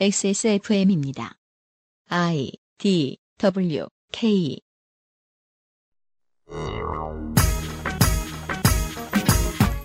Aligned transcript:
XSFM입니다. 0.00 1.34
I 2.08 2.50
D 2.78 3.18
W 3.38 3.86
K 4.10 4.58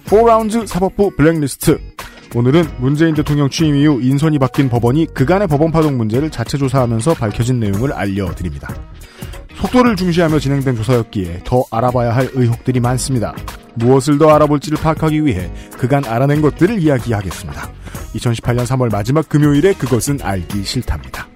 Four 0.07 0.30
Rounds 0.30 0.65
사법부 0.65 1.11
블랙리스트. 1.15 1.77
오늘은 2.35 2.63
문재인 2.79 3.13
대통령 3.13 3.49
취임 3.49 3.75
이후 3.75 4.01
인선이 4.01 4.39
바뀐 4.39 4.69
법원이 4.69 5.07
그간의 5.13 5.47
법원 5.47 5.71
파동 5.71 5.97
문제를 5.97 6.31
자체 6.31 6.57
조사하면서 6.57 7.13
밝혀진 7.13 7.59
내용을 7.59 7.91
알려드립니다. 7.91 8.96
속도를 9.57 9.95
중시하며 9.95 10.39
진행된 10.39 10.75
조사였기에 10.75 11.41
더 11.43 11.63
알아봐야 11.71 12.15
할 12.15 12.29
의혹들이 12.33 12.79
많습니다. 12.79 13.35
무엇을 13.75 14.17
더 14.17 14.29
알아볼지를 14.29 14.77
파악하기 14.77 15.25
위해 15.25 15.51
그간 15.77 16.05
알아낸 16.05 16.41
것들을 16.41 16.79
이야기하겠습니다. 16.79 17.71
2018년 18.15 18.65
3월 18.65 18.91
마지막 18.91 19.27
금요일에 19.27 19.73
그것은 19.73 20.19
알기 20.21 20.63
싫답니다. 20.63 21.27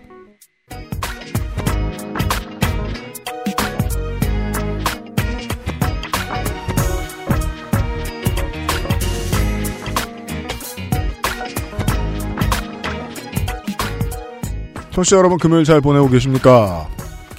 청취자 14.92 15.16
여러분 15.18 15.38
금요일 15.38 15.64
잘 15.64 15.80
보내고 15.80 16.10
계십니까? 16.10 16.88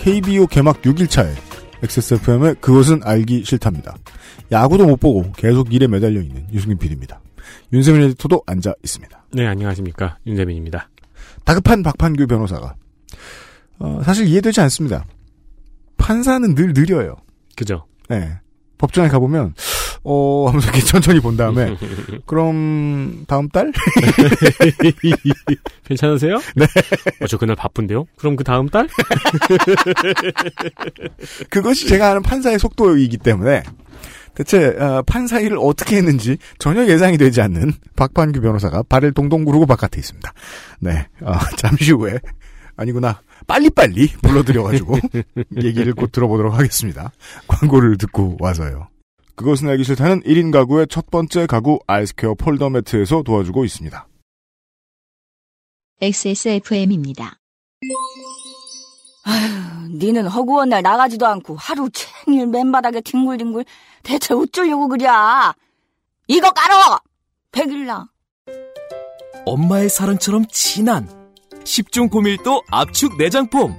KBO 0.02 0.48
개막 0.48 0.82
6일차에 0.82 1.32
XSFM의 1.80 2.56
그것은 2.60 3.02
알기 3.04 3.44
싫답니다. 3.44 3.96
야구도 4.50 4.84
못 4.84 4.98
보고 4.98 5.30
계속 5.36 5.72
일에 5.72 5.86
매달려 5.86 6.20
있는 6.20 6.44
유승민 6.52 6.76
PD입니다. 6.76 7.20
윤세민 7.72 8.02
에디터도 8.02 8.42
앉아 8.44 8.74
있습니다. 8.82 9.24
네, 9.32 9.46
안녕하십니까. 9.46 10.18
윤재민입니다. 10.26 10.90
다급한 11.44 11.84
박판규 11.84 12.26
변호사가 12.26 12.74
어, 13.78 14.02
사실 14.04 14.26
이해되지 14.26 14.60
않습니다. 14.62 15.04
판사는 15.98 16.52
늘 16.52 16.72
느려요. 16.74 17.14
그죠? 17.54 17.86
네. 18.08 18.38
법정에 18.78 19.06
가보면 19.06 19.54
어 20.04 20.46
하면서 20.48 20.68
이렇게 20.68 20.80
천천히 20.86 21.20
본 21.20 21.36
다음에 21.36 21.76
그럼 22.26 23.24
다음 23.28 23.48
달? 23.48 23.72
괜찮으세요? 25.84 26.40
네. 26.56 26.64
어, 27.20 27.26
저 27.26 27.38
그날 27.38 27.56
바쁜데요? 27.56 28.06
그럼 28.16 28.36
그 28.36 28.44
다음 28.44 28.68
달? 28.68 28.88
그것이 31.50 31.86
제가 31.86 32.10
아는 32.10 32.22
판사의 32.22 32.58
속도이기 32.58 33.18
때문에 33.18 33.62
대체 34.34 34.68
어, 34.78 35.02
판사 35.06 35.38
일을 35.40 35.58
어떻게 35.60 35.96
했는지 35.96 36.38
전혀 36.58 36.86
예상이 36.86 37.18
되지 37.18 37.40
않는 37.42 37.72
박판규 37.96 38.40
변호사가 38.40 38.82
발을 38.84 39.12
동동 39.12 39.44
구르고 39.44 39.66
바깥에 39.66 39.98
있습니다. 40.00 40.32
네, 40.80 41.06
어, 41.20 41.34
잠시 41.56 41.92
후에 41.92 42.18
아니구나 42.76 43.20
빨리빨리 43.46 44.08
불러드려가지고 44.22 44.98
얘기를 45.62 45.92
곧 45.94 46.10
들어보도록 46.10 46.54
하겠습니다. 46.54 47.12
광고를 47.46 47.98
듣고 47.98 48.36
와서요. 48.40 48.88
그것은 49.34 49.68
알기 49.68 49.84
싫다는 49.84 50.22
1인 50.22 50.52
가구의 50.52 50.86
첫 50.88 51.10
번째 51.10 51.46
가구 51.46 51.78
아이스케어 51.86 52.34
폴더 52.34 52.70
매트에서 52.70 53.22
도와주고 53.22 53.64
있습니다. 53.64 54.06
XSFM입니다. 56.00 57.38
아휴, 59.24 59.88
니는 59.88 60.26
허구한 60.26 60.68
날 60.68 60.82
나가지도 60.82 61.26
않고 61.26 61.56
하루 61.56 61.88
종일 61.90 62.46
맨바닥에 62.48 63.00
뒹굴뒹굴 63.02 63.64
대체 64.02 64.34
어쩌려고 64.34 64.88
그랴? 64.88 65.54
이거 66.26 66.50
깔어! 66.50 67.00
백일랑. 67.52 68.08
엄마의 69.44 69.88
사랑처럼 69.88 70.46
진한 70.48 71.08
10중 71.64 72.10
고밀도 72.10 72.62
압축 72.70 73.16
내장폼 73.16 73.74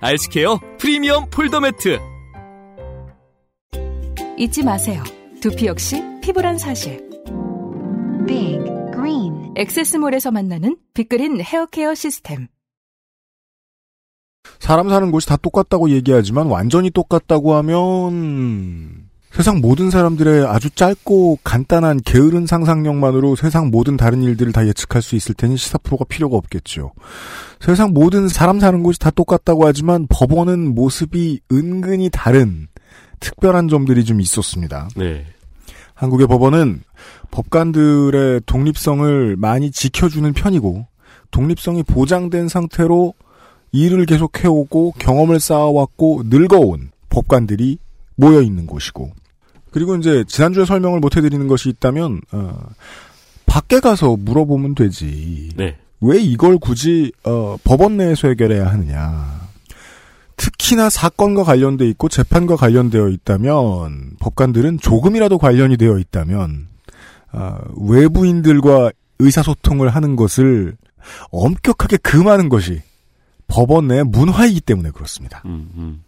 알스케어 0.00 0.60
프리미엄 0.78 1.28
폴더 1.30 1.60
매트 1.60 1.98
잊지 4.38 4.62
마세요. 4.62 5.02
두피 5.40 5.66
역시 5.66 6.02
피부란 6.20 6.58
사실. 6.58 7.08
Big 8.26 8.58
Green 8.92 9.52
XS몰에서 9.56 10.30
만나는 10.30 10.76
빅그린 10.92 11.40
헤어케어 11.40 11.94
시스템. 11.94 12.48
사람 14.58 14.90
사는 14.90 15.10
곳이 15.10 15.26
다 15.26 15.36
똑같다고 15.36 15.90
얘기하지만 15.90 16.48
완전히 16.48 16.90
똑같다고 16.90 17.54
하면 17.54 19.06
세상 19.32 19.60
모든 19.60 19.90
사람들의 19.90 20.46
아주 20.46 20.70
짧고 20.70 21.38
간단한 21.42 22.00
게으른 22.04 22.46
상상력만으로 22.46 23.36
세상 23.36 23.70
모든 23.70 23.96
다른 23.96 24.22
일들을 24.22 24.52
다 24.52 24.66
예측할 24.66 25.02
수 25.02 25.16
있을 25.16 25.34
테니 25.34 25.56
시사 25.56 25.78
프로가 25.78 26.04
필요가 26.04 26.36
없겠죠. 26.36 26.92
세상 27.60 27.92
모든 27.92 28.28
사람 28.28 28.60
사는 28.60 28.82
곳이 28.82 28.98
다 28.98 29.10
똑같다고 29.10 29.66
하지만 29.66 30.06
법원은 30.08 30.74
모습이 30.74 31.40
은근히 31.52 32.10
다른 32.10 32.68
특별한 33.20 33.68
점들이 33.68 34.04
좀 34.04 34.20
있었습니다. 34.20 34.88
네. 34.96 35.24
한국의 35.94 36.26
법원은 36.26 36.82
법관들의 37.30 38.42
독립성을 38.46 39.36
많이 39.36 39.70
지켜주는 39.70 40.32
편이고 40.32 40.86
독립성이 41.30 41.82
보장된 41.82 42.48
상태로 42.48 43.14
일을 43.72 44.06
계속 44.06 44.42
해오고 44.42 44.94
경험을 44.98 45.40
쌓아왔고 45.40 46.24
늙어온 46.26 46.90
법관들이 47.08 47.78
모여 48.14 48.40
있는 48.40 48.66
곳이고 48.66 49.12
그리고 49.70 49.96
이제 49.96 50.24
지난주에 50.26 50.64
설명을 50.64 51.00
못 51.00 51.16
해드리는 51.16 51.46
것이 51.48 51.68
있다면 51.68 52.20
어, 52.32 52.58
밖에 53.46 53.80
가서 53.80 54.16
물어보면 54.16 54.74
되지 54.74 55.50
네. 55.56 55.76
왜 56.00 56.18
이걸 56.18 56.58
굳이 56.58 57.12
어, 57.24 57.56
법원 57.64 57.96
내에서 57.96 58.28
해결해야 58.28 58.66
하느냐 58.66 59.45
특히나 60.36 60.90
사건과 60.90 61.44
관련돼 61.44 61.88
있고 61.90 62.08
재판과 62.08 62.56
관련되어 62.56 63.08
있다면 63.08 64.16
법관들은 64.18 64.78
조금이라도 64.78 65.38
관련이 65.38 65.76
되어 65.76 65.98
있다면 65.98 66.68
어, 67.32 67.58
외부인들과 67.76 68.92
의사소통을 69.18 69.88
하는 69.88 70.16
것을 70.16 70.76
엄격하게 71.30 71.98
금하는 71.98 72.48
것이 72.48 72.82
법원 73.48 73.88
내 73.88 74.02
문화이기 74.02 74.60
때문에 74.60 74.90
그렇습니다. 74.90 75.42
음, 75.46 75.70
음. 75.76 76.02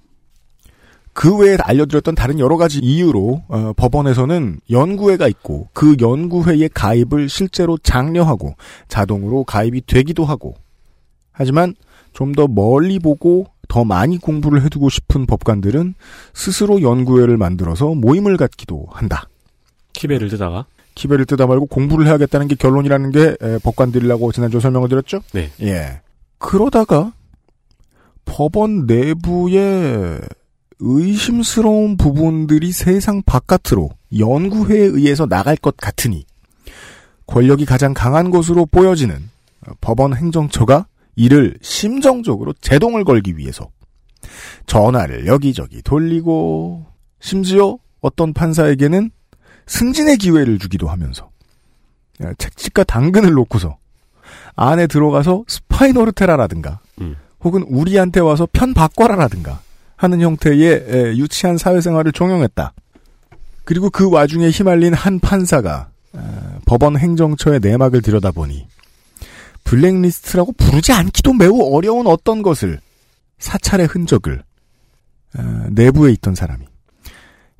그 1.12 1.36
외에 1.36 1.56
알려드렸던 1.60 2.14
다른 2.14 2.38
여러 2.38 2.56
가지 2.56 2.78
이유로 2.78 3.42
어, 3.48 3.72
법원에서는 3.76 4.60
연구회가 4.70 5.26
있고 5.28 5.68
그 5.72 5.96
연구회의 6.00 6.68
가입을 6.72 7.28
실제로 7.28 7.76
장려하고 7.78 8.54
자동으로 8.88 9.44
가입이 9.44 9.82
되기도 9.86 10.24
하고 10.24 10.54
하지만 11.32 11.74
좀 12.12 12.32
더 12.32 12.46
멀리 12.48 12.98
보고 12.98 13.46
더 13.68 13.84
많이 13.84 14.18
공부를 14.18 14.62
해두고 14.64 14.88
싶은 14.88 15.26
법관들은 15.26 15.94
스스로 16.34 16.82
연구회를 16.82 17.36
만들어서 17.36 17.94
모임을 17.94 18.36
갖기도 18.36 18.86
한다. 18.90 19.28
키베를 19.92 20.28
뜨다가. 20.28 20.66
키베를 20.94 21.26
뜨다 21.26 21.46
말고 21.46 21.66
공부를 21.66 22.06
해야겠다는 22.06 22.48
게 22.48 22.54
결론이라는 22.56 23.10
게 23.12 23.36
에, 23.40 23.58
법관들이라고 23.62 24.32
지난주 24.32 24.58
설명을 24.58 24.88
드렸죠? 24.88 25.20
네. 25.32 25.50
예. 25.60 26.00
그러다가 26.38 27.12
법원 28.24 28.86
내부에 28.86 30.18
의심스러운 30.80 31.96
부분들이 31.96 32.72
세상 32.72 33.22
바깥으로 33.22 33.90
연구회에 34.18 34.80
의해서 34.80 35.26
나갈 35.26 35.56
것 35.56 35.76
같으니 35.76 36.24
권력이 37.26 37.64
가장 37.64 37.94
강한 37.94 38.30
것으로 38.30 38.66
보여지는 38.66 39.28
법원 39.80 40.14
행정처가 40.14 40.86
이를 41.18 41.58
심정적으로 41.60 42.54
제동을 42.60 43.02
걸기 43.02 43.36
위해서 43.36 43.68
전화를 44.66 45.26
여기저기 45.26 45.82
돌리고 45.82 46.86
심지어 47.18 47.76
어떤 48.00 48.32
판사에게는 48.32 49.10
승진의 49.66 50.18
기회를 50.18 50.60
주기도 50.60 50.88
하면서 50.88 51.28
책찍과 52.38 52.84
당근을 52.84 53.32
놓고서 53.32 53.78
안에 54.54 54.86
들어가서 54.86 55.42
스파이노르테라라든가 55.48 56.78
음. 57.00 57.16
혹은 57.40 57.62
우리한테 57.62 58.20
와서 58.20 58.46
편 58.52 58.72
바꿔라라든가 58.72 59.60
하는 59.96 60.20
형태의 60.20 60.84
에, 60.88 61.16
유치한 61.16 61.58
사회생활을 61.58 62.12
종용했다. 62.12 62.72
그리고 63.64 63.90
그 63.90 64.08
와중에 64.08 64.50
휘말린 64.50 64.94
한 64.94 65.18
판사가 65.18 65.90
에, 66.14 66.18
법원 66.64 66.96
행정처의 66.96 67.58
내막을 67.60 68.02
들여다보니 68.02 68.68
블랙리스트라고 69.68 70.52
부르지 70.52 70.92
않기도 70.92 71.34
매우 71.34 71.74
어려운 71.74 72.06
어떤 72.06 72.42
것을 72.42 72.80
사찰의 73.38 73.86
흔적을 73.86 74.42
에, 75.38 75.42
내부에 75.70 76.10
있던 76.12 76.34
사람이 76.34 76.64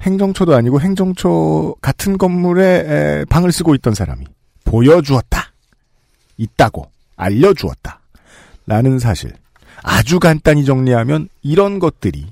행정처도 0.01 0.55
아니고 0.55 0.81
행정처 0.81 1.75
같은 1.83 2.17
건물에 2.17 2.65
에, 2.65 3.25
방을 3.27 3.53
쓰고 3.53 3.75
있던 3.75 3.95
사람이 3.95 4.25
보여주었다. 4.65 5.53
있다고 6.39 6.91
알려주었다. 7.17 8.01
라는 8.67 8.99
사실. 8.99 9.33
아주 9.83 10.19
간단히 10.19 10.65
정리하면 10.65 11.29
이런 11.43 11.79
것들이 11.79 12.27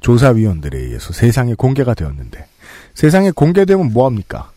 조사위원들에 0.00 0.78
의해서 0.78 1.12
세상에 1.12 1.54
공개가 1.54 1.94
되었는데 1.94 2.46
세상에 2.94 3.32
공개되면 3.32 3.92
뭐합니까? 3.92 4.50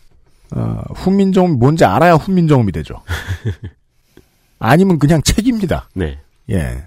어, 0.52 0.82
훈민정음이 0.94 1.56
뭔지 1.56 1.84
알아야 1.84 2.14
훈민정음이 2.14 2.70
되죠. 2.72 3.02
아니면 4.66 4.98
그냥 4.98 5.20
책입니다. 5.22 5.88
네. 5.94 6.18
예. 6.50 6.84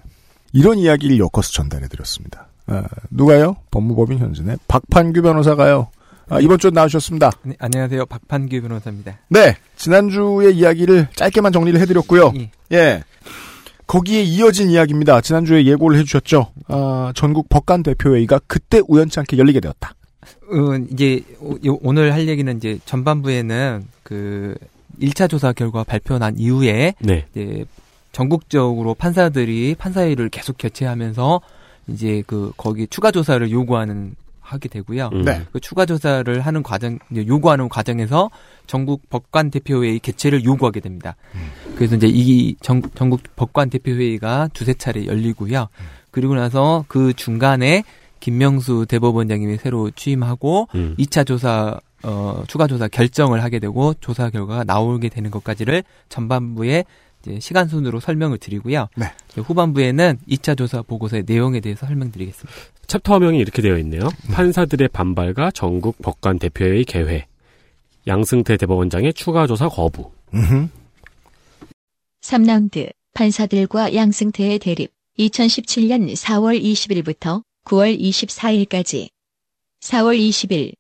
이런 0.54 0.78
이야기를 0.78 1.20
엮어서 1.20 1.52
전달해드렸습니다. 1.54 2.48
아, 2.68 2.84
누가요? 3.12 3.56
법무법인 3.72 4.20
현진의 4.20 4.58
박판규 4.68 5.22
변호사가요. 5.22 5.90
아, 6.30 6.40
이번 6.40 6.58
주에 6.60 6.72
나오셨습니다. 6.72 7.32
네, 7.44 7.56
안녕하세요. 7.60 8.06
박판규 8.08 8.62
변호사입니다. 8.62 9.18
네. 9.30 9.56
지난주의 9.78 10.56
이야기를 10.58 11.10
짧게만 11.16 11.52
정리를 11.54 11.80
해드렸고요. 11.80 12.34
예. 12.38 12.52
예. 12.74 13.04
거기에 13.86 14.22
이어진 14.24 14.70
이야기입니다. 14.70 15.22
지난주에 15.22 15.66
예고를 15.66 15.98
해주셨죠. 16.00 16.52
아, 16.68 17.14
전국 17.16 17.48
법관 17.48 17.84
대표회의가 17.84 18.42
그때 18.48 18.82
우연치 18.88 19.20
않게 19.20 19.38
열리게 19.38 19.62
되었다. 19.62 19.94
어, 20.52 20.76
이제 20.92 21.22
오- 21.40 21.58
요- 21.66 21.80
오늘 21.82 22.12
할 22.14 22.28
얘기는 22.28 22.58
이제 22.58 22.80
전반부에는 22.86 23.86
그 24.04 24.56
1차 25.02 25.30
조사 25.30 25.54
결과 25.54 25.84
발표 25.84 26.18
난 26.18 26.38
이후에 26.38 26.94
네. 27.00 27.26
이제 27.32 27.66
전국적으로 28.12 28.94
판사들이 28.94 29.76
판사회를 29.78 30.30
계속 30.30 30.58
개최하면서 30.58 31.42
이제 31.88 32.24
그 32.26 32.52
거기 32.58 32.88
추가 32.88 33.12
조사를 33.12 33.50
요구하는 33.52 34.16
하게 34.42 34.70
되고요. 34.70 35.10
음. 35.14 35.24
네. 35.24 35.42
그 35.52 35.60
추가 35.60 35.86
조사를 35.86 36.40
하는 36.40 36.64
과정 36.64 37.00
이제 37.12 37.28
요구하는 37.28 37.68
과정에서 37.68 38.30
전국 38.66 39.10
법관 39.10 39.52
대표회의 39.52 40.00
개최를 40.00 40.46
요구하게 40.46 40.80
됩니다. 40.80 41.16
그래서 41.76 41.96
이제 41.98 42.08
이 42.10 42.56
전, 42.62 42.82
전국 42.96 43.22
법관 43.36 43.70
대표회의가 43.70 44.50
두세 44.54 44.74
차례 44.74 45.06
열리고요. 45.06 45.68
그리고 46.12 46.36
나서 46.36 46.86
그 46.88 47.14
중간에 47.14 47.84
김명수 48.20 48.86
대법원장님이 48.88 49.58
새로 49.58 49.92
취임하고 49.92 50.70
음. 50.76 50.96
2차 50.98 51.28
조사 51.28 51.80
어 52.04 52.44
추가 52.48 52.68
조사 52.68 52.88
결정을 52.88 53.44
하게 53.44 53.60
되고 53.60 53.94
조사 53.96 54.30
결과가 54.30 54.64
나오게 54.64 55.10
되는 55.10 55.32
것까지를 55.32 55.84
전반부에 56.10 56.86
이제 57.22 57.40
시간 57.40 57.68
순으로 57.68 58.00
설명을 58.00 58.38
드리고요. 58.38 58.88
네. 58.96 59.12
이제 59.32 59.42
후반부에는 59.42 60.20
2차 60.30 60.58
조사 60.58 60.82
보고서의 60.82 61.24
내용에 61.26 61.60
대해서 61.60 61.86
설명드리겠습니다. 61.86 62.60
챕터명이 62.88 63.40
이렇게 63.40 63.62
되어 63.62 63.78
있네요. 63.80 64.10
판사들의 64.32 64.88
반발과 64.90 65.52
전국 65.52 66.02
법관 66.02 66.40
대표회의 66.40 66.86
개회. 66.86 67.26
양승태 68.06 68.56
대법원장의 68.58 69.14
추가 69.14 69.48
조사 69.48 69.68
거부. 69.68 70.12
음흠. 70.34 70.70
3라운드 72.22 72.92
판사들과 73.14 73.94
양승태의 73.96 74.60
대립 74.60 74.92
2017년 75.20 76.14
4월 76.14 76.62
20일부터 76.62 77.42
9월 77.66 78.00
24일까지 78.00 79.10
4월 79.82 80.18
20일 80.18 80.74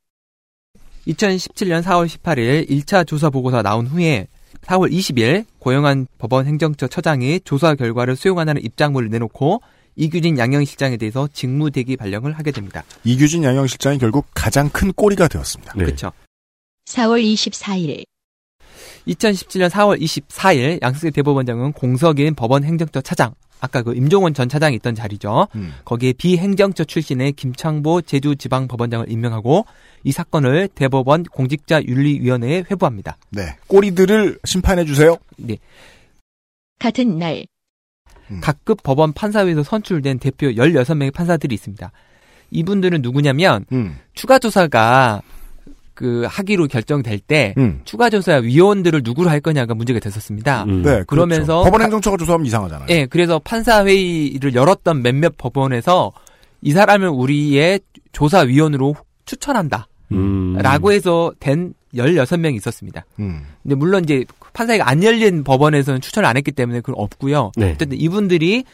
2017년 1.07 1.83
4월 1.83 2.07
18일 2.07 2.69
1차 2.69 3.07
조사 3.07 3.29
보고서 3.29 3.61
나온 3.61 3.87
후에 3.87 4.27
4월 4.61 4.91
20일 4.91 5.45
고영한 5.59 6.07
법원 6.17 6.45
행정처 6.45 6.87
처장이 6.87 7.39
조사 7.43 7.75
결과를 7.75 8.15
수용하는 8.15 8.61
입장문을 8.61 9.09
내놓고 9.09 9.61
이규진 9.95 10.37
양형실장에 10.37 10.97
대해서 10.97 11.27
직무대기 11.31 11.97
발령을 11.97 12.33
하게 12.33 12.51
됩니다. 12.51 12.83
이규진 13.03 13.43
양형실장이 13.43 13.97
결국 13.97 14.27
가장 14.33 14.69
큰 14.69 14.91
꼬리가 14.93 15.27
되었습니다. 15.27 15.73
네. 15.75 15.85
그렇죠. 15.85 16.11
4월 16.85 17.23
24일 17.23 18.05
2017년 19.07 19.69
4월 19.69 19.99
24일 19.99 20.81
양승태 20.81 21.11
대법원장은 21.11 21.71
공석인 21.71 22.35
법원 22.35 22.63
행정처 22.63 23.01
차장, 23.01 23.33
아까 23.59 23.81
그 23.81 23.95
임종원 23.95 24.33
전 24.33 24.49
차장이 24.49 24.75
있던 24.75 24.95
자리죠. 24.95 25.47
음. 25.55 25.73
거기에 25.85 26.13
비행정처 26.13 26.83
출신의 26.83 27.33
김창보 27.33 28.01
제주지방법원장을 28.03 29.11
임명하고 29.11 29.65
이 30.03 30.11
사건을 30.11 30.69
대법원 30.69 31.23
공직자윤리위원회에 31.23 32.65
회부합니다. 32.69 33.17
네. 33.31 33.55
꼬리들을 33.67 34.39
심판해 34.45 34.85
주세요. 34.85 35.17
네. 35.37 35.57
같은 36.79 37.17
날 37.17 37.45
각급 38.41 38.83
법원 38.83 39.13
판사회에서 39.13 39.63
선출된 39.63 40.19
대표 40.19 40.47
16명의 40.47 41.13
판사들이 41.13 41.55
있습니다. 41.55 41.91
이분들은 42.51 43.01
누구냐면 43.01 43.65
음. 43.71 43.97
추가 44.13 44.39
조사가 44.39 45.21
그 45.97 46.27
하기로 46.29 46.67
결정될 46.67 47.17
때 47.17 47.55
음. 47.57 47.81
추가 47.83 48.11
조사 48.11 48.35
위원들을 48.35 49.01
누구로 49.03 49.31
할 49.31 49.39
거냐가 49.39 49.73
문제가 49.73 49.99
됐었습니다. 49.99 50.65
음. 50.65 50.83
네. 50.83 51.01
그러면서 51.07 51.45
그렇죠. 51.45 51.63
법원 51.63 51.79
가- 51.79 51.83
행정처가 51.85 52.17
조사하면 52.17 52.45
이상하잖아요. 52.45 52.85
예, 52.91 53.07
그래서 53.07 53.39
판사 53.39 53.83
회의를 53.83 54.53
열었던 54.53 55.01
몇몇 55.01 55.33
법원에서 55.39 56.11
이 56.61 56.71
사람을 56.71 57.07
우리의 57.07 57.79
조사 58.11 58.41
위원으로 58.41 58.95
추천한다. 59.25 59.87
음. 60.11 60.55
라고 60.59 60.91
해서 60.91 61.31
된 61.39 61.73
16명이 61.95 62.55
있었습니다. 62.57 63.03
음. 63.19 63.41
근데 63.63 63.73
물론 63.73 64.03
이제 64.03 64.23
판사회가 64.53 64.87
안 64.87 65.03
열린 65.03 65.43
법원에서는 65.43 65.99
추천을 65.99 66.29
안 66.29 66.37
했기 66.37 66.51
때문에 66.51 66.81
그건 66.81 66.93
없고요. 67.01 67.53
네. 67.57 67.71
어쨌든 67.71 67.99
이분들이 67.99 68.65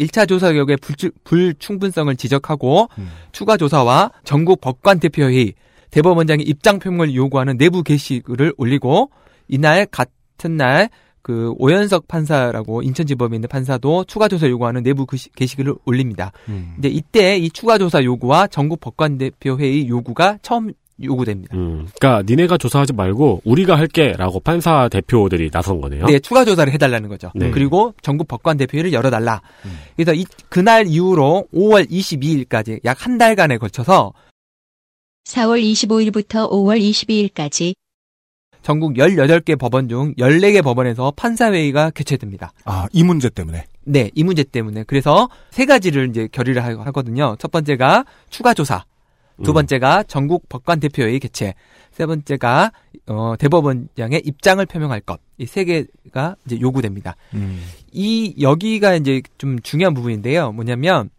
1차 0.00 0.26
조사 0.26 0.50
결과의 0.50 0.78
불, 0.78 0.96
불충분성을 1.24 2.16
지적하고 2.16 2.88
음. 2.96 3.10
추가 3.32 3.58
조사와 3.58 4.12
전국 4.24 4.62
법관 4.62 4.98
대표회의 5.00 5.52
대법원장의 5.94 6.44
입장 6.46 6.80
표명을 6.80 7.14
요구하는 7.14 7.56
내부 7.56 7.82
게시글을 7.84 8.52
올리고 8.56 9.10
이날 9.48 9.86
같은 9.86 10.56
날 10.56 10.88
그 11.22 11.54
오연석 11.56 12.06
판사라고 12.06 12.82
인천지법에 12.82 13.34
있는 13.34 13.48
판사도 13.48 14.04
추가 14.04 14.28
조사 14.28 14.46
요구하는 14.46 14.82
내부 14.82 15.06
게시- 15.06 15.30
게시글을 15.34 15.74
올립니다. 15.86 16.32
음. 16.50 16.72
근데 16.74 16.90
이때 16.90 17.38
이 17.38 17.48
추가 17.48 17.78
조사 17.78 18.04
요구와 18.04 18.46
전국 18.48 18.78
법관 18.80 19.16
대표회의 19.16 19.88
요구가 19.88 20.36
처음 20.42 20.70
요구됩니다. 21.02 21.56
음. 21.56 21.86
그러니까 21.98 22.22
니네가 22.30 22.58
조사하지 22.58 22.92
말고 22.92 23.40
우리가 23.46 23.74
할게라고 23.78 24.40
판사 24.40 24.90
대표들이 24.90 25.48
나선 25.50 25.80
거네요. 25.80 26.04
네, 26.04 26.18
추가 26.18 26.44
조사를 26.44 26.70
해달라는 26.74 27.08
거죠. 27.08 27.30
네. 27.34 27.50
그리고 27.50 27.94
전국 28.02 28.28
법관 28.28 28.58
대표회를 28.58 28.92
열어달라. 28.92 29.40
음. 29.64 29.78
그래서 29.96 30.12
이, 30.12 30.26
그날 30.50 30.86
이후로 30.86 31.46
5월 31.54 31.90
22일까지 31.90 32.84
약 32.84 33.06
한 33.06 33.16
달간에 33.16 33.56
걸쳐서 33.56 34.12
4월 35.24 35.60
25일부터 35.62 36.50
5월 36.50 36.78
22일까지 36.80 37.74
전국 38.62 38.94
18개 38.94 39.58
법원 39.58 39.88
중 39.88 40.14
14개 40.14 40.62
법원에서 40.62 41.12
판사회의가 41.16 41.90
개최됩니다. 41.90 42.52
아, 42.64 42.86
이 42.92 43.02
문제 43.04 43.28
때문에. 43.28 43.64
네, 43.84 44.10
이 44.14 44.24
문제 44.24 44.42
때문에. 44.42 44.84
그래서 44.84 45.28
세 45.50 45.66
가지를 45.66 46.08
이제 46.08 46.28
결의를 46.32 46.64
하- 46.64 46.84
하거든요. 46.86 47.36
첫 47.38 47.50
번째가 47.50 48.04
추가 48.30 48.54
조사. 48.54 48.84
두 49.42 49.50
음. 49.50 49.54
번째가 49.54 50.04
전국 50.04 50.48
법관 50.48 50.80
대표회의 50.80 51.20
개최. 51.20 51.54
세 51.90 52.06
번째가 52.06 52.72
어, 53.06 53.34
대법원장의 53.38 54.22
입장을 54.24 54.64
표명할 54.64 55.00
것. 55.00 55.20
이 55.38 55.44
세 55.46 55.64
개가 55.64 56.36
이제 56.46 56.58
요구됩니다. 56.60 57.16
음. 57.34 57.62
이 57.92 58.34
여기가 58.40 58.94
이제 58.94 59.20
좀 59.36 59.58
중요한 59.60 59.92
부분인데요. 59.92 60.52
뭐냐면 60.52 61.10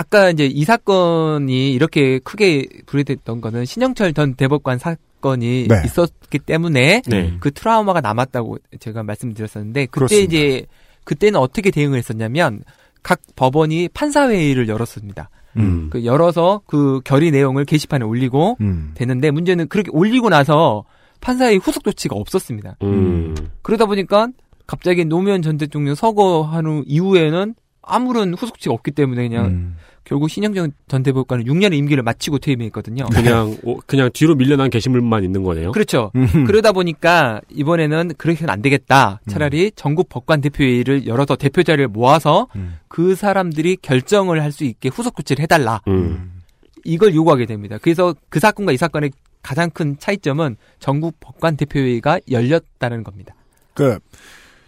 아까 0.00 0.30
이제 0.30 0.46
이 0.46 0.64
사건이 0.64 1.74
이렇게 1.74 2.20
크게 2.20 2.66
불이됐던 2.86 3.42
거는 3.42 3.66
신영철 3.66 4.14
전 4.14 4.34
대법관 4.34 4.78
사건이 4.78 5.68
네. 5.68 5.82
있었기 5.84 6.38
때문에 6.38 7.02
네. 7.06 7.36
그 7.38 7.50
트라우마가 7.50 8.00
남았다고 8.00 8.56
제가 8.78 9.02
말씀드렸었는데 9.02 9.84
그때 9.84 9.90
그렇습니다. 9.90 10.24
이제 10.24 10.66
그때는 11.04 11.38
어떻게 11.38 11.70
대응을 11.70 11.98
했었냐면 11.98 12.62
각 13.02 13.20
법원이 13.36 13.90
판사 13.92 14.30
회의를 14.30 14.68
열었습니다. 14.68 15.28
음. 15.58 15.90
그 15.90 16.02
열어서 16.06 16.62
그 16.66 17.02
결의 17.04 17.30
내용을 17.30 17.66
게시판에 17.66 18.02
올리고 18.02 18.56
음. 18.62 18.92
되는데 18.94 19.30
문제는 19.30 19.68
그렇게 19.68 19.90
올리고 19.92 20.30
나서 20.30 20.84
판사의 21.20 21.58
후속 21.58 21.84
조치가 21.84 22.16
없었습니다. 22.16 22.76
음. 22.84 23.34
그러다 23.60 23.84
보니까 23.84 24.28
갑자기 24.66 25.04
노무현 25.04 25.42
전 25.42 25.58
대통령 25.58 25.94
서거 25.94 26.40
한 26.44 26.64
후 26.64 26.84
이후에는 26.86 27.54
아무런 27.82 28.32
후속치가 28.32 28.72
없기 28.74 28.92
때문에 28.92 29.28
그냥 29.28 29.46
음. 29.46 29.76
결국 30.04 30.28
신영정 30.28 30.72
전 30.88 31.02
대법관은 31.02 31.44
6년의 31.44 31.74
임기를 31.74 32.02
마치고 32.02 32.38
퇴임했거든요. 32.38 33.06
그냥 33.12 33.56
오- 33.62 33.78
그냥 33.86 34.10
뒤로 34.12 34.34
밀려난 34.34 34.70
게시물만 34.70 35.22
있는 35.24 35.42
거네요. 35.42 35.72
그렇죠. 35.72 36.10
음. 36.16 36.44
그러다 36.46 36.72
보니까 36.72 37.40
이번에는 37.50 38.12
그렇게는 38.16 38.50
안 38.50 38.62
되겠다. 38.62 39.20
차라리 39.28 39.70
전국 39.76 40.08
법관 40.08 40.40
대표회의를 40.40 41.06
열어서 41.06 41.36
대표 41.36 41.62
자리를 41.62 41.88
모아서 41.88 42.48
음. 42.56 42.78
그 42.88 43.14
사람들이 43.14 43.76
결정을 43.82 44.42
할 44.42 44.50
수 44.50 44.64
있게 44.64 44.88
후속 44.88 45.14
조치를 45.16 45.42
해달라. 45.42 45.80
음. 45.86 46.40
이걸 46.84 47.14
요구하게 47.14 47.46
됩니다. 47.46 47.78
그래서 47.80 48.14
그 48.30 48.40
사건과 48.40 48.72
이 48.72 48.76
사건의 48.76 49.10
가장 49.42 49.70
큰 49.70 49.96
차이점은 49.98 50.56
전국 50.80 51.14
법관 51.20 51.56
대표회의가 51.56 52.18
열렸다는 52.30 53.04
겁니다. 53.04 53.34
그 53.74 53.98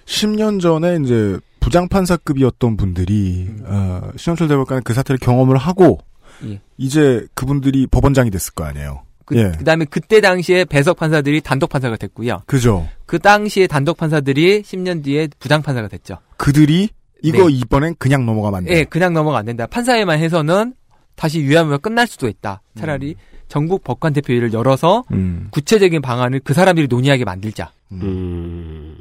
10년 0.07 0.61
전에 0.61 0.99
이제 1.03 1.39
부장판사급이었던 1.63 2.77
분들이 2.77 3.49
어, 3.65 4.11
신영철 4.17 4.49
대법관은 4.49 4.83
그 4.83 4.93
사태를 4.93 5.19
경험을 5.19 5.57
하고 5.57 5.99
예. 6.45 6.61
이제 6.77 7.27
그분들이 7.35 7.87
법원장이 7.87 8.31
됐을 8.31 8.53
거 8.53 8.65
아니에요. 8.65 9.03
그, 9.25 9.37
예. 9.39 9.53
그다음에 9.53 9.85
그때 9.85 10.21
당시에 10.21 10.65
배석 10.65 10.97
판사들이 10.99 11.41
단독 11.41 11.71
판사가 11.71 11.97
됐고요. 11.97 12.43
그죠. 12.47 12.89
그 13.07 13.19
당시에 13.19 13.67
단독 13.67 13.97
판사들이 13.97 14.63
10년 14.63 15.05
뒤에 15.05 15.29
부장 15.39 15.63
판사가 15.63 15.89
됐죠. 15.89 16.19
그들이 16.37 16.91
이거 17.23 17.49
네. 17.49 17.53
이번엔 17.53 17.95
그냥 17.99 18.27
넘어가면 18.27 18.59
안 18.59 18.65
돼. 18.65 18.79
예, 18.79 18.85
그냥 18.85 19.13
넘어가 19.13 19.39
안 19.39 19.47
된다. 19.47 19.67
판사회만 19.67 20.19
해서는 20.19 20.75
다시 21.15 21.41
유야무야 21.41 21.79
끝날 21.79 22.09
수도 22.09 22.29
있다. 22.29 22.63
차라리 22.77 23.15
전국 23.47 23.85
법관 23.85 24.13
대표회의를 24.15 24.53
열어서 24.53 25.05
음. 25.13 25.47
구체적인 25.53 26.03
방안을 26.03 26.41
그 26.43 26.53
사람들이 26.55 26.89
논의하게 26.89 27.25
만들자. 27.25 27.71
음. 27.93 28.97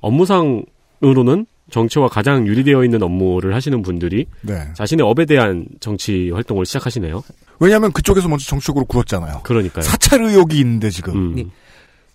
업무상 0.00 0.64
법원으로는 1.00 1.46
정치와 1.70 2.08
가장 2.08 2.46
유리되어 2.46 2.84
있는 2.84 3.02
업무를 3.02 3.54
하시는 3.54 3.82
분들이 3.82 4.26
네. 4.42 4.72
자신의 4.74 5.04
업에 5.06 5.24
대한 5.24 5.66
정치 5.80 6.30
활동을 6.30 6.64
시작하시네요. 6.66 7.22
왜냐하면 7.60 7.92
그쪽에서 7.92 8.28
먼저 8.28 8.46
정치적으로 8.46 8.84
굴었잖아요. 8.86 9.40
그러니까요. 9.42 9.82
사찰 9.82 10.22
의혹이 10.22 10.58
있는데 10.60 10.90
지금. 10.90 11.14
음. 11.14 11.34
네. 11.34 11.46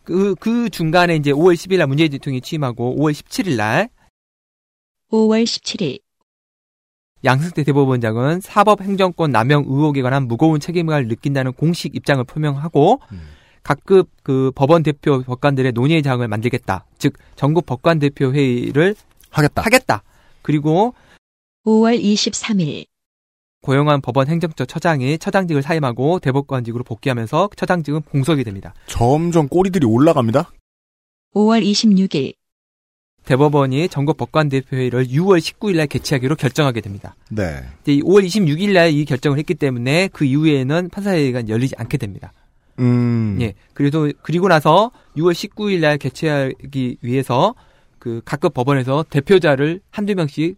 그, 0.03 0.35
그 0.39 0.69
중간에 0.69 1.15
이제 1.15 1.31
5월 1.31 1.53
10일 1.53 1.77
날 1.77 1.87
문재인 1.87 2.11
대통령이 2.11 2.41
취임하고 2.41 2.97
5월 2.97 3.11
17일 3.13 3.55
날 3.55 3.89
5월 5.11 5.43
17일 5.43 5.99
양승태 7.25 7.63
대법원장은 7.63 8.41
사법 8.41 8.81
행정권 8.81 9.31
남용 9.31 9.63
의혹에 9.67 10.01
관한 10.01 10.27
무거운 10.27 10.59
책임을 10.59 11.07
느낀다는 11.07 11.53
공식 11.53 11.95
입장을 11.95 12.21
표명하고 12.25 12.99
음. 13.13 13.21
각급 13.63 14.09
그 14.23 14.51
법원 14.55 14.83
대표 14.83 15.21
법관들의 15.21 15.71
논의의 15.71 16.03
장을 16.03 16.27
만들겠다. 16.27 16.85
즉 16.97 17.13
전국 17.37 17.65
법관 17.65 17.99
대표 17.99 18.33
회의를 18.33 18.95
하겠다. 19.33 19.61
하겠다. 19.61 20.03
그리고 20.41 20.93
5월 21.65 22.01
23일 22.01 22.85
고용한 23.61 24.01
법원 24.01 24.27
행정처 24.27 24.65
처장이 24.65 25.17
처장직을 25.17 25.61
사임하고 25.61 26.19
대법관직으로 26.19 26.83
복귀하면서 26.83 27.49
처장직은 27.55 28.01
공석이 28.01 28.43
됩니다. 28.43 28.73
점점 28.87 29.47
꼬리들이 29.47 29.85
올라갑니다. 29.85 30.51
5월 31.33 31.63
26일 31.63 32.33
대법원이 33.25 33.87
전국 33.87 34.17
법관 34.17 34.49
대표 34.49 34.75
회의를 34.75 35.07
6월 35.07 35.39
19일 35.39 35.77
날 35.77 35.87
개최하기로 35.87 36.35
결정하게 36.35 36.81
됩니다. 36.81 37.15
네. 37.31 37.63
이제 37.83 38.01
5월 38.03 38.25
26일 38.25 38.73
날 38.73 38.91
이 38.91 39.05
결정을 39.05 39.37
했기 39.39 39.55
때문에 39.55 40.09
그 40.11 40.25
이후에는 40.25 40.89
판사회의가 40.89 41.47
열리지 41.47 41.75
않게 41.77 41.97
됩니다. 41.97 42.33
음. 42.79 43.37
예. 43.39 43.53
그래도 43.73 44.11
그리고 44.23 44.49
나서 44.49 44.91
6월 45.15 45.31
19일 45.31 45.79
날 45.79 45.97
개최하기 45.97 46.97
위해서 47.01 47.55
그 48.03 48.21
각급 48.25 48.53
법원에서 48.53 49.05
대표자를 49.09 49.79
한두 49.89 50.13
명씩 50.13 50.57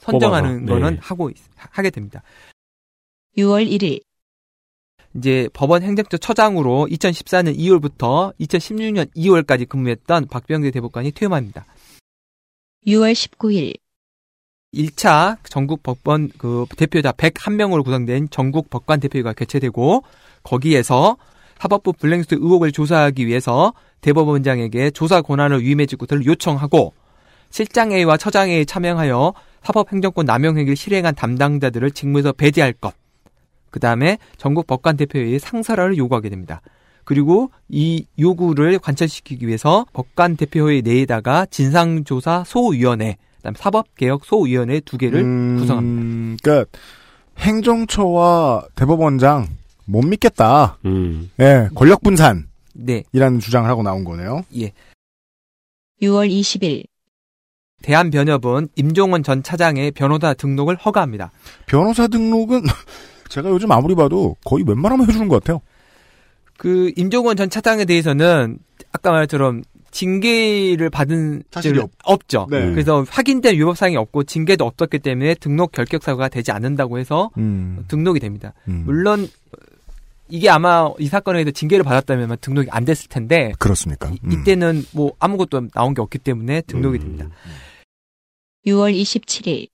선정하는 0.00 0.66
뽑아서, 0.66 0.74
네. 0.74 0.80
거는 0.82 0.98
하고 1.00 1.30
있- 1.30 1.36
하게 1.56 1.88
됩니다. 1.88 2.22
6월 3.38 3.66
1일 3.66 4.02
이제 5.16 5.48
법원 5.54 5.82
행정처 5.82 6.18
처장으로 6.18 6.86
2014년 6.90 7.56
2월부터 7.56 8.36
2016년 8.38 9.10
2월까지 9.16 9.66
근무했던 9.66 10.26
박병대 10.28 10.72
대법관이 10.72 11.12
퇴임합니다. 11.12 11.64
6월 12.86 13.14
19일 13.14 13.76
1차 14.74 15.38
전국 15.48 15.82
법원 15.82 16.28
그 16.36 16.66
대표자 16.76 17.12
101명으로 17.12 17.82
구성된 17.82 18.28
전국 18.28 18.68
법관 18.68 19.00
대표회가 19.00 19.32
개최되고 19.32 20.02
거기에서 20.42 21.16
사법부 21.60 21.94
블랙리스트 21.94 22.34
의혹을 22.34 22.72
조사하기 22.72 23.26
위해서 23.26 23.72
대법원장에게 24.04 24.90
조사 24.90 25.22
권한을 25.22 25.62
위임해줄 25.62 25.98
것을 25.98 26.26
요청하고 26.26 26.92
실장회의와 27.48 28.18
처장회의에 28.18 28.64
참여하여 28.64 29.32
사법행정권 29.62 30.26
남용 30.26 30.58
행위를 30.58 30.76
실행한 30.76 31.14
담당자들을 31.14 31.90
직무에서 31.92 32.32
배제할 32.32 32.74
것. 32.74 32.92
그 33.70 33.80
다음에 33.80 34.18
전국 34.36 34.66
법관 34.66 34.96
대표회의 34.98 35.38
상설화를 35.38 35.96
요구하게 35.96 36.28
됩니다. 36.28 36.60
그리고 37.04 37.50
이 37.68 38.06
요구를 38.18 38.78
관철시키기 38.78 39.46
위해서 39.46 39.86
법관 39.92 40.36
대표회의 40.36 40.82
내에다가 40.82 41.46
진상조사 41.46 42.44
소위원회, 42.46 43.16
그다음 43.36 43.54
사법개혁 43.56 44.24
소위원회 44.24 44.80
두 44.80 44.96
개를 44.98 45.20
음, 45.20 45.58
구성합니다. 45.58 46.42
그러니까 46.42 46.78
행정처와 47.38 48.66
대법원장 48.74 49.46
못 49.86 50.02
믿겠다. 50.02 50.78
음. 50.84 51.30
예, 51.40 51.68
권력 51.74 52.02
분산 52.02 52.46
이라는 53.12 53.38
네, 53.38 53.44
주장을 53.44 53.68
하고 53.68 53.82
나온 53.82 54.04
거네요. 54.04 54.42
예. 54.58 54.72
6월 56.02 56.28
20일 56.30 56.84
대한변협은 57.82 58.68
임종원 58.76 59.22
전 59.22 59.42
차장의 59.42 59.90
변호사 59.92 60.34
등록을 60.34 60.76
허가합니다. 60.76 61.30
변호사 61.66 62.06
등록은 62.06 62.62
제가 63.28 63.48
요즘 63.50 63.70
아무리 63.72 63.94
봐도 63.94 64.36
거의 64.44 64.64
웬만하면 64.66 65.06
해주는 65.08 65.28
것 65.28 65.42
같아요. 65.42 65.60
그 66.56 66.92
임종원 66.96 67.36
전 67.36 67.50
차장에 67.50 67.84
대해서는 67.84 68.58
아까 68.92 69.10
말처럼 69.10 69.62
징계를 69.90 70.90
받은 70.90 71.42
사실이 71.50 71.78
없- 71.78 71.90
없죠. 72.04 72.46
네. 72.50 72.70
그래서 72.70 73.04
확인된 73.08 73.54
위법 73.54 73.76
사항이 73.76 73.96
없고 73.96 74.24
징계도 74.24 74.64
없었기 74.64 74.98
때문에 75.00 75.34
등록 75.34 75.72
결격 75.72 76.02
사고가 76.02 76.28
되지 76.28 76.50
않는다고 76.52 76.98
해서 76.98 77.30
음, 77.38 77.84
등록이 77.88 78.18
됩니다. 78.18 78.54
음. 78.66 78.82
물론 78.86 79.28
이게 80.34 80.48
아마 80.50 80.90
이 80.98 81.06
사건에서 81.06 81.52
징계를 81.52 81.84
받았다면 81.84 82.38
등록이 82.40 82.68
안 82.72 82.84
됐을 82.84 83.08
텐데 83.08 83.52
그렇습니까? 83.60 84.10
이- 84.10 84.18
음. 84.24 84.32
이 84.32 84.42
때는 84.44 84.84
뭐 84.92 85.12
아무것도 85.20 85.68
나온 85.72 85.94
게 85.94 86.02
없기 86.02 86.18
때문에 86.18 86.62
등록이 86.62 86.98
됩니다. 86.98 87.28
6월 88.66 88.92
27일 89.00 89.68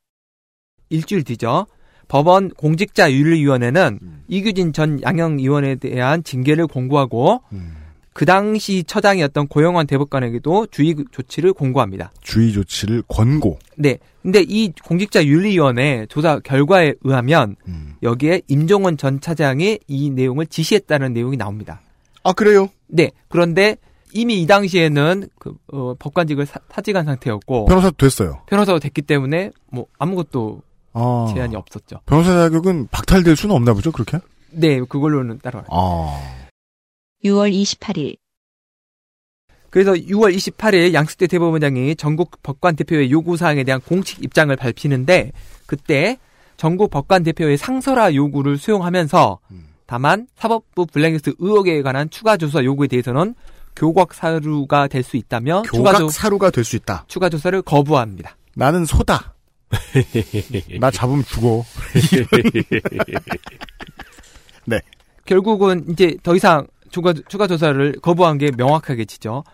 일주일 0.91 1.25
뒤죠. 1.25 1.67
법원 2.09 2.51
공직자윤리위원회는 2.51 4.01
음. 4.03 4.25
이규진 4.29 4.75
전 4.75 5.01
양형위원에 5.01 5.77
대한 5.77 6.23
징계를 6.25 6.67
공고하고 6.67 7.41
음. 7.53 7.77
그 8.21 8.27
당시 8.27 8.85
처장이었던 8.85 9.49
고영환 9.49 9.87
대법관에게도 9.87 10.67
주의 10.67 10.95
조치를 11.11 11.55
공고합니다. 11.55 12.13
주의 12.21 12.53
조치를 12.53 13.05
권고. 13.09 13.59
네. 13.77 13.97
근데 14.21 14.45
이 14.47 14.71
공직자 14.85 15.25
윤리위원회 15.25 16.05
조사 16.11 16.39
결과에 16.39 16.93
의하면 17.01 17.57
음. 17.67 17.95
여기에 18.03 18.43
임종원 18.47 18.99
전 18.99 19.23
차장이 19.23 19.79
이 19.89 20.11
내용을 20.11 20.49
지시했다는 20.49 21.15
내용이 21.15 21.39
나옵니다. 21.39 21.81
아 22.23 22.35
그래요? 22.35 22.69
네. 22.89 23.11
그런데 23.29 23.79
이미 24.13 24.43
이 24.43 24.47
당시에는 24.47 25.31
그 25.39 25.55
어, 25.73 25.95
법관직을 25.99 26.45
사, 26.45 26.61
사직한 26.71 27.07
상태였고 27.07 27.65
변호사 27.65 27.91
됐어요. 27.91 28.43
변호사가 28.45 28.81
됐기 28.81 29.01
때문에 29.01 29.51
뭐 29.73 29.87
아무것도 29.99 30.61
아, 30.93 31.33
제한이 31.33 31.57
없었죠. 31.57 32.01
변호사 32.05 32.35
자격은 32.35 32.89
박탈될 32.91 33.35
수는 33.35 33.57
없나 33.57 33.73
보죠, 33.73 33.91
그렇게? 33.93 34.19
네, 34.51 34.79
그걸로는 34.81 35.39
따라와요. 35.39 35.69
아, 35.71 36.40
6월 37.25 37.53
28일 37.53 38.17
그래서 39.71 39.93
6월 39.93 40.35
28일 40.35 40.95
양승태 40.95 41.27
대법원장이 41.29 41.95
전국 41.97 42.43
법관 42.43 42.75
대표회 42.77 43.11
요구 43.11 43.37
사항에 43.37 43.63
대한 43.63 43.81
공식 43.81 44.23
입장을 44.25 44.55
밝히는데 44.57 45.33
그때 45.67 46.19
전국 46.57 46.91
법관 46.91 47.23
대표회 47.23 47.57
상설화 47.57 48.15
요구를 48.15 48.59
수용하면서 48.59 49.39
음. 49.53 49.69
다만 49.87 50.27
사법부 50.37 50.87
블랙리스트 50.87 51.35
의혹에 51.39 51.83
관한 51.83 52.11
추가 52.11 52.37
조사 52.37 52.65
요구에 52.65 52.89
대해서는 52.89 53.35
교각 53.77 54.13
사루가 54.15 54.89
될 54.89 55.03
수 55.03 55.17
있다며 55.17 55.63
추가, 55.63 55.93
조, 55.93 55.99
교각 56.01 56.13
사루가 56.13 56.51
될 56.51 56.65
수 56.65 56.77
있다. 56.77 57.05
추가 57.09 57.29
조사를 57.29 57.61
거부합니다. 57.63 58.37
나는 58.55 58.85
소다. 58.85 59.35
나 60.81 60.91
잡으면 60.91 61.25
죽어. 61.25 61.65
결국은 65.25 65.85
이제 65.89 66.17
더 66.23 66.35
이상 66.35 66.67
추가, 66.91 67.13
추가 67.29 67.47
조사를 67.47 68.01
거부한 68.01 68.39
게 68.39 68.51
명확하게 68.57 69.05
지죠. 69.05 69.45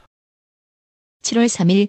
7월 1.23 1.47
3일 1.47 1.89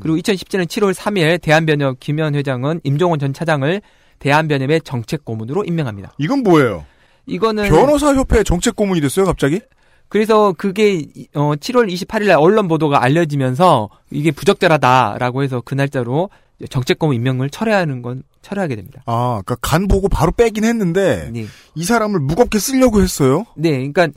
그리고 0.00 0.16
2017년 0.18 0.66
7월 0.66 0.92
3일 0.92 1.40
대한변협 1.40 1.98
김현 2.00 2.34
회장은 2.34 2.80
임종원 2.84 3.18
전 3.18 3.32
차장을 3.32 3.80
대한변협의 4.18 4.82
정책 4.82 5.24
고문으로 5.24 5.64
임명합니다. 5.64 6.12
이건 6.18 6.42
뭐예요? 6.42 6.84
이거는 7.26 7.68
변호사 7.68 8.14
협회 8.14 8.42
정책 8.42 8.76
고문이 8.76 9.00
됐어요, 9.00 9.26
갑자기? 9.26 9.60
그래서 10.08 10.52
그게 10.52 11.06
어 11.34 11.54
7월 11.56 11.92
28일 11.92 12.28
날 12.28 12.36
언론 12.38 12.68
보도가 12.68 13.02
알려지면서 13.02 13.90
이게 14.10 14.30
부적절하다라고 14.30 15.42
해서 15.42 15.60
그 15.64 15.74
날짜로 15.74 16.30
정책 16.70 16.98
고문 16.98 17.16
임명을 17.16 17.50
철회하는 17.50 18.02
건 18.02 18.22
철회하게 18.42 18.76
됩니다. 18.76 19.02
아, 19.06 19.42
그러니까 19.44 19.56
간 19.56 19.88
보고 19.88 20.08
바로 20.08 20.32
빼긴 20.32 20.64
했는데 20.64 21.30
네. 21.32 21.46
이 21.74 21.84
사람을 21.84 22.20
무겁게 22.20 22.58
쓰려고 22.58 23.02
했어요. 23.02 23.44
네, 23.56 23.70
그러니까 23.90 24.08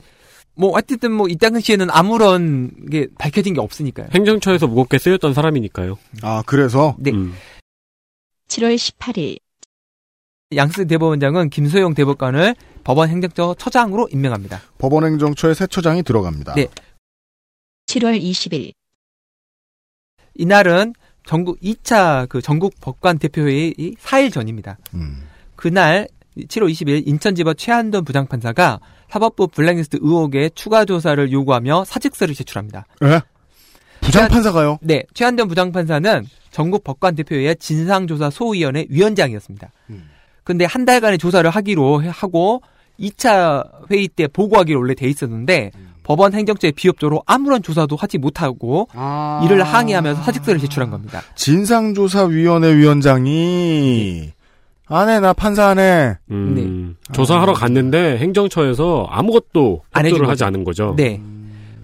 뭐 0.54 0.70
어쨌든 0.76 1.12
뭐 1.12 1.26
이 1.28 1.36
당시에는 1.36 1.88
아무런 1.90 2.70
게 2.90 3.08
밝혀진 3.18 3.54
게 3.54 3.60
없으니까요. 3.60 4.08
행정처에서 4.14 4.66
무겁게 4.66 4.98
쓰였던 4.98 5.34
사람이니까요. 5.34 5.96
아, 6.22 6.42
그래서 6.46 6.96
네. 6.98 7.10
음. 7.12 7.34
7월 8.48 8.74
18일 8.76 9.38
양스 10.56 10.86
대법원장은 10.86 11.50
김소영 11.50 11.94
대법관을 11.94 12.56
법원 12.82 13.08
행정처 13.08 13.54
처장으로 13.58 14.08
임명합니다. 14.10 14.60
법원 14.78 15.04
행정처의 15.04 15.54
새 15.54 15.66
처장이 15.66 16.02
들어갑니다. 16.02 16.54
네. 16.54 16.66
7월 17.86 18.20
20일 18.20 18.72
이날은 20.34 20.94
전국 21.26 21.60
2차 21.60 22.28
그 22.28 22.40
전국 22.40 22.74
법관 22.80 23.18
대표회의 23.18 23.74
4일 24.00 24.32
전입니다. 24.32 24.78
음. 24.94 25.22
그날 25.56 26.08
7월 26.38 26.70
20일 26.70 27.06
인천지법 27.06 27.58
최한돈 27.58 28.04
부장판사가 28.04 28.80
사법부 29.10 29.48
블랙리스트 29.48 29.98
의혹의 30.00 30.52
추가 30.54 30.84
조사를 30.84 31.30
요구하며 31.32 31.84
사직서를 31.84 32.34
제출합니다. 32.34 32.86
예? 33.04 33.20
부장판사가요? 34.00 34.78
네, 34.80 35.04
최한돈 35.14 35.48
부장판사는 35.48 36.26
전국 36.50 36.84
법관 36.84 37.16
대표회의 37.16 37.56
진상조사 37.56 38.30
소위원회 38.30 38.86
위원장이었습니다. 38.88 39.70
음. 39.90 40.08
근데 40.44 40.64
한 40.64 40.84
달간의 40.84 41.18
조사를 41.18 41.48
하기로 41.50 42.02
해- 42.02 42.08
하고 42.12 42.62
2차 42.98 43.90
회의 43.90 44.08
때 44.08 44.26
보고하기로 44.26 44.78
원래 44.80 44.94
돼 44.94 45.06
있었는데 45.08 45.70
법원 46.10 46.34
행정처의 46.34 46.72
비협조로 46.72 47.22
아무런 47.24 47.62
조사도 47.62 47.94
하지 47.94 48.18
못하고 48.18 48.88
아. 48.94 49.40
이를 49.44 49.62
항의하면서 49.62 50.22
사직서를 50.24 50.58
제출한 50.58 50.90
겁니다. 50.90 51.22
진상조사위원회 51.36 52.74
위원장이 52.74 54.32
안해 54.86 55.20
나 55.20 55.32
판사 55.32 55.66
안해 55.68 56.16
음, 56.32 56.96
조사하러 57.12 57.52
갔는데 57.52 58.18
행정처에서 58.18 59.06
아무것도 59.08 59.82
협조를. 59.94 60.28
하지 60.28 60.42
않은 60.42 60.64
거죠. 60.64 60.94
네. 60.96 61.20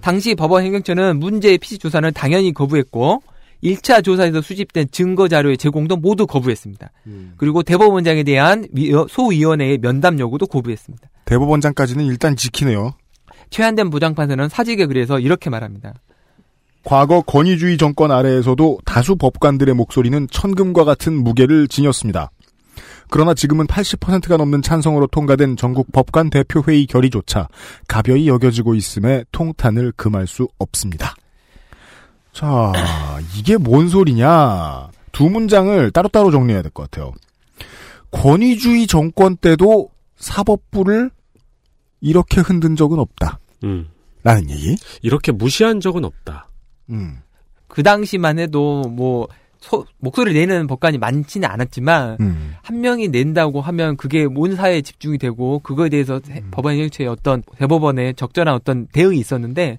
당시 0.01 0.35
법원 0.35 0.65
행정처는 0.65 1.21
문제의 1.21 1.59
피시 1.59 1.79
조사는 1.79 2.11
당연히 2.13 2.53
거부했고 2.53 3.23
1차 3.63 4.03
조사에서 4.03 4.41
수집된 4.41 4.89
증거 4.91 5.29
자료의 5.29 5.57
제공도 5.57 5.99
모두 5.99 6.27
거부했습니다. 6.27 6.91
그리고 7.37 7.63
대법원장에 7.63 8.25
대한 8.25 8.67
위- 8.73 8.91
소위원회의 9.09 9.79
면담 9.79 10.19
요구도 10.19 10.47
거부했습니다. 10.49 11.09
대법원장까지는 11.27 12.05
일단 12.07 12.35
지키네요. 12.35 12.95
최한된 13.51 13.91
부장판사는 13.91 14.49
사직에 14.49 14.87
그래서 14.87 15.19
이렇게 15.19 15.51
말합니다. 15.51 15.95
과거 16.85 17.21
권위주의 17.23 17.79
정권 17.79 18.13
아래에서도 18.13 18.79
다수 18.85 19.17
법관들의 19.17 19.75
목소리는 19.75 20.29
천금과 20.31 20.85
같은 20.85 21.13
무게를 21.15 21.67
지녔습니다. 21.69 22.31
그러나 23.09 23.35
지금은 23.35 23.67
80%가 23.67 24.37
넘는 24.37 24.63
찬성으로 24.63 25.07
통과된 25.09 25.57
전국 25.57 25.91
법관 25.93 26.31
대표회의 26.31 26.87
결의조차 26.87 27.49
가벼이 27.89 28.29
여겨지고 28.29 28.75
있음에 28.75 29.25
통탄을 29.33 29.93
금할 29.97 30.27
수 30.27 30.49
없습니다. 30.59 31.15
자, 32.33 32.73
이게 33.37 33.57
뭔 33.57 33.89
소리냐? 33.89 34.89
두 35.13 35.31
문장을 35.31 35.91
따로따로 35.93 36.31
정리해야 36.31 36.63
될 36.63 36.71
것 36.71 36.91
같아요. 36.91 37.13
권위주의 38.11 38.87
정권 38.87 39.37
때도 39.37 39.91
사법부를 40.17 41.11
이렇게 42.07 42.41
흔든 42.41 42.77
적은 42.77 42.99
없다. 42.99 43.39
음. 43.65 43.89
라는 44.23 44.49
얘기? 44.51 44.77
이렇게 45.03 45.33
무시한 45.33 45.81
적은 45.81 46.05
없다. 46.05 46.49
음. 46.91 47.19
그 47.69 47.83
당시만 47.83 48.39
해도 48.39 48.83
뭐 48.83 49.29
소- 49.61 49.85
목소리를 49.99 50.39
내는 50.39 50.67
법관이 50.67 50.99
많지는 50.99 51.49
않았지만 51.49 52.19
음. 52.21 52.55
한 52.63 52.81
명이 52.81 53.09
낸다고 53.09 53.61
하면 53.61 53.97
그게 53.97 54.25
온 54.25 54.55
사회에 54.55 54.83
집중이 54.83 55.19
되고 55.19 55.59
그거에 55.61 55.89
대해서 55.89 56.21
해- 56.31 56.41
음. 56.41 56.49
법원 56.51 56.75
행정처의 56.75 57.09
어떤 57.09 57.43
대법원의 57.59 58.15
적절한 58.15 58.55
어떤 58.55 58.87
대응이 58.89 59.19
있었는데 59.19 59.79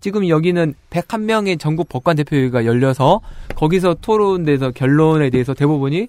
지금 0.00 0.28
여기는 0.28 0.74
101명의 0.90 1.58
전국 1.58 1.88
법관 1.88 2.16
대표회의가 2.16 2.66
열려서 2.66 3.20
거기서 3.56 3.94
토론돼서 4.00 4.70
결론에 4.72 5.30
대해서 5.30 5.54
대법원이 5.54 6.08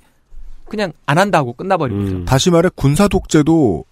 그냥 0.65 0.91
안 1.05 1.17
한다고 1.17 1.53
끝나버린 1.53 2.03
거죠. 2.03 2.15
음. 2.17 2.25
다시 2.25 2.49
말해 2.51 2.69
군사 2.75 3.07
독재도 3.07 3.85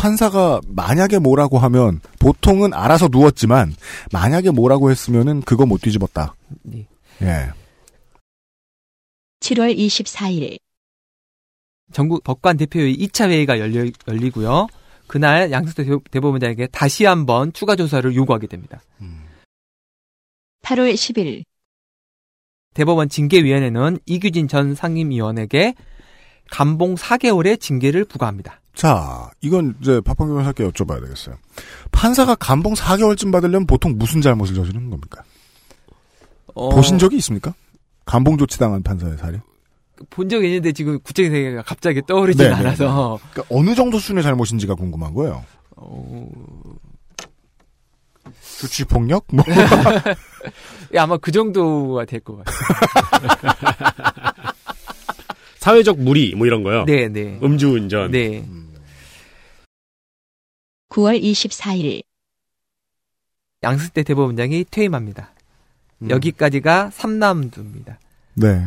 판사가 0.00 0.60
만약에 0.66 1.18
뭐라고 1.18 1.58
하면 1.58 2.00
보통은 2.18 2.72
알아서 2.72 3.08
누웠지만 3.12 3.74
만약에 4.12 4.50
뭐라고 4.50 4.90
했으면은 4.90 5.42
그거 5.42 5.66
못 5.66 5.82
뒤집었다. 5.82 6.34
네. 6.62 6.86
예. 7.20 7.50
7월 9.40 9.76
24일 9.76 10.58
전국 11.92 12.24
법관 12.24 12.56
대표회의 12.56 12.96
2차 12.96 13.28
회의가 13.28 13.58
열려, 13.58 13.84
열리고요. 14.08 14.68
그날 15.06 15.50
양승태 15.50 15.84
대- 15.84 15.98
대법원장에게 16.10 16.68
다시 16.68 17.04
한번 17.04 17.52
추가 17.52 17.76
조사를 17.76 18.14
요구하게 18.14 18.46
됩니다. 18.46 18.80
8월 20.62 20.94
10일 20.94 21.42
대법원 22.74 23.08
징계위원회는 23.08 23.98
이규진 24.06 24.46
전 24.48 24.74
상임위원에게 24.74 25.74
감봉 26.50 26.94
4개월의 26.94 27.60
징계를 27.60 28.04
부과합니다. 28.04 28.60
자, 28.80 29.28
이건 29.42 29.76
이제 29.82 30.00
박범규 30.00 30.32
변호사께 30.32 30.66
여쭤봐야 30.66 31.02
되겠어요. 31.02 31.36
판사가 31.92 32.34
감봉 32.34 32.72
4개월쯤 32.72 33.30
받으려면 33.30 33.66
보통 33.66 33.98
무슨 33.98 34.22
잘못을 34.22 34.54
저지르는 34.54 34.88
겁니까? 34.88 35.22
어, 36.54 36.70
보신 36.70 36.98
적이 36.98 37.16
있습니까? 37.18 37.52
감봉 38.06 38.38
조치당한 38.38 38.82
판사의 38.82 39.18
사례? 39.18 39.38
본 40.08 40.30
적이 40.30 40.46
있는데 40.46 40.72
지금 40.72 40.98
구체적인 41.00 41.30
생각이 41.48 41.68
갑자기 41.68 42.00
떠오르진 42.06 42.42
네, 42.42 42.48
네, 42.48 42.54
않아서 42.56 43.18
그러니까 43.32 43.54
어느 43.54 43.74
정도 43.74 43.98
수준의 43.98 44.22
잘못인지가 44.22 44.74
궁금한 44.76 45.12
거예요. 45.12 45.44
어, 45.76 46.26
주치폭력? 48.60 49.26
뭐. 49.30 49.44
예, 50.94 50.98
아마 50.98 51.18
그 51.18 51.30
정도가 51.30 52.06
될 52.06 52.20
것 52.20 52.38
같아요. 52.42 52.56
사회적 55.58 56.00
무리 56.00 56.34
뭐 56.34 56.46
이런 56.46 56.62
거요. 56.62 56.86
네, 56.86 57.08
네. 57.08 57.38
음주운전. 57.42 58.10
네. 58.10 58.42
9월 60.90 61.20
24일 61.22 62.02
양승태 63.62 64.02
대법원장이 64.02 64.64
퇴임합니다. 64.70 65.30
음. 66.02 66.10
여기까지가 66.10 66.90
3라운드입니다. 66.94 67.96
네. 68.34 68.66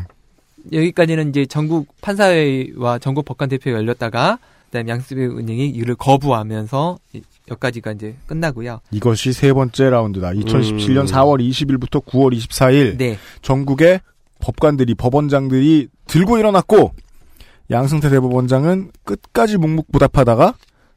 여기까지는 0.72 1.30
이제 1.30 1.46
전국 1.46 1.88
판사회와 2.02 3.00
전국 3.00 3.26
법관 3.26 3.50
대표가 3.50 3.78
열렸다가 3.78 4.38
그다음에 4.68 4.90
양승태 4.92 5.26
은행이 5.26 5.70
이를 5.70 5.96
거부하면서 5.96 6.98
이- 7.14 7.22
여기까지가 7.50 7.92
이제 7.94 8.16
끝나고요. 8.28 8.80
이것이 8.92 9.34
세 9.34 9.52
번째 9.52 9.90
라운드다. 9.90 10.32
2017년 10.32 11.02
음. 11.02 11.06
4월 11.06 11.50
20일부터 11.50 12.06
9월 12.06 12.36
24일. 12.38 12.98
네. 12.98 13.18
전국의 13.42 14.00
법관들이 14.40 14.94
법원장들이 14.96 15.90
들고 16.08 16.38
일어났고 16.38 16.94
양승태 17.72 18.10
대법원장은 18.10 18.92
끝까지 19.04 19.58
묵묵부답하다가 19.58 20.54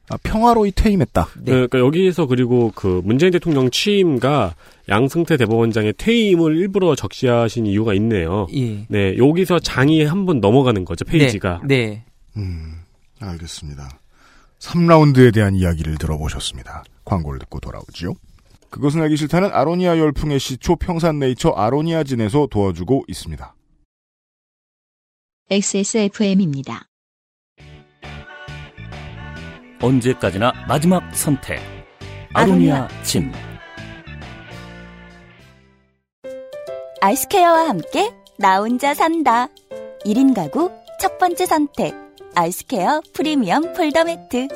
아, 0.09 0.15
평화로이 0.23 0.71
퇴임했다. 0.71 1.27
네. 1.39 1.51
그러니까 1.51 1.79
여기에서 1.79 2.27
그리고 2.27 2.71
그 2.75 3.01
문재인 3.03 3.31
대통령 3.31 3.69
취임과 3.69 4.55
양승태 4.87 5.35
대법원장의 5.35 5.95
퇴임을 5.97 6.55
일부러 6.55 6.95
적시하신 6.95 7.65
이유가 7.65 7.93
있네요. 7.95 8.47
예. 8.55 8.85
네, 8.87 9.17
여기서 9.17 9.59
장이 9.59 10.05
한 10.05 10.25
번 10.25 10.39
넘어가는 10.39 10.85
거죠, 10.85 11.03
페이지가. 11.05 11.61
네. 11.65 11.85
네. 11.87 12.03
음, 12.37 12.75
알겠습니다. 13.19 13.89
3라운드에 14.59 15.33
대한 15.33 15.55
이야기를 15.55 15.97
들어보셨습니다. 15.97 16.83
광고를 17.05 17.39
듣고 17.39 17.59
돌아오지요. 17.59 18.13
그것은 18.69 19.01
알기 19.01 19.15
싫다는 19.17 19.49
아로니아 19.51 19.97
열풍의 19.97 20.39
시초 20.39 20.75
평산네이처 20.77 21.49
아로니아진에서 21.51 22.47
도와주고 22.49 23.05
있습니다. 23.07 23.53
XSFM입니다. 25.49 26.87
언제까지나 29.81 30.51
마지막 30.67 31.15
선택. 31.15 31.59
아로니아 32.33 32.87
진. 33.03 33.31
아이스케어와 37.01 37.69
함께 37.69 38.11
나 38.37 38.59
혼자 38.59 38.93
산다. 38.93 39.47
1인 40.03 40.33
가구 40.33 40.71
첫 40.99 41.17
번째 41.19 41.45
선택. 41.45 41.93
아이스케어 42.35 43.01
프리미엄 43.13 43.73
폴더 43.73 44.03
매트. 44.05 44.47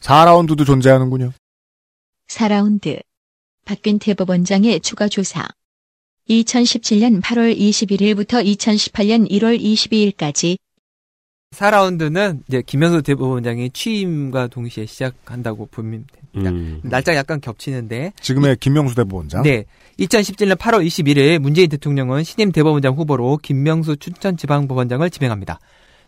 4라운드도 0.00 0.64
존재하는군요. 0.64 1.32
4라운드 2.28 3.02
박균 3.66 3.98
대법원장의 3.98 4.80
추가 4.80 5.08
조사 5.08 5.46
2017년 6.28 7.20
8월 7.20 7.56
21일부터 7.56 8.42
2018년 8.44 9.30
1월 9.30 9.60
22일까지 9.60 10.56
4라운드는 11.60 12.42
이제 12.48 12.62
김현수 12.64 13.02
대법원장이 13.02 13.70
취임과 13.70 14.46
동시에 14.48 14.86
시작한다고 14.86 15.66
보면 15.66 16.04
됩니다. 16.32 16.50
음. 16.50 16.80
날짜 16.84 17.14
약간 17.16 17.40
겹치는데 17.40 18.12
지금의 18.20 18.56
김명수 18.60 18.94
대법원장. 18.94 19.42
네. 19.42 19.64
2017년 19.98 20.56
8월 20.56 20.86
21일 20.86 21.38
문재인 21.40 21.68
대통령은 21.68 22.22
신임 22.22 22.52
대법원장 22.52 22.94
후보로 22.94 23.38
김명수 23.42 23.96
춘천지방법원장을 23.96 25.08
지명합니다. 25.10 25.58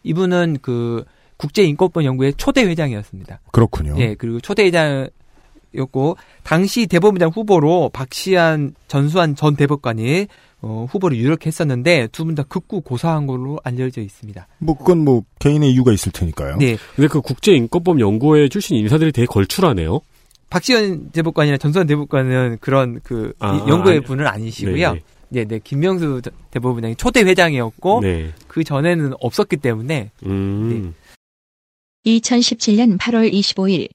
이분은 0.05 0.59
그 0.62 1.05
국제인권법 1.38 2.05
연구회 2.05 2.33
초대 2.37 2.62
회장이었습니다. 2.62 3.40
그렇군요. 3.50 3.96
예, 3.98 4.14
그리고 4.14 4.38
초대 4.38 4.64
회장이었고 4.66 6.16
당시 6.44 6.87
대법원장 6.87 7.31
후보로 7.31 7.90
박시안 7.92 8.74
전수환 8.87 9.35
전 9.35 9.57
대법관이 9.57 10.28
어, 10.62 10.87
후보를 10.88 11.16
유력했었는데 11.18 12.09
두 12.12 12.25
분 12.25 12.35
다 12.35 12.42
극구 12.44 12.83
고사한 12.83 13.27
걸로 13.27 13.59
알려져 13.64 14.01
있습니다. 14.01 14.46
뭐 14.59 14.77
그건 14.79 15.05
뭐 15.05 15.25
개인의 15.40 15.72
이유가 15.72 15.92
있을 15.92 16.12
테니까요. 16.12 16.57
네. 16.59 16.77
근데 16.96 17.09
그 17.09 17.20
국제인권법 17.20 17.98
연구회 18.01 18.48
출신 18.48 18.77
인사들이 18.77 19.12
되게 19.12 19.27
걸출하네요. 19.27 20.01
박시현 20.51 21.11
대법관이나 21.12 21.57
전수환 21.57 21.87
대법관은 21.87 22.59
그런 22.61 23.01
그 23.03 23.33
아, 23.38 23.55
이 23.57 23.68
연구회 23.70 23.96
아니, 23.96 24.05
분은 24.05 24.27
아니시고요. 24.27 24.92
네, 24.94 25.01
네, 25.31 25.44
네. 25.46 25.59
김명수 25.64 26.20
저- 26.22 26.31
대법원장이 26.51 26.94
초대 26.96 27.20
회장이었고 27.22 28.01
네. 28.03 28.33
그 28.48 28.62
전에는 28.62 29.14
없었기 29.20 29.57
때문에 29.57 30.11
음. 30.27 30.94
2017년 32.07 32.98
8월 32.98 33.33
25일 33.33 33.88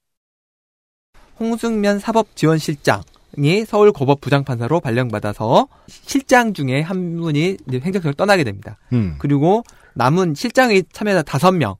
홍승면 1.39 1.99
사법지원실장 1.99 3.03
이 3.37 3.65
서울 3.65 3.91
고법 3.91 4.21
부장판사로 4.21 4.79
발령받아서 4.79 5.67
실장 5.87 6.53
중에 6.53 6.81
한 6.81 7.17
분이 7.17 7.57
이제 7.67 7.79
행정처를 7.79 8.13
떠나게 8.13 8.43
됩니다. 8.43 8.77
음. 8.93 9.15
그리고 9.19 9.63
남은 9.95 10.35
실장의 10.35 10.85
참여자 10.91 11.21
다섯 11.21 11.51
명 11.51 11.75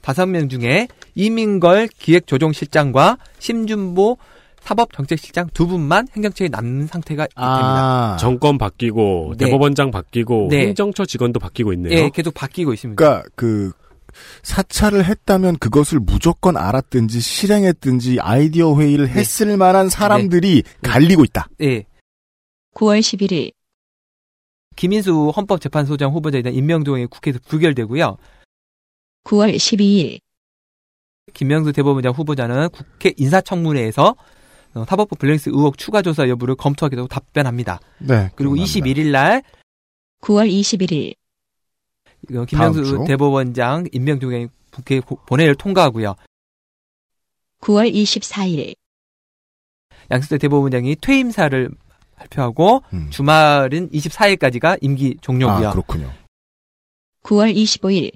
다섯 0.00 0.26
명 0.26 0.48
중에 0.48 0.88
이민걸 1.14 1.88
기획조정실장과 1.88 3.18
심준보 3.38 4.16
사법정책실장 4.60 5.48
두 5.54 5.66
분만 5.66 6.06
행정처에 6.14 6.48
남는 6.48 6.86
상태가 6.86 7.26
됩니다. 7.26 8.12
아, 8.14 8.16
정권 8.18 8.58
바뀌고 8.58 9.34
네. 9.38 9.46
대법원장 9.46 9.90
바뀌고 9.90 10.48
네. 10.50 10.66
행정처 10.66 11.06
직원도 11.06 11.40
바뀌고 11.40 11.72
있네요. 11.74 11.98
예, 11.98 12.10
계속 12.10 12.34
바뀌고 12.34 12.74
있습니다. 12.74 13.02
그러니까 13.02 13.28
그 13.34 13.72
사찰을 14.42 15.04
했다면 15.04 15.58
그것을 15.58 16.00
무조건 16.00 16.56
알았든지 16.56 17.20
실행했든지 17.20 18.18
아이디어 18.20 18.74
회의를 18.76 19.06
네. 19.06 19.12
했을 19.12 19.56
만한 19.56 19.88
사람들이 19.88 20.62
갈리고 20.82 21.24
있다. 21.24 21.48
예. 21.62 21.84
9월 22.74 23.00
11일 23.00 23.52
김인수 24.76 25.32
헌법재판소장 25.36 26.12
후보자에 26.12 26.42
대한 26.42 26.56
임명동의 26.56 27.08
국회에서 27.08 27.38
부결되고요. 27.46 28.16
9월 29.24 29.54
12일 29.54 30.20
김명수 31.34 31.72
대법원장 31.72 32.12
후보자는 32.12 32.70
국회 32.70 33.12
인사청문회에서 33.16 34.16
어, 34.74 34.84
사법부 34.88 35.16
블랙리스트 35.16 35.50
의혹 35.50 35.78
추가 35.78 36.00
조사 36.02 36.28
여부를 36.28 36.54
검토하겠다고 36.54 37.08
답변합니다. 37.08 37.80
네. 37.98 38.30
그리고 38.36 38.54
기억납니다. 38.54 38.80
21일 38.80 39.10
날 39.10 39.42
9월 40.22 40.50
21일 40.50 41.14
어, 41.14 41.16
다음 41.16 41.19
김명수 42.46 42.84
주. 42.84 43.04
대법원장 43.06 43.86
임명동의 43.92 44.48
국회 44.70 45.00
고- 45.00 45.16
본회의를 45.26 45.54
통과하고요. 45.56 46.14
9월 47.60 47.92
24일 47.92 48.74
양승태 50.10 50.38
대법원장이 50.38 50.96
퇴임사를 50.96 51.68
발표하고 52.16 52.82
음. 52.92 53.08
주말은 53.10 53.90
24일까지가 53.90 54.78
임기 54.80 55.16
종료고요. 55.20 55.68
아, 55.68 55.72
그렇군요. 55.72 56.10
9월 57.22 57.54
25일 57.54 58.12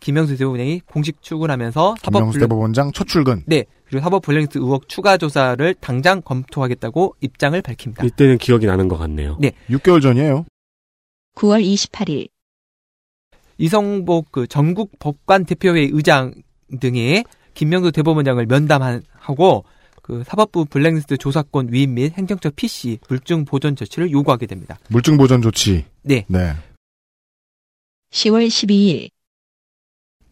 김명수 0.00 0.36
대법원장이 0.36 0.80
공식 0.86 1.20
출근하면서 1.22 1.96
사법 2.00 2.12
김명수 2.20 2.38
블랙 2.38 2.44
대법원장 2.48 2.92
첫 2.92 3.06
출근. 3.06 3.42
네 3.46 3.64
그리고 3.84 4.02
사법 4.02 4.22
블랙리스트 4.22 4.58
의혹 4.58 4.88
추가 4.88 5.16
조사를 5.16 5.74
당장 5.80 6.22
검토하겠다고 6.22 7.16
입장을 7.20 7.60
밝힙니다. 7.60 8.04
이때는 8.04 8.38
기억이 8.38 8.66
나는 8.66 8.88
것 8.88 8.96
같네요. 8.98 9.36
네. 9.40 9.52
6개월 9.68 10.00
전이에요. 10.00 10.46
9월 11.36 11.62
28일 11.64 12.28
이성복 13.60 14.32
그 14.32 14.46
전국 14.46 14.98
법관 14.98 15.44
대표회의 15.44 15.90
의장 15.92 16.32
등이 16.80 17.24
김명수 17.52 17.92
대법원장을 17.92 18.44
면담하고 18.46 19.64
그 20.02 20.24
사법부 20.26 20.64
블랙리스트 20.64 21.18
조사권 21.18 21.68
위임 21.70 21.94
및 21.94 22.14
행정처 22.16 22.50
PC 22.56 22.98
물증 23.08 23.44
보존 23.44 23.76
조치를 23.76 24.10
요구하게 24.10 24.46
됩니다. 24.46 24.78
물증 24.88 25.18
보전 25.18 25.42
조치. 25.42 25.84
네. 26.02 26.24
네. 26.28 26.54
10월 28.12 28.48
12일 28.48 29.10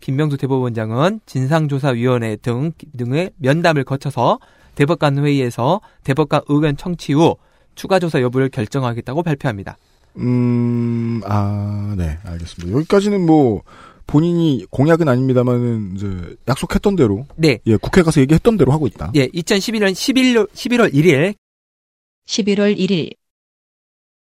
김명수 0.00 0.38
대법원장은 0.38 1.20
진상조사위원회 1.26 2.36
등 2.36 2.72
등의 2.96 3.32
면담을 3.36 3.84
거쳐서 3.84 4.38
대법관 4.74 5.18
회의에서 5.18 5.82
대법관 6.02 6.42
의견 6.48 6.78
청취 6.78 7.12
후 7.12 7.36
추가 7.74 7.98
조사 7.98 8.22
여부를 8.22 8.48
결정하겠다고 8.48 9.22
발표합니다. 9.22 9.76
음, 10.18 11.20
아, 11.24 11.94
네, 11.96 12.18
알겠습니다. 12.24 12.76
여기까지는 12.76 13.24
뭐, 13.24 13.62
본인이 14.06 14.64
공약은 14.70 15.08
아닙니다만은, 15.08 15.94
이제, 15.96 16.36
약속했던 16.48 16.96
대로, 16.96 17.26
네. 17.36 17.58
예, 17.66 17.76
국회 17.76 18.02
가서 18.02 18.20
얘기했던 18.20 18.56
대로 18.56 18.72
하고 18.72 18.86
있다. 18.86 19.12
예, 19.14 19.28
2011년 19.28 19.92
11월, 19.92 20.50
11월 20.50 20.92
1일 20.92 21.34
11월 22.26 22.76
1일 22.76 23.14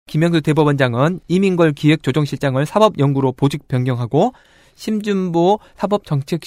김명수 0.07 0.43
대법원장은 0.43 1.21
이민걸 1.29 1.73
기획조정실장을 1.73 2.65
사법연구로 2.67 3.33
보직 3.33 3.67
변경하고 3.69 4.35
심준보 4.75 5.61
사법정책 5.77 6.43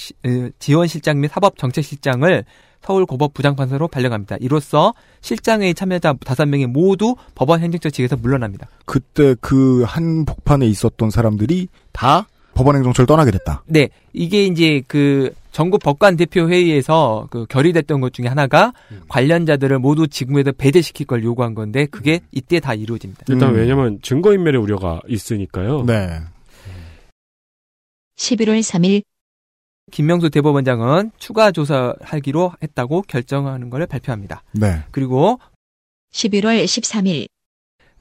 지원실장 0.58 1.20
및 1.20 1.28
사법정책실장을 1.28 2.44
서울고법 2.82 3.34
부장판사로 3.34 3.88
발령합니다. 3.88 4.36
이로써 4.40 4.94
실장회의 5.20 5.74
참여자 5.74 6.14
5명이 6.14 6.66
모두 6.66 7.16
법원 7.34 7.60
행정처직에서 7.60 8.16
물러납니다. 8.16 8.68
그때 8.86 9.34
그 9.40 9.84
한 9.84 10.24
복판에 10.24 10.66
있었던 10.66 11.10
사람들이 11.10 11.68
다 11.92 12.26
법원 12.54 12.76
행정처를 12.76 13.06
떠나게 13.06 13.30
됐다. 13.30 13.62
네, 13.66 13.88
이게 14.12 14.44
이제 14.44 14.82
그 14.86 15.32
전국 15.52 15.80
법관 15.82 16.16
대표 16.16 16.48
회의에서 16.48 17.26
그 17.30 17.46
결의됐던 17.46 18.00
것 18.00 18.12
중에 18.12 18.26
하나가 18.26 18.72
관련자들을 19.08 19.78
모두 19.78 20.06
직무에서 20.08 20.52
배제시킬 20.52 21.06
걸 21.06 21.24
요구한 21.24 21.54
건데 21.54 21.86
그게 21.86 22.20
이때 22.32 22.60
다 22.60 22.74
이루어집니다. 22.74 23.24
일단 23.28 23.50
음. 23.50 23.54
왜냐면 23.56 23.98
증거인멸의 24.02 24.60
우려가 24.60 25.00
있으니까요. 25.08 25.84
네. 25.86 26.20
11월 28.16 28.60
3일 28.60 29.02
김명수 29.90 30.30
대법원장은 30.30 31.12
추가 31.18 31.50
조사하기로 31.50 32.52
했다고 32.62 33.02
결정하는 33.02 33.70
것을 33.70 33.86
발표합니다. 33.86 34.42
네. 34.52 34.82
그리고 34.90 35.38
11월 36.12 36.64
13일 36.64 37.26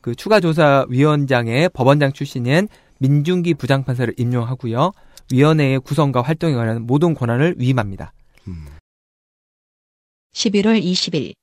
그 0.02 0.15
추가 0.15 0.39
조사 0.39 0.86
위원장의 0.89 1.69
법원장 1.69 2.13
출신인 2.13 2.67
민중기 3.00 3.56
부장판사를 3.56 4.13
임명하고요. 4.17 4.91
위원회의 5.32 5.80
구성과 5.80 6.21
활동에 6.21 6.54
관한 6.54 6.84
모든 6.84 7.13
권한을 7.13 7.56
위임합니다. 7.58 8.13
음. 8.47 8.67
11월 10.34 10.82
20일 10.82 11.34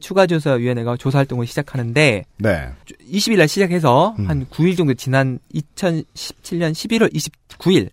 추가 0.00 0.26
조사 0.26 0.52
위원회가 0.52 0.96
조사 0.96 1.18
활동을 1.18 1.46
시작하는데 1.46 2.24
네. 2.38 2.72
20일 3.10 3.38
날 3.38 3.48
시작해서 3.48 4.14
음. 4.18 4.28
한 4.28 4.46
9일 4.46 4.76
정도 4.76 4.94
지난 4.94 5.38
2017년 5.54 6.72
11월 6.72 7.14
29일 7.14 7.90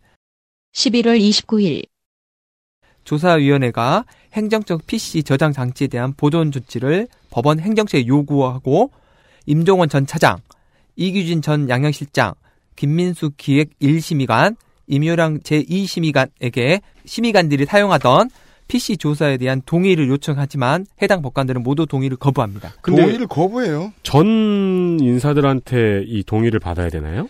11월 0.73 1.19
29일 1.19 1.85
조사위원회가 3.03 4.05
행정적 4.33 4.87
PC 4.87 5.23
저장 5.23 5.53
장치에 5.53 5.87
대한 5.87 6.13
보존 6.13 6.51
조치를 6.51 7.07
법원 7.29 7.59
행정처에 7.59 8.07
요구하고 8.07 8.91
임종원 9.45 9.89
전 9.89 10.07
차장, 10.07 10.39
이규진 10.95 11.41
전 11.41 11.69
양형실장, 11.69 12.33
김민수 12.75 13.31
기획 13.37 13.77
1심의관, 13.79 14.55
임효랑 14.87 15.39
제2심의관에게 15.39 16.81
심의관들이 17.05 17.65
사용하던 17.65 18.29
PC 18.67 18.97
조사에 18.97 19.37
대한 19.37 19.61
동의를 19.65 20.07
요청하지만 20.07 20.85
해당 21.01 21.21
법관들은 21.21 21.61
모두 21.61 21.85
동의를 21.85 22.17
거부합니다. 22.17 22.71
근데 22.81 23.01
동의를 23.01 23.27
거부해요. 23.27 23.93
전 24.01 24.97
인사들한테 25.01 26.05
이 26.07 26.23
동의를 26.23 26.59
받아야 26.59 26.89
되나요? 26.89 27.27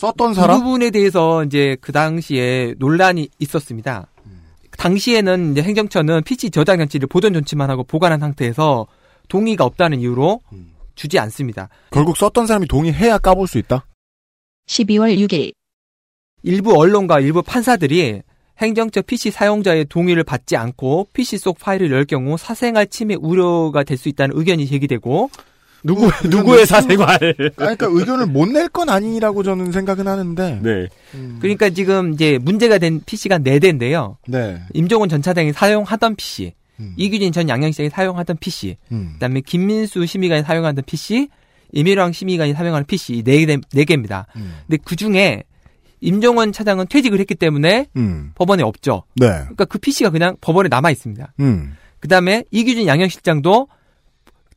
썼던 0.00 0.32
이 0.32 0.34
사람? 0.34 0.62
부분에 0.62 0.90
대해서 0.90 1.44
이제 1.44 1.76
그 1.80 1.92
당시에 1.92 2.74
논란이 2.78 3.28
있었습니다. 3.38 4.06
당시에는 4.78 5.52
이제 5.52 5.62
행정처는 5.62 6.22
PC 6.24 6.50
저장 6.50 6.78
장치를 6.78 7.06
보존 7.08 7.34
조치만 7.34 7.68
하고 7.68 7.84
보관한 7.84 8.18
상태에서 8.18 8.86
동의가 9.28 9.64
없다는 9.64 10.00
이유로 10.00 10.40
음. 10.52 10.72
주지 10.94 11.18
않습니다. 11.18 11.68
결국 11.90 12.16
썼던 12.16 12.46
사람이 12.46 12.66
동의해야 12.66 13.18
까볼 13.18 13.46
수 13.46 13.58
있다. 13.58 13.84
12월 14.68 15.18
6일 15.18 15.52
일부 16.42 16.78
언론과 16.78 17.20
일부 17.20 17.42
판사들이 17.42 18.22
행정처 18.58 19.02
PC 19.02 19.30
사용자의 19.30 19.86
동의를 19.86 20.24
받지 20.24 20.56
않고 20.56 21.08
PC 21.12 21.38
속 21.38 21.58
파일을 21.58 21.90
열 21.90 22.04
경우 22.04 22.36
사생활 22.38 22.86
침해 22.86 23.14
우려가 23.18 23.82
될 23.84 23.96
수 23.98 24.08
있다는 24.08 24.36
의견이 24.36 24.66
제기되고 24.66 25.30
누구 25.84 26.06
어, 26.06 26.10
누구의 26.28 26.66
사생활? 26.66 27.18
그러니까 27.56 27.86
의견을 27.88 28.26
못 28.26 28.48
낼 28.50 28.68
건 28.68 28.88
아니라고 28.88 29.42
저는 29.42 29.72
생각은 29.72 30.06
하는데. 30.06 30.60
네. 30.62 30.88
그러니까 31.40 31.70
지금 31.70 32.12
이제 32.12 32.38
문제가 32.40 32.78
된 32.78 33.00
PC가 33.04 33.38
4 33.44 33.58
대인데요. 33.58 34.18
네. 34.28 34.60
임종원 34.74 35.08
전 35.08 35.22
차장이 35.22 35.52
사용하던 35.52 36.16
PC, 36.16 36.52
음. 36.80 36.94
이규진 36.96 37.32
전 37.32 37.48
양양시장이 37.48 37.90
사용하던 37.90 38.36
PC, 38.38 38.76
음. 38.92 39.10
그다음에 39.14 39.40
김민수 39.40 40.04
심의관이 40.06 40.42
사용하던 40.42 40.84
PC, 40.86 41.28
임일왕 41.72 42.12
심의관이 42.12 42.52
사용하는 42.52 42.86
PC 42.86 43.14
이 43.18 43.22
네, 43.22 43.44
개- 43.46 43.58
네 43.72 43.84
개입니다. 43.84 44.26
음. 44.36 44.54
근데 44.66 44.82
그 44.84 44.96
중에 44.96 45.44
임종원 46.00 46.52
차장은 46.52 46.86
퇴직을 46.88 47.20
했기 47.20 47.34
때문에 47.34 47.86
음. 47.96 48.32
법원에 48.34 48.62
없죠. 48.62 49.04
네. 49.16 49.26
그러니까 49.28 49.64
그 49.66 49.78
PC가 49.78 50.10
그냥 50.10 50.36
법원에 50.40 50.68
남아 50.68 50.90
있습니다. 50.90 51.34
음. 51.40 51.76
그다음에 52.00 52.44
이규진 52.50 52.86
양양실장도 52.86 53.68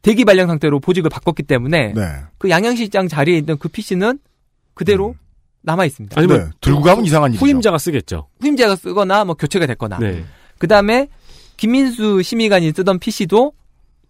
대기 0.04 0.26
발령 0.26 0.48
상태로 0.48 0.80
보직을 0.80 1.10
바꿨기 1.10 1.44
때문에 1.44 1.94
네. 1.94 2.02
그 2.38 2.50
양양실장 2.50 3.08
자리에 3.08 3.38
있던 3.40 3.58
그 3.58 3.70
PC는 3.70 4.20
그대로 4.74 5.10
음. 5.10 5.20
남아 5.64 5.86
있습니다. 5.86 6.14
네. 6.14 6.22
아니면 6.22 6.52
들고 6.62 6.82
가면 6.82 7.06
이상한 7.06 7.32
일이죠. 7.32 7.44
후임자가 7.44 7.78
쓰겠죠. 7.78 8.28
후임자가 8.42 8.76
쓰거나 8.76 9.24
뭐 9.24 9.36
교체가 9.36 9.66
됐거나. 9.66 9.98
네. 10.00 10.26
그다음에 10.60 11.08
김민수 11.56 12.22
심의관이 12.22 12.74
쓰던 12.76 13.00
PC도 13.00 13.54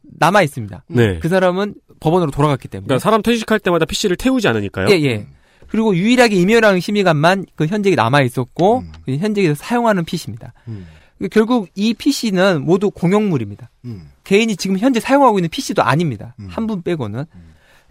남아 0.02 0.42
있습니다. 0.42 0.84
네. 0.88 1.20
그 1.20 1.30
사람은 1.30 1.76
법원으로 2.00 2.32
돌아갔기 2.32 2.68
때문에. 2.68 2.88
그러니까 2.88 3.02
사람 3.04 3.22
퇴직할 3.22 3.60
때마다 3.60 3.86
PC를 3.86 4.18
태우지 4.18 4.48
않으니까요. 4.48 4.88
예, 4.90 5.02
예. 5.04 5.28
그리고 5.68 5.96
유일하게 5.96 6.36
임효랑 6.36 6.80
심의관만 6.80 7.46
그 7.56 7.68
현직에 7.68 7.96
남아 7.96 8.22
있었고 8.24 8.80
음. 8.80 8.92
그 9.06 9.16
현직에서 9.16 9.54
사용하는 9.54 10.06
PC입니다. 10.06 10.54
음. 10.68 10.88
결국 11.30 11.70
이 11.76 11.94
PC는 11.94 12.64
모두 12.66 12.90
공용물입니다. 12.92 13.70
음. 13.86 14.10
개인이 14.24 14.56
지금 14.56 14.78
현재 14.78 15.00
사용하고 15.00 15.40
있는 15.40 15.50
PC도 15.50 15.82
아닙니다. 15.84 16.36
음. 16.40 16.48
한분 16.50 16.82
빼고는. 16.82 17.26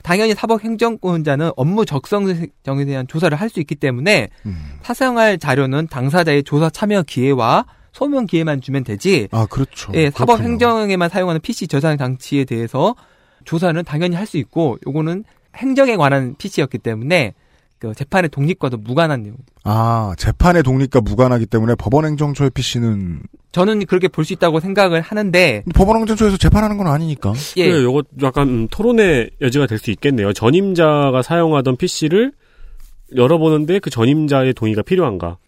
당연히 0.02 0.34
사법행정권자는 0.34 1.52
업무 1.56 1.84
적성에 1.86 2.34
대한 2.86 3.06
조사를 3.06 3.38
할 3.40 3.48
수 3.48 3.60
있기 3.60 3.74
때문에 3.76 4.28
음. 4.46 4.56
사생활 4.82 5.38
자료는 5.38 5.86
당사자의 5.88 6.42
조사 6.42 6.70
참여 6.70 7.02
기회와 7.02 7.66
소명 7.92 8.26
기회만 8.26 8.60
주면 8.62 8.82
되지. 8.84 9.28
아, 9.30 9.46
그렇죠. 9.46 9.92
예. 9.94 10.10
사법행정에만 10.10 11.08
사용하는 11.10 11.40
PC 11.40 11.68
저장 11.68 11.98
장치에 11.98 12.44
대해서 12.44 12.96
조사는 13.44 13.84
당연히 13.84 14.16
할 14.16 14.26
수 14.26 14.38
있고 14.38 14.78
요거는 14.86 15.24
행정에 15.56 15.96
관한 15.96 16.34
PC였기 16.38 16.78
때문에 16.78 17.34
그 17.82 17.92
재판의 17.94 18.28
독립과도 18.30 18.76
무관한 18.76 19.24
내용. 19.24 19.36
아, 19.64 20.14
재판의 20.16 20.62
독립과 20.62 21.00
무관하기 21.00 21.46
때문에 21.46 21.74
법원행정처의 21.74 22.50
PC는 22.50 23.22
저는 23.50 23.84
그렇게 23.86 24.06
볼 24.06 24.24
수 24.24 24.32
있다고 24.32 24.60
생각을 24.60 25.00
하는데 25.00 25.64
법원행정처에서 25.74 26.36
재판하는 26.36 26.76
건 26.78 26.86
아니니까. 26.86 27.32
예. 27.56 27.68
네, 27.72 27.82
요거 27.82 28.04
약간 28.22 28.48
음, 28.48 28.68
토론의 28.70 29.32
여지가 29.40 29.66
될 29.66 29.78
수 29.78 29.90
있겠네요. 29.90 30.32
전임자가 30.32 31.22
사용하던 31.22 31.76
PC를 31.76 32.32
열어보는데 33.16 33.80
그 33.80 33.90
전임자의 33.90 34.54
동의가 34.54 34.82
필요한가? 34.82 35.38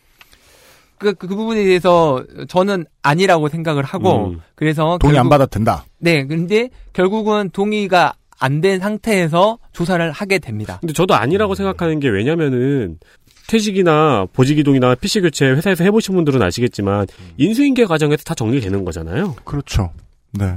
그, 0.99 1.14
그, 1.14 1.29
그 1.29 1.37
부분에 1.37 1.62
대해서 1.62 2.25
저는 2.49 2.87
아니라고 3.03 3.49
생각을 3.49 3.85
하고 3.85 4.27
음. 4.31 4.40
그래서 4.57 4.99
동의 5.01 5.16
안 5.18 5.25
결국- 5.25 5.31
받아도 5.31 5.51
된다. 5.51 5.85
네, 5.99 6.27
근데 6.27 6.68
결국은 6.92 7.51
동의가 7.51 8.14
안 8.38 8.61
된 8.61 8.81
상태에서 8.81 9.59
조사를 9.73 10.11
하게 10.12 10.38
됩니다. 10.38 10.79
근데 10.81 10.92
저도 10.92 11.14
아니라고 11.14 11.55
생각하는 11.55 12.01
게 12.01 12.09
왜냐면은 12.09 12.99
퇴직이나 13.47 14.27
보직이동이나 14.33 14.94
PC 14.94 15.20
교체 15.20 15.47
회사에서 15.47 15.85
해보신 15.85 16.14
분들은 16.14 16.40
아시겠지만 16.42 17.07
인수인계 17.37 17.85
과정에서 17.87 18.23
다 18.25 18.35
정리되는 18.35 18.85
거잖아요. 18.85 19.35
그렇죠. 19.44 19.92
네. 20.33 20.57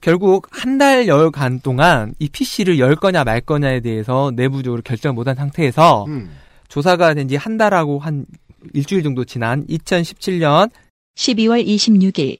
결국 0.00 0.48
한달 0.50 1.06
여간 1.06 1.60
동안 1.60 2.14
이 2.18 2.28
PC를 2.28 2.78
열 2.78 2.96
거냐 2.96 3.22
말 3.24 3.40
거냐에 3.40 3.80
대해서 3.80 4.32
내부적으로 4.34 4.82
결정 4.82 5.14
못한 5.14 5.36
상태에서 5.36 6.06
음. 6.08 6.30
조사가 6.68 7.14
된 7.14 7.28
지 7.28 7.36
한 7.36 7.56
달하고 7.58 7.98
한 7.98 8.24
일주일 8.74 9.02
정도 9.02 9.24
지난 9.24 9.66
2017년 9.66 10.70
12월 11.16 11.64
26일 11.66 12.38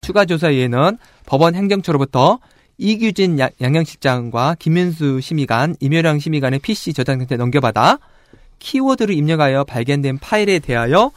추가 0.00 0.24
조사에는 0.24 0.96
법원 1.26 1.54
행정처로부터 1.54 2.38
이규진 2.80 3.38
양- 3.38 3.50
양양실장과 3.60 4.56
김윤수 4.58 5.20
심의관, 5.20 5.76
임효량 5.80 6.18
심의관의 6.18 6.60
PC 6.60 6.94
저장 6.94 7.18
상태 7.18 7.36
넘겨받아 7.36 7.98
키워드를 8.58 9.14
입력하여 9.14 9.64
발견된 9.64 10.18
파일에 10.18 10.58
대하여 10.60 11.10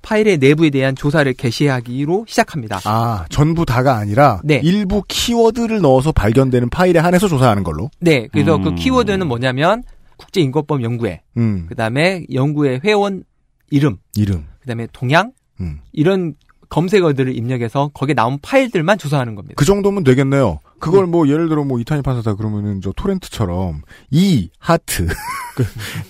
파일의 0.00 0.38
내부에 0.38 0.70
대한 0.70 0.96
조사를 0.96 1.30
개시하기로 1.34 2.24
시작합니다. 2.26 2.80
아, 2.86 3.24
전부 3.28 3.64
다가 3.66 3.96
아니라 3.98 4.40
네. 4.42 4.60
일부 4.64 5.02
키워드를 5.06 5.80
넣어서 5.80 6.10
발견되는 6.12 6.70
파일에 6.70 6.98
한해서 6.98 7.28
조사하는 7.28 7.62
걸로. 7.62 7.90
네, 8.00 8.26
그래서 8.32 8.56
음. 8.56 8.62
그 8.64 8.74
키워드는 8.74 9.28
뭐냐면 9.28 9.84
국제인권법 10.16 10.82
연구회, 10.82 11.20
음. 11.36 11.66
그 11.68 11.74
다음에 11.74 12.24
연구회 12.32 12.80
회원 12.84 13.22
이름, 13.70 13.98
이름. 14.16 14.46
그 14.60 14.66
다음에 14.66 14.88
동향 14.92 15.32
음. 15.60 15.78
이런 15.92 16.34
검색어들을 16.68 17.36
입력해서 17.36 17.90
거기에 17.92 18.14
나온 18.14 18.38
파일들만 18.40 18.96
조사하는 18.98 19.34
겁니다. 19.34 19.54
그 19.56 19.64
정도면 19.64 20.04
되겠네요. 20.04 20.58
그걸 20.82 21.04
네. 21.04 21.12
뭐 21.12 21.28
예를 21.28 21.48
들어 21.48 21.62
뭐 21.62 21.78
이탄희 21.78 22.02
판사다 22.02 22.34
그러면은 22.34 22.80
저 22.80 22.90
토렌트처럼 22.90 23.82
이 24.10 24.50
하트 24.58 25.06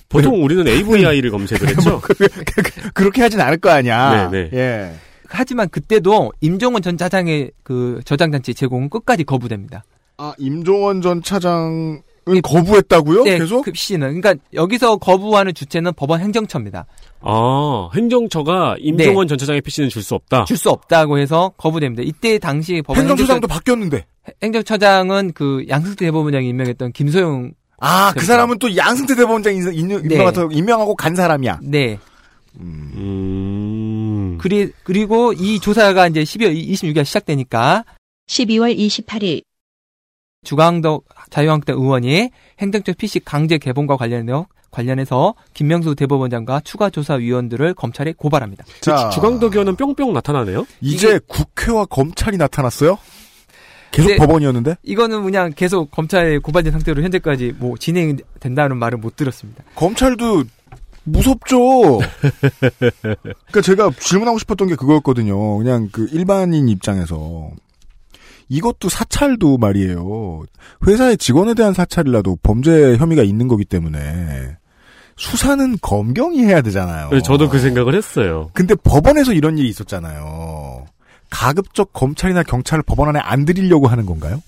보통 0.09 0.43
우리는 0.43 0.67
AVI를 0.67 1.31
검색을 1.31 1.69
했죠. 1.69 2.01
그렇게 2.95 3.21
하진 3.21 3.39
않을 3.43 3.59
거 3.59 3.69
아니야. 3.69 4.31
네, 4.31 4.49
네. 4.49 4.57
예. 4.59 4.95
하지만 5.29 5.69
그때도 5.69 6.33
임종원 6.41 6.81
전 6.81 6.97
차장의 6.97 7.51
그 7.63 8.01
저장 8.07 8.33
장치 8.33 8.55
제공은 8.55 8.89
끝까지 8.89 9.25
거부됩니다. 9.25 9.85
아 10.17 10.33
임종원 10.39 11.03
전 11.03 11.23
차장은 11.23 12.01
거부했다고요? 12.43 13.25
네, 13.25 13.39
계속? 13.39 13.63
그 13.65 13.73
PC는 13.73 14.21
그러니까 14.21 14.35
여기서 14.55 14.97
거부하는 14.97 15.55
주체는 15.55 15.93
법원 15.95 16.21
행정처입니다. 16.21 16.87
아, 17.21 17.89
행정처가 17.95 18.77
임종원 18.79 19.29
전 19.29 19.39
차장의 19.39 19.61
PC는 19.61 19.89
줄 19.89 20.03
수 20.03 20.15
없다. 20.15 20.45
줄 20.45 20.57
수 20.57 20.71
없다고 20.71 21.19
해서 21.19 21.53
거부됩니다. 21.57 22.03
이때 22.05 22.39
당시 22.39 22.83
법원 22.83 23.03
행정처장도 23.03 23.47
바뀌었는데. 23.49 24.05
행정처장은 24.43 25.33
그 25.35 25.65
양승태 25.69 26.05
대법원장이 26.07 26.49
임명했던 26.49 26.93
김소영 26.93 27.53
아, 27.81 28.13
그. 28.17 28.25
사람은 28.25 28.61
또 28.61 28.77
양승태 28.77 29.17
대법원장 29.17 29.55
인명 29.55 30.03
네. 30.07 30.15
임명하고 30.15 30.53
임명하고 30.53 30.95
간 30.95 31.17
사람이야. 31.17 31.59
네. 31.65 31.99
음. 32.61 34.39
그리, 34.41 34.71
그리고 34.85 35.33
이 35.33 35.59
조사가 35.59 36.09
이제 36.09 36.23
12월 36.23 36.55
26일 36.55 37.05
시작되니까 37.05 37.85
12월 38.29 38.77
28일 38.77 39.43
주광덕 40.57 41.05
자유한국당 41.31 41.77
의원이 41.77 42.31
행정처 42.59 42.93
PC 42.97 43.21
강제 43.21 43.59
개봉과 43.59 43.97
관련해서 43.97 44.47
관련해서 44.71 45.35
김명수 45.55 45.95
대법원장과 45.95 46.61
추가 46.65 46.89
조사 46.91 47.15
위원들을 47.15 47.75
검찰에 47.75 48.15
고발합니다. 48.17 48.65
자, 48.81 49.11
주- 49.11 49.17
주광덕 49.17 49.53
의원은 49.53 49.77
뿅뿅 49.77 50.13
나타나네요. 50.15 50.67
이제 50.81 51.21
국회와 51.27 51.85
검찰이 51.85 52.39
나타났어요? 52.39 52.99
계속 53.91 54.09
네. 54.09 54.17
법원이었는데? 54.17 54.77
이거는 54.83 55.23
그냥 55.25 55.53
계속 55.55 55.91
검찰에 55.91 56.39
고발된 56.39 56.73
상태로 56.73 57.03
현재까지 57.03 57.55
뭐 57.59 57.77
진행된다는 57.77 58.79
말은 58.79 59.03
못 59.03 59.17
들었습니다. 59.17 59.63
검찰도 59.75 60.45
무섭죠. 61.05 61.99
그러니까 63.03 63.61
제가 63.63 63.91
질문하고 64.01 64.39
싶었던 64.39 64.69
게 64.69 64.77
그거였거든요. 64.77 65.59
그냥 65.59 65.91
그 65.93 66.09
일반인 66.13 66.71
입장에서 66.71 67.51
이것도 68.53 68.91
사찰도 68.91 69.57
말이에요. 69.57 70.43
회사의 70.87 71.17
직원에 71.17 71.55
대한 71.55 71.73
사찰이라도 71.73 72.37
범죄 72.43 72.97
혐의가 72.99 73.23
있는 73.23 73.49
거기 73.49 73.65
때문에 73.65 74.59
수사는 75.17 75.79
검경이 75.81 76.45
해야 76.45 76.61
되잖아요. 76.61 77.09
그래서 77.09 77.25
저도 77.25 77.49
그 77.49 77.59
생각을 77.59 77.95
했어요. 77.95 78.51
근데 78.53 78.75
법원에서 78.75 79.33
이런 79.33 79.57
일이 79.57 79.71
있었잖아요. 79.71 80.85
가급적 81.31 81.95
검찰이나 81.95 82.43
경찰을 82.43 82.83
법원 82.83 83.09
안에 83.09 83.21
안 83.21 83.47
들이려고 83.47 83.87
하는 83.87 84.05
건가요? 84.05 84.43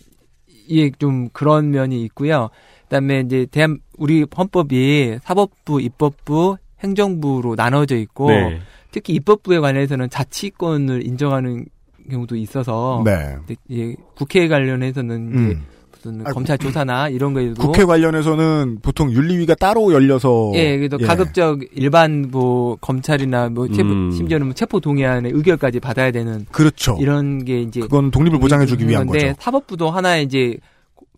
예, 0.68 0.90
좀 0.90 1.30
그런 1.32 1.70
면이 1.70 2.02
있고요. 2.02 2.50
그다음에 2.82 3.20
이제 3.20 3.46
대한 3.50 3.78
우리 3.96 4.26
헌법이 4.36 5.18
사법부, 5.24 5.80
입법부, 5.80 6.58
행정부로 6.80 7.54
나눠져 7.54 7.96
있고 7.96 8.28
네. 8.28 8.60
특히 8.90 9.14
입법부에 9.14 9.60
관해서는 9.60 10.10
자치권을 10.10 11.06
인정하는 11.06 11.64
경우도 12.10 12.36
있어서 12.36 13.02
네. 13.04 13.36
예, 13.70 13.94
국회 14.16 14.48
관련해서는 14.48 15.28
이제 15.28 15.38
음. 15.38 15.66
무슨 15.92 16.26
아, 16.26 16.32
검찰 16.32 16.58
조사나 16.58 17.08
이런 17.08 17.32
거에도 17.32 17.54
국회 17.54 17.84
관련해서는 17.84 18.78
보통 18.82 19.10
윤리위가 19.10 19.54
따로 19.54 19.92
열려서 19.92 20.52
예, 20.54 20.76
그래도 20.76 20.98
예. 21.00 21.06
가급적 21.06 21.60
일반 21.72 22.28
뭐 22.30 22.76
검찰이나 22.76 23.48
뭐 23.48 23.68
체포, 23.68 23.88
음. 23.88 24.10
심지어는 24.12 24.46
뭐 24.46 24.54
체포 24.54 24.80
동의안의 24.80 25.32
의결까지 25.34 25.80
받아야 25.80 26.10
되는 26.10 26.46
그렇죠. 26.52 26.96
이런 27.00 27.44
게 27.44 27.62
이제 27.62 27.80
그건 27.80 28.10
독립을 28.10 28.38
보장해주기 28.38 28.86
위한 28.86 29.06
건데 29.06 29.28
거죠. 29.28 29.36
사법부도 29.40 29.90
하나의 29.90 30.24
이제 30.24 30.56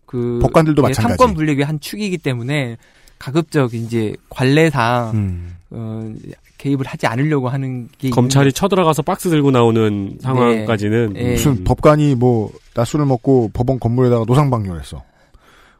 그 0.05 0.39
법관들도 0.41 0.81
예, 0.83 0.87
마찬가지. 0.87 1.17
삼권 1.17 1.35
분립의 1.35 1.65
한 1.65 1.79
축이기 1.79 2.17
때문에 2.17 2.77
가급적 3.19 3.73
이제 3.73 4.15
관례상 4.29 5.11
음. 5.13 5.55
어, 5.71 6.13
개입을 6.57 6.85
하지 6.85 7.05
않으려고 7.07 7.49
하는 7.49 7.87
게 7.97 8.09
검찰이 8.09 8.51
쳐들어가서 8.53 9.01
박스 9.03 9.29
들고 9.29 9.51
나오는 9.51 10.17
상황까지는 10.21 11.13
네. 11.13 11.31
무슨 11.31 11.51
음. 11.51 11.63
법관이 11.63 12.15
뭐 12.15 12.51
낮술을 12.75 13.05
먹고 13.05 13.51
법원 13.53 13.79
건물에다가 13.79 14.25
노상방뇨했어. 14.27 15.03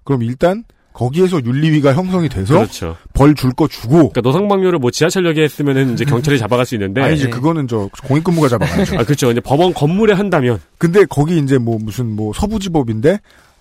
그럼 0.04 0.24
일단 0.24 0.64
거기에서 0.94 1.44
윤리위가 1.44 1.94
형성이 1.94 2.28
돼서 2.30 2.56
그렇죠. 2.56 2.96
벌줄 3.14 3.52
거 3.54 3.68
주고 3.68 4.10
그러니까 4.10 4.22
노상방뇨를 4.22 4.80
뭐 4.80 4.90
지하철역에 4.90 5.44
했으면은 5.44 5.94
이제 5.94 6.06
경찰이 6.06 6.40
잡아갈 6.40 6.66
수 6.66 6.74
있는데 6.76 7.02
아니지 7.02 7.26
네. 7.26 7.30
그거는 7.30 7.68
저 7.68 7.88
공익근무가 8.08 8.48
잡아가죠. 8.48 8.98
아 8.98 9.04
그렇죠. 9.04 9.30
이제 9.32 9.40
법원 9.40 9.74
건물에 9.74 10.14
한다면 10.14 10.60
근데 10.80 11.06
거기 11.06 11.38
이제 11.38 11.58
뭐 11.60 11.78
무슨 11.80 12.16
뭐 12.16 12.34
서부지법인데 12.34 13.20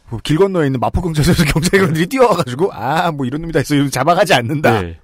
뭐길 0.09 0.37
건너에 0.39 0.67
있는 0.67 0.81
마포경찰서에서 0.81 1.45
경찰관들이 1.53 2.07
뛰어와가지고 2.07 2.73
아 2.73 3.11
뭐 3.13 3.27
이런 3.27 3.43
놈이 3.43 3.53
다 3.53 3.61
있어 3.61 3.75
이러고 3.75 3.91
잡아가지 3.91 4.33
않는다. 4.33 4.81
네. 4.83 4.97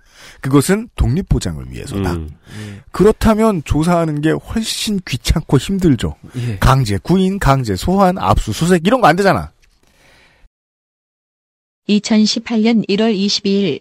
그것은 0.43 0.89
독립 0.97 1.29
보장을 1.29 1.65
위해서다. 1.71 2.13
음. 2.15 2.29
그렇다면 2.91 3.63
조사하는 3.65 4.21
게 4.21 4.31
훨씬 4.33 5.01
귀찮고 5.07 5.57
힘들죠. 5.57 6.17
예. 6.37 6.59
강제 6.59 6.99
구인, 6.99 7.39
강제 7.39 7.75
소환, 7.77 8.19
압수수색 8.19 8.87
이런 8.87 9.01
거 9.01 9.07
안 9.07 9.17
되잖아. 9.17 9.53
2018년 11.89 12.87
1월 12.89 13.15
22일 13.17 13.81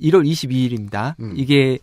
1월 0.00 0.26
22일입니다. 0.30 1.14
음. 1.20 1.32
이게 1.36 1.78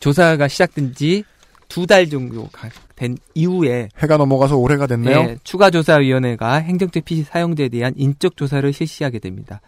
조사가 0.00 0.46
시작된 0.48 0.94
지 0.94 1.24
두 1.68 1.84
달 1.86 2.08
정도 2.08 2.46
가- 2.52 2.70
된 2.94 3.18
이후에 3.34 3.88
해가 3.98 4.16
넘어가서 4.18 4.56
올해가 4.56 4.86
됐네요. 4.86 5.16
예, 5.18 5.36
추가조사위원회가 5.42 6.56
행정적 6.58 7.04
PC 7.04 7.24
사용자에 7.24 7.68
대한 7.70 7.92
인적 7.96 8.36
조사를 8.36 8.72
실시하게 8.72 9.18
됩니다. 9.18 9.60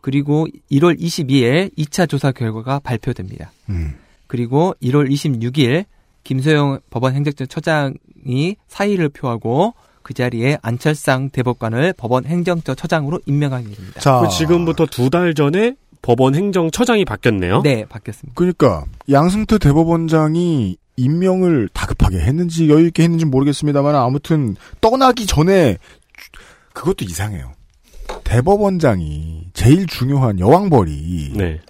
그리고 0.00 0.46
1월 0.70 0.98
22일 0.98 1.76
2차 1.76 2.08
조사 2.08 2.32
결과가 2.32 2.78
발표됩니다. 2.80 3.52
음. 3.68 3.94
그리고 4.26 4.74
1월 4.82 5.10
26일 5.10 5.84
김소영 6.24 6.80
법원 6.90 7.14
행정처 7.14 7.46
처장이 7.46 8.56
사의를 8.68 9.08
표하고 9.08 9.74
그 10.02 10.14
자리에 10.14 10.58
안철상 10.62 11.30
대법관을 11.30 11.92
법원 11.96 12.24
행정처 12.24 12.74
처장으로 12.74 13.20
임명하게 13.26 13.64
됩니다. 13.70 14.00
자, 14.00 14.20
그 14.20 14.28
지금부터 14.28 14.86
두 14.86 15.10
달 15.10 15.34
전에 15.34 15.74
법원 16.02 16.34
행정처장이 16.34 17.04
바뀌었네요. 17.04 17.60
네, 17.62 17.84
바뀌었습니다. 17.86 18.32
그러니까 18.34 18.84
양승태 19.10 19.58
대법원장이 19.58 20.76
임명을 20.96 21.68
다급하게 21.72 22.18
했는지 22.20 22.68
여유 22.70 22.86
있게 22.86 23.02
했는지 23.02 23.24
모르겠습니다만 23.26 23.94
아무튼 23.94 24.56
떠나기 24.80 25.26
전에 25.26 25.76
그것도 26.72 27.04
이상해요. 27.04 27.52
대법원장이 28.24 29.48
제일 29.52 29.86
중요한 29.86 30.38
여왕벌이 30.38 31.32
네. 31.36 31.60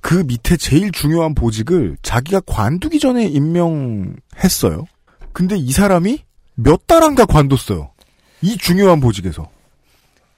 그 0.00 0.22
밑에 0.26 0.56
제일 0.56 0.92
중요한 0.92 1.34
보직을 1.34 1.96
자기가 2.02 2.40
관두기 2.46 2.98
전에 2.98 3.26
임명했어요. 3.26 4.84
근데 5.32 5.56
이 5.56 5.72
사람이 5.72 6.18
몇 6.56 6.86
달 6.86 7.02
안가 7.02 7.24
관뒀어요. 7.26 7.90
이 8.42 8.56
중요한 8.56 9.00
보직에서. 9.00 9.48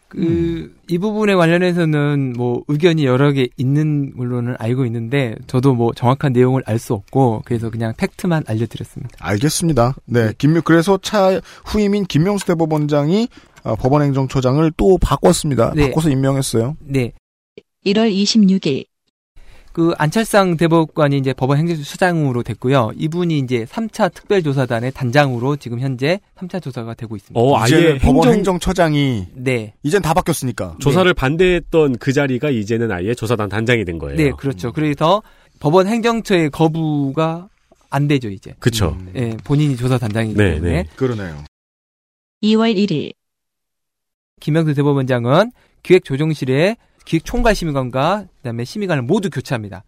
그, 0.08 0.72
이 0.88 0.98
부분에 0.98 1.34
관련해서는 1.34 2.34
뭐 2.36 2.62
의견이 2.68 3.04
여러 3.04 3.32
개 3.32 3.48
있는 3.56 4.16
걸로는 4.16 4.54
알고 4.58 4.86
있는데 4.86 5.34
저도 5.48 5.74
뭐 5.74 5.92
정확한 5.92 6.32
내용을 6.32 6.62
알 6.64 6.78
수 6.78 6.94
없고 6.94 7.42
그래서 7.44 7.70
그냥 7.70 7.92
팩트만 7.96 8.44
알려드렸습니다. 8.46 9.16
알겠습니다. 9.20 9.96
네, 10.04 10.32
김 10.38 10.62
그래서 10.62 10.98
차 11.02 11.40
후임인 11.64 12.04
김명수 12.04 12.46
대법원장이 12.46 13.28
어, 13.55 13.55
법원행정처장을 13.74 14.72
또 14.76 14.98
바꿨습니다. 14.98 15.72
네. 15.74 15.88
바꿔서 15.88 16.10
임명했어요. 16.10 16.76
네. 16.80 17.12
1월 17.84 18.12
26일 18.12 18.86
그 19.76 19.92
안철상 19.98 20.56
대법관이 20.56 21.18
이제 21.18 21.34
법원 21.34 21.58
행정처장으로 21.58 22.42
됐고요. 22.42 22.92
이분이 22.96 23.38
이제 23.40 23.66
3차 23.66 24.10
특별조사단의 24.14 24.92
단장으로 24.92 25.56
지금 25.56 25.80
현재 25.80 26.18
3차 26.38 26.62
조사가 26.62 26.94
되고 26.94 27.14
있습니다. 27.14 27.38
어, 27.38 27.58
아예 27.58 27.98
법원 27.98 28.28
행정 28.28 28.54
행정처장이 28.54 29.26
네. 29.34 29.74
이젠 29.82 30.00
다 30.00 30.14
바뀌었으니까. 30.14 30.76
조사를 30.80 31.12
반대했던 31.12 31.98
그 31.98 32.14
자리가 32.14 32.48
이제는 32.48 32.90
아예 32.90 33.14
조사단 33.14 33.50
단장이 33.50 33.84
된 33.84 33.98
거예요. 33.98 34.16
네, 34.16 34.30
그렇죠. 34.30 34.72
그래서 34.72 35.22
법원 35.60 35.88
행정처의 35.88 36.48
거부가 36.52 37.50
안 37.90 38.08
되죠, 38.08 38.30
이제. 38.30 38.54
그쵸. 38.58 38.96
예, 39.14 39.36
본인이 39.44 39.76
조사 39.76 39.98
단장이기 39.98 40.38
네, 40.38 40.54
때문에. 40.54 40.72
네. 40.72 40.84
그러네요. 40.96 41.44
2월 42.42 42.74
1일 42.74 43.12
김영수 44.40 44.74
대법원장은 44.74 45.50
기획조정실에 45.82 46.76
기획총괄심의관과 47.04 48.26
그다음에 48.36 48.64
심의관을 48.64 49.02
모두 49.02 49.30
교체합니다. 49.30 49.84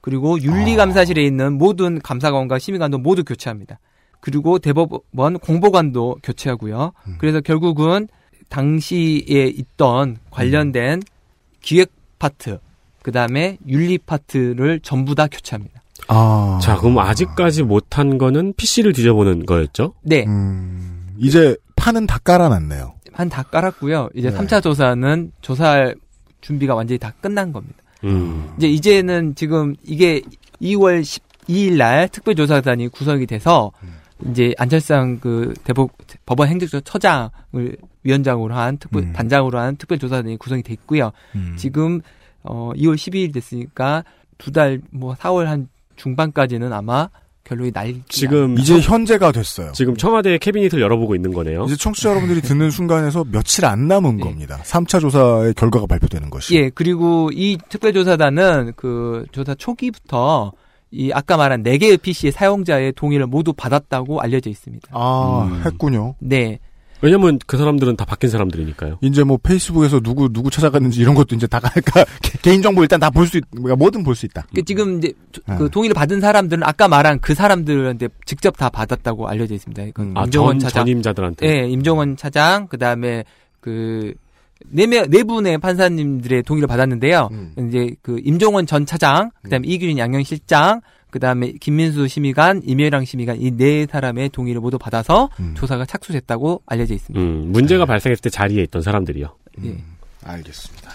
그리고 0.00 0.40
윤리감사실에 0.40 1.22
있는 1.22 1.54
모든 1.54 1.98
감사관과 2.00 2.58
심의관도 2.58 2.98
모두 2.98 3.24
교체합니다. 3.24 3.78
그리고 4.20 4.58
대법원 4.58 5.38
공보관도 5.38 6.18
교체하고요. 6.22 6.92
음. 7.06 7.14
그래서 7.18 7.40
결국은 7.40 8.08
당시에 8.48 9.46
있던 9.46 10.18
관련된 10.30 11.02
기획 11.60 11.92
파트, 12.18 12.58
그 13.02 13.12
다음에 13.12 13.56
윤리 13.66 13.96
파트를 13.96 14.80
전부 14.80 15.14
다 15.14 15.26
교체합니다. 15.26 15.80
아. 16.08 16.58
자, 16.62 16.76
그럼 16.76 16.98
아직까지 16.98 17.62
못한 17.62 18.18
거는 18.18 18.54
PC를 18.56 18.92
뒤져보는 18.92 19.46
거였죠? 19.46 19.94
네, 20.02 20.24
음, 20.26 21.14
이제 21.18 21.56
판은 21.76 22.06
다 22.06 22.18
깔아놨네요. 22.18 22.94
한 23.20 23.28
다 23.28 23.42
깔았고요. 23.42 24.10
이제 24.14 24.30
네. 24.30 24.36
삼 24.36 24.46
3차 24.46 24.62
조사는 24.62 25.32
조사할 25.40 25.94
준비가 26.40 26.74
완전히 26.74 26.98
다 26.98 27.12
끝난 27.20 27.52
겁니다. 27.52 27.76
음. 28.04 28.52
이제 28.56 28.66
이제는 28.68 29.34
지금 29.34 29.76
이게 29.84 30.22
2월 30.62 31.02
12일 31.02 31.76
날 31.76 32.08
특별조사단이 32.08 32.88
구성이 32.88 33.26
돼서 33.26 33.72
이제 34.30 34.54
안철상 34.58 35.18
그 35.20 35.54
대법 35.64 35.90
법원 36.26 36.48
행정처 36.48 36.80
처장을 36.80 37.76
위원장으로 38.02 38.54
한 38.54 38.78
특별 38.78 39.02
음. 39.02 39.12
단장으로 39.12 39.58
한 39.58 39.76
특별조사단이 39.76 40.36
구성이 40.38 40.62
돼 40.62 40.72
있고요. 40.74 41.12
음. 41.34 41.54
지금 41.58 42.00
어 42.42 42.72
2월 42.74 42.94
12일 42.96 43.32
됐으니까 43.34 44.04
두 44.38 44.50
달 44.52 44.80
뭐 44.90 45.14
4월 45.14 45.44
한 45.44 45.68
중반까지는 45.96 46.72
아마 46.72 47.10
결론이 47.50 47.72
날 47.72 47.96
지금 48.08 48.56
이제 48.58 48.78
현재가 48.78 49.32
됐어요. 49.32 49.72
지금 49.72 49.96
청와대 49.96 50.38
캐비닛을 50.38 50.80
열어보고 50.80 51.16
있는 51.16 51.32
거네요. 51.32 51.64
이제 51.64 51.74
청취자 51.74 52.10
여러분들이 52.10 52.42
듣는 52.42 52.70
순간에서 52.70 53.24
며칠 53.24 53.64
안 53.64 53.88
남은 53.88 54.20
예. 54.20 54.22
겁니다. 54.22 54.60
3차 54.62 55.00
조사의 55.00 55.54
결과가 55.54 55.86
발표되는 55.86 56.30
것이. 56.30 56.54
예, 56.54 56.70
그리고 56.70 57.28
이 57.32 57.58
특별조사단은 57.68 58.74
그 58.76 59.26
조사 59.32 59.56
초기부터 59.56 60.52
이 60.92 61.10
아까 61.12 61.36
말한 61.36 61.64
4개의 61.64 62.00
PC의 62.00 62.30
사용자의 62.30 62.92
동의를 62.92 63.26
모두 63.26 63.52
받았다고 63.52 64.20
알려져 64.20 64.48
있습니다. 64.48 64.88
아, 64.92 65.48
음. 65.50 65.62
했군요. 65.64 66.14
네. 66.20 66.60
왜냐면 67.02 67.38
그 67.46 67.56
사람들은 67.56 67.96
다 67.96 68.04
바뀐 68.04 68.28
사람들이니까요. 68.30 68.98
이제 69.00 69.24
뭐 69.24 69.38
페이스북에서 69.42 70.00
누구 70.00 70.28
누구 70.32 70.50
찾아갔는지 70.50 71.00
이런 71.00 71.14
것도 71.14 71.34
이제 71.34 71.46
다 71.46 71.58
그러니까 71.72 72.04
개인 72.42 72.62
정보 72.62 72.82
일단 72.82 73.00
다 73.00 73.10
볼 73.10 73.26
수 73.26 73.38
있, 73.38 73.44
그러니까 73.50 73.76
뭐든 73.76 74.02
볼 74.02 74.14
수 74.14 74.26
있다. 74.26 74.46
그 74.54 74.62
지금 74.62 74.98
이제 74.98 75.12
음. 75.48 75.56
그 75.58 75.70
동의를 75.70 75.94
받은 75.94 76.20
사람들은 76.20 76.62
아까 76.62 76.88
말한 76.88 77.20
그 77.20 77.34
사람들한테 77.34 78.08
직접 78.26 78.56
다 78.56 78.68
받았다고 78.68 79.28
알려져 79.28 79.54
있습니다. 79.54 79.84
그 79.94 80.02
음. 80.02 80.12
아, 80.16 80.24
임종원 80.24 80.58
전, 80.58 80.68
차장, 80.68 80.84
전임자들한테. 80.84 81.46
예, 81.46 81.68
임종원 81.68 82.16
차장, 82.16 82.66
그 82.68 82.76
다음에 82.78 83.24
그 83.60 84.14
네, 84.66 84.86
명, 84.86 85.08
네 85.08 85.22
분의 85.22 85.58
판사님들의 85.58 86.42
동의를 86.42 86.68
받았는데요. 86.68 87.28
음. 87.32 87.54
이제 87.68 87.94
그 88.02 88.20
임종원 88.22 88.66
전 88.66 88.84
차장, 88.84 89.30
그 89.42 89.48
다음에 89.48 89.66
이규린 89.66 89.96
양형실장, 89.98 90.80
그 91.10 91.18
다음에 91.18 91.52
김민수 91.60 92.08
심의관, 92.08 92.62
임혜랑 92.64 93.04
심의관 93.04 93.40
이 93.40 93.50
네 93.50 93.86
사람의 93.90 94.30
동의를 94.30 94.60
모두 94.60 94.78
받아서 94.78 95.28
음. 95.40 95.54
조사가 95.56 95.84
착수됐다고 95.84 96.62
알려져 96.66 96.94
있습니다. 96.94 97.20
음, 97.20 97.50
문제가 97.52 97.84
발생했을 97.84 98.22
때 98.22 98.30
자리에 98.30 98.62
있던 98.64 98.80
사람들이요. 98.82 99.34
예. 99.64 99.68
음, 99.68 99.82
알겠습니다. 100.24 100.90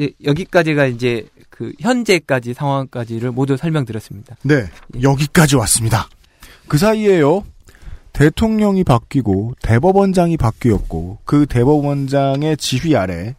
예, 0.00 0.10
여기까지가 0.24 0.86
이제 0.86 1.26
그 1.48 1.72
현재까지 1.80 2.52
상황까지를 2.54 3.30
모두 3.32 3.56
설명드렸습니다. 3.56 4.36
네, 4.42 4.66
여기까지 5.00 5.56
왔습니다. 5.56 6.08
그 6.68 6.76
사이에요. 6.76 7.44
대통령이 8.12 8.82
바뀌고 8.84 9.54
대법원장이 9.62 10.36
바뀌었고 10.38 11.18
그 11.24 11.46
대법원장의 11.46 12.56
지휘 12.56 12.96
아래 12.96 13.34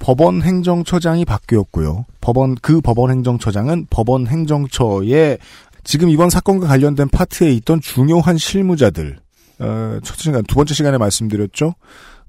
법원 0.00 0.42
행정처장이 0.42 1.24
바뀌었고요. 1.24 2.06
법원 2.20 2.56
그 2.56 2.80
법원 2.80 3.12
행정처장은 3.12 3.86
법원 3.90 4.26
행정처의 4.26 5.38
지금 5.84 6.08
이번 6.08 6.30
사건과 6.30 6.66
관련된 6.66 7.08
파트에 7.08 7.52
있던 7.52 7.80
중요한 7.80 8.36
실무자들 8.36 9.18
어, 9.60 9.98
첫 10.02 10.16
시간 10.18 10.42
두 10.44 10.56
번째 10.56 10.74
시간에 10.74 10.98
말씀드렸죠. 10.98 11.74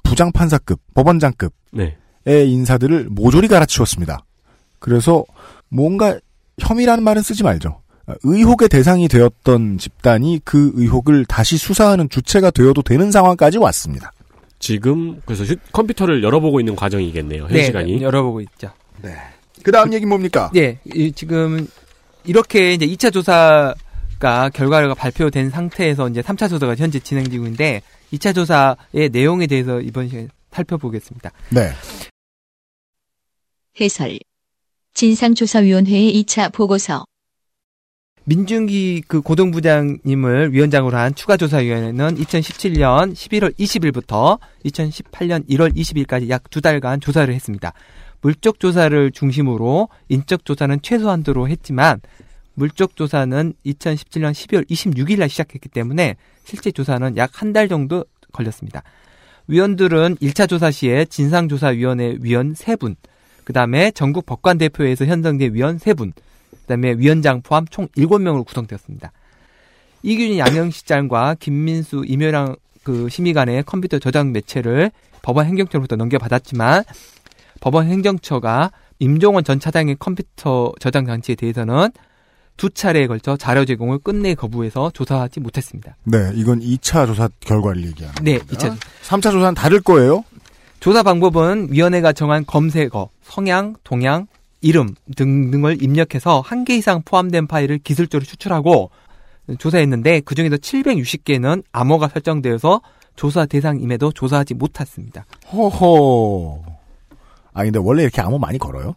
부장 0.03 0.31
판사급, 0.31 0.79
법원장급 0.93 1.53
네. 1.71 1.97
의 2.25 2.51
인사들을 2.51 3.07
모조리 3.09 3.47
갈아치웠습니다. 3.47 4.25
그래서 4.77 5.23
뭔가 5.69 6.19
혐의라는 6.59 7.03
말은 7.03 7.23
쓰지 7.23 7.43
말죠. 7.43 7.81
의혹의 8.23 8.69
대상이 8.69 9.07
되었던 9.07 9.77
집단이 9.77 10.41
그 10.43 10.71
의혹을 10.75 11.25
다시 11.25 11.57
수사하는 11.57 12.09
주체가 12.09 12.51
되어도 12.51 12.81
되는 12.81 13.11
상황까지 13.11 13.57
왔습니다. 13.57 14.11
지금 14.61 15.19
그래서 15.25 15.43
휴- 15.43 15.55
컴퓨터를 15.73 16.23
열어보고 16.23 16.59
있는 16.61 16.75
과정이겠네요. 16.75 17.43
현 17.43 17.51
네, 17.51 17.63
시간이. 17.65 18.01
열어보고 18.01 18.39
있죠. 18.41 18.71
그 19.63 19.71
다음 19.71 19.91
얘기 19.93 20.05
뭡니까? 20.05 20.49
네, 20.53 20.79
이- 20.85 21.11
지금 21.11 21.67
이렇게 22.23 22.73
이제 22.73 22.85
2차 22.85 23.11
조사가 23.11 24.49
결과가 24.53 24.93
발표된 24.93 25.49
상태에서 25.49 26.07
이제 26.09 26.21
3차 26.21 26.47
조사가 26.49 26.75
현재 26.75 26.99
진행 26.99 27.25
중인데 27.29 27.81
2차 28.13 28.33
조사의 28.35 29.09
내용에 29.11 29.47
대해서 29.47 29.81
이번 29.81 30.07
시간에 30.07 30.27
살펴보겠습니다. 30.51 31.31
네. 31.49 31.71
해설 33.79 34.19
진상조사위원회의 34.93 36.13
2차 36.23 36.53
보고서 36.53 37.05
민중기 38.25 39.03
그 39.07 39.21
고등부장님을 39.21 40.53
위원장으로 40.53 40.95
한 40.95 41.15
추가조사위원회는 41.15 42.15
2017년 42.17 43.13
11월 43.13 43.51
20일부터 43.57 44.39
2018년 44.65 45.47
1월 45.49 45.75
20일까지 45.75 46.29
약 46.29 46.43
두 46.51 46.61
달간 46.61 46.99
조사를 47.01 47.33
했습니다. 47.33 47.73
물적 48.21 48.59
조사를 48.59 49.11
중심으로 49.11 49.89
인적 50.09 50.45
조사는 50.45 50.81
최소한도로 50.83 51.47
했지만 51.49 51.99
물적 52.53 52.95
조사는 52.95 53.53
2017년 53.65 54.31
12월 54.33 54.69
26일 54.69 55.17
날 55.19 55.29
시작했기 55.29 55.69
때문에 55.69 56.15
실제 56.43 56.71
조사는 56.71 57.17
약 57.17 57.31
한 57.41 57.53
달 57.53 57.67
정도 57.67 58.05
걸렸습니다. 58.31 58.83
위원들은 59.47 60.17
1차 60.17 60.47
조사 60.47 60.69
시에 60.69 61.05
진상조사위원회 61.05 62.17
위원 62.21 62.53
3분, 62.53 62.95
그 63.43 63.53
다음에 63.53 63.89
전국 63.91 64.25
법관대표회에서 64.27 65.05
현성된 65.05 65.53
위원 65.55 65.79
3분, 65.79 66.13
그 66.61 66.67
다음에 66.67 66.93
위원장 66.93 67.41
포함 67.41 67.65
총 67.67 67.87
7명으로 67.89 68.45
구성되었습니다. 68.45 69.11
이균희 70.03 70.39
양형실장과 70.39 71.35
김민수, 71.39 72.03
임효랑 72.07 72.55
그 72.83 73.09
심의관의 73.09 73.63
컴퓨터 73.63 73.99
저장 73.99 74.31
매체를 74.31 74.91
법원 75.21 75.45
행정처로부터 75.45 75.95
넘겨받았지만 75.95 76.83
법원 77.59 77.87
행정처가 77.87 78.71
임종원 78.99 79.43
전 79.43 79.59
차장의 79.59 79.97
컴퓨터 79.99 80.71
저장 80.79 81.05
장치에 81.05 81.35
대해서는 81.35 81.89
두 82.57 82.69
차례에 82.69 83.07
걸쳐 83.07 83.37
자료 83.37 83.65
제공을 83.65 83.99
끝내 83.99 84.35
거부해서 84.35 84.91
조사하지 84.93 85.39
못했습니다. 85.39 85.95
네, 86.03 86.31
이건 86.35 86.59
2차 86.59 87.07
조사 87.07 87.29
결과를 87.39 87.83
얘기하는 87.87 88.15
네, 88.23 88.37
겁니다. 88.37 88.69
2차 88.69 88.77
3차 89.03 89.31
조사는 89.31 89.55
다를 89.55 89.81
거예요. 89.81 90.23
조사 90.79 91.03
방법은 91.03 91.67
위원회가 91.71 92.13
정한 92.13 92.45
검색어, 92.45 93.09
성향, 93.23 93.75
동향, 93.83 94.27
이름 94.61 94.93
등등을 95.15 95.81
입력해서 95.83 96.41
한 96.41 96.63
개 96.63 96.75
이상 96.75 97.01
포함된 97.03 97.47
파일을 97.47 97.79
기술적으로 97.79 98.25
추출하고 98.25 98.91
조사했는데 99.57 100.21
그 100.21 100.35
중에서 100.35 100.55
760개는 100.57 101.63
암호가 101.71 102.07
설정되어서 102.09 102.81
조사 103.15 103.45
대상임에도 103.45 104.11
조사하지 104.11 104.53
못했습니다. 104.53 105.25
허허. 105.51 106.61
아 107.53 107.63
근데 107.63 107.79
원래 107.79 108.03
이렇게 108.03 108.21
암호 108.21 108.37
많이 108.37 108.57
걸어요? 108.57 108.95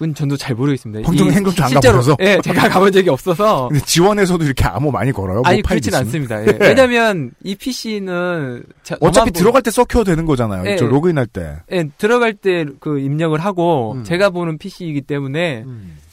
그건 0.00 0.14
전도 0.14 0.38
잘 0.38 0.56
모르겠습니다. 0.56 1.00
이- 1.12 1.30
행정처 1.30 1.62
안 1.62 1.74
가보셔서? 1.74 2.16
예, 2.20 2.40
제가 2.42 2.70
가본 2.70 2.90
적이 2.90 3.10
없어서. 3.10 3.68
근데 3.68 3.84
지원에서도 3.84 4.42
이렇게 4.46 4.64
암호 4.64 4.90
많이 4.90 5.12
걸어요? 5.12 5.42
아니 5.44 5.60
뭐 5.60 5.68
그렇진 5.68 5.90
있으면? 5.92 6.06
않습니다. 6.06 6.42
예. 6.46 6.56
왜냐하면 6.58 7.32
이 7.44 7.54
PC는 7.54 8.62
어차피 9.00 9.30
들어갈 9.30 9.60
때 9.60 9.70
써켜도 9.70 10.04
되는 10.04 10.24
거잖아요. 10.24 10.64
예. 10.70 10.76
로그인할 10.76 11.26
때. 11.26 11.56
예, 11.70 11.84
들어갈 11.98 12.32
때 12.32 12.64
그 12.80 12.98
입력을 12.98 13.38
하고 13.38 13.92
음. 13.98 14.04
제가 14.04 14.30
보는 14.30 14.56
PC이기 14.56 15.02
때문에 15.02 15.66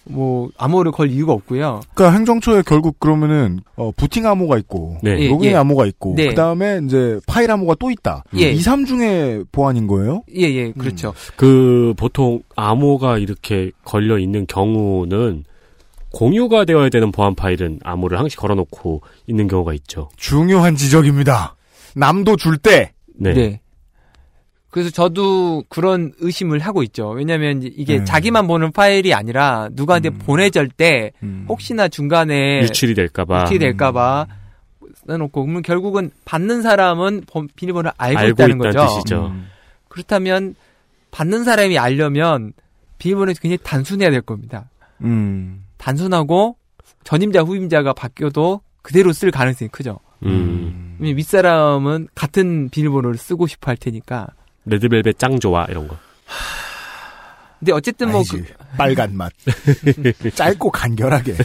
뭐 0.09 0.49
암호를 0.57 0.91
걸 0.91 1.09
이유가 1.11 1.33
없고요. 1.33 1.81
그러니까 1.93 2.17
행정처에 2.17 2.63
결국 2.65 2.99
그러면은 2.99 3.59
어, 3.75 3.91
부팅 3.95 4.25
암호가 4.25 4.57
있고 4.59 4.97
네. 5.03 5.19
예, 5.19 5.27
로그인 5.27 5.51
예. 5.51 5.55
암호가 5.55 5.85
있고 5.87 6.13
네. 6.15 6.27
그다음에 6.29 6.81
이제 6.85 7.19
파일 7.27 7.51
암호가 7.51 7.75
또 7.79 7.91
있다. 7.91 8.23
예. 8.37 8.51
2, 8.51 8.59
3 8.59 8.85
중에 8.85 9.43
보안인 9.51 9.87
거예요? 9.87 10.23
예, 10.35 10.43
예, 10.43 10.71
그렇죠. 10.71 11.13
그 11.35 11.93
보통 11.97 12.41
암호가 12.55 13.17
이렇게 13.17 13.71
걸려 13.83 14.17
있는 14.17 14.45
경우는 14.47 15.43
공유가 16.11 16.65
되어야 16.65 16.89
되는 16.89 17.11
보안 17.11 17.35
파일은 17.35 17.79
암호를 17.83 18.17
항시 18.17 18.37
걸어 18.37 18.55
놓고 18.55 19.01
있는 19.27 19.47
경우가 19.47 19.73
있죠. 19.73 20.09
중요한 20.15 20.75
지적입니다. 20.75 21.55
남도 21.95 22.37
줄 22.37 22.57
때. 22.57 22.93
네. 23.15 23.33
네. 23.33 23.61
그래서 24.70 24.89
저도 24.89 25.63
그런 25.70 26.13
의심을 26.20 26.59
하고 26.59 26.84
있죠. 26.84 27.09
왜냐하면 27.09 27.61
이게 27.63 27.99
음. 27.99 28.05
자기만 28.05 28.47
보는 28.47 28.72
파일이 28.72 29.13
아니라 29.13 29.70
누구한테 29.72 30.09
음. 30.09 30.20
보내줄 30.20 30.70
때 30.70 31.11
음. 31.24 31.45
혹시나 31.47 31.88
중간에 31.88 32.61
유출이 32.63 32.93
될까봐 32.93 33.43
유출이 33.43 33.59
될까봐 33.59 34.28
써놓고 35.07 35.43
그러면 35.43 35.61
결국은 35.61 36.11
받는 36.26 36.61
사람은 36.61 37.24
번- 37.28 37.47
비밀번호를 37.55 37.91
알고, 37.97 38.20
알고 38.20 38.34
있다는 38.43 38.57
거죠. 38.57 38.80
뜻이죠. 38.88 39.28
음. 39.28 39.47
그렇다면 39.88 40.55
받는 41.11 41.43
사람이 41.45 41.78
알려면 41.80 42.51
비밀번호가 42.97 43.39
굉장히 43.41 43.59
단순해야 43.63 44.11
될 44.11 44.22
겁니다. 44.22 44.70
음. 45.01 45.63
단순하고 45.78 46.57
전임자 47.05 47.41
후임자가 47.41 47.93
바뀌어도 47.93 48.61
그대로 48.82 49.13
쓸 49.13 49.32
가능성이 49.32 49.70
크죠. 49.70 49.99
음. 50.24 50.97
윗사람은 50.99 52.09
같은 52.15 52.70
비밀번호를 52.70 53.18
쓰고 53.18 53.47
싶어 53.47 53.70
할 53.72 53.78
테니까. 53.78 54.28
레드벨벳 54.68 55.18
짱 55.18 55.39
좋아 55.39 55.65
이런 55.70 55.88
거. 55.88 55.97
근데 57.59 57.72
어쨌든 57.72 58.09
뭐 58.11 58.18
아니지. 58.18 58.41
그- 58.43 58.53
빨간 58.78 59.15
맛. 59.18 59.32
짧고 60.36 60.70
간결하게. 60.72 61.36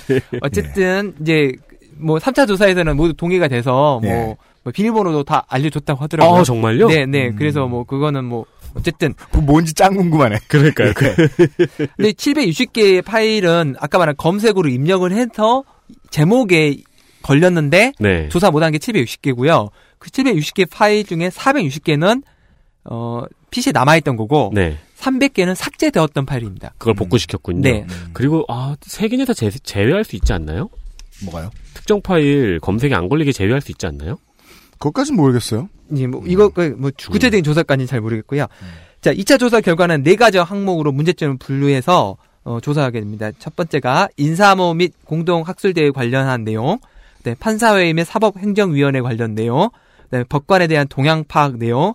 어쨌든 0.42 1.14
이제 1.22 1.52
뭐 1.96 2.18
3차 2.18 2.46
조사에서는 2.46 2.96
모두 2.96 3.14
동의가 3.14 3.48
돼서 3.48 3.98
뭐, 4.02 4.10
예. 4.10 4.36
뭐 4.62 4.72
비밀번호도 4.72 5.24
다 5.24 5.44
알려줬다고 5.48 6.02
하더라고요. 6.02 6.40
아 6.40 6.44
정말요? 6.44 6.88
네, 6.88 7.06
네. 7.06 7.28
음. 7.28 7.36
그래서 7.36 7.66
뭐 7.66 7.84
그거는 7.84 8.24
뭐 8.24 8.44
어쨌든 8.74 9.14
그 9.30 9.38
뭔지 9.38 9.72
짱 9.74 9.94
궁금하네. 9.94 10.38
그러니까요. 10.48 10.92
네. 10.92 11.14
근데 11.96 12.12
760개의 12.12 13.04
파일은 13.04 13.76
아까 13.78 13.98
말한 13.98 14.16
검색으로 14.16 14.68
입력을 14.68 15.10
해서 15.12 15.64
제목에 16.10 16.76
걸렸는데 17.22 17.92
네. 18.00 18.28
조사 18.28 18.50
못한 18.50 18.72
게 18.72 18.78
760개고요. 18.78 19.70
그 19.98 20.10
760개 20.10 20.68
파일 20.70 21.04
중에 21.04 21.28
460개는 21.28 22.22
어 22.84 23.22
PC에 23.50 23.72
남아있던 23.72 24.16
거고 24.16 24.50
네. 24.54 24.78
300개는 24.98 25.54
삭제되었던 25.54 26.26
파일입니다. 26.26 26.74
그걸 26.78 26.94
복구시켰군요. 26.94 27.60
네. 27.60 27.86
그리고 28.12 28.44
아, 28.48 28.76
세 28.82 29.08
개는 29.08 29.24
다 29.24 29.34
제, 29.34 29.50
제외할 29.50 30.04
수 30.04 30.16
있지 30.16 30.32
않나요? 30.32 30.68
뭐가요? 31.24 31.50
특정 31.74 32.00
파일 32.00 32.60
검색이 32.60 32.94
안 32.94 33.08
걸리게 33.08 33.32
제외할 33.32 33.60
수 33.60 33.72
있지 33.72 33.86
않나요? 33.86 34.18
그것까진 34.78 35.16
모르겠어요. 35.16 35.68
이제 35.92 36.06
뭐 36.06 36.22
이거 36.26 36.48
그뭐 36.48 36.90
구체적인 36.96 37.44
조사까지는 37.44 37.86
잘 37.86 38.00
모르겠고요. 38.00 38.46
자, 39.00 39.12
2차 39.12 39.38
조사 39.38 39.60
결과는 39.60 40.04
네 40.04 40.14
가지 40.14 40.38
항목으로 40.38 40.92
문제점을 40.92 41.36
분류해서 41.38 42.16
어, 42.44 42.58
조사하게 42.60 43.00
됩니다. 43.00 43.30
첫 43.38 43.54
번째가 43.56 44.08
인사모 44.16 44.74
및 44.74 44.92
공동 45.04 45.42
학술대회 45.42 45.90
관련한 45.90 46.44
내용, 46.44 46.78
네, 47.22 47.34
판사회의 47.38 47.94
및 47.94 48.04
사법행정위원회 48.04 49.00
관련 49.00 49.34
내용, 49.34 49.70
네, 50.10 50.24
법관에 50.24 50.66
대한 50.66 50.88
동향 50.88 51.24
파악 51.24 51.56
내용, 51.56 51.94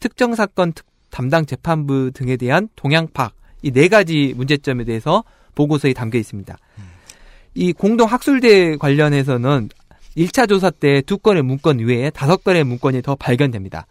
특정 0.00 0.34
사건 0.34 0.72
특- 0.72 0.86
담당 1.10 1.46
재판부 1.46 2.10
등에 2.12 2.36
대한 2.36 2.68
동향 2.76 3.08
파악 3.12 3.32
이 3.62 3.70
네 3.72 3.88
가지 3.88 4.34
문제점에 4.36 4.84
대해서 4.84 5.24
보고서에 5.54 5.92
담겨 5.94 6.18
있습니다. 6.18 6.56
이 7.54 7.72
공동 7.72 8.06
학술대 8.08 8.76
관련해서는 8.76 9.68
1차 10.16 10.48
조사 10.48 10.70
때 10.70 11.00
두 11.02 11.18
건의 11.18 11.42
문건 11.42 11.78
외에 11.80 12.10
다섯 12.10 12.44
건의 12.44 12.62
문건이 12.64 13.02
더 13.02 13.14
발견됩니다. 13.16 13.86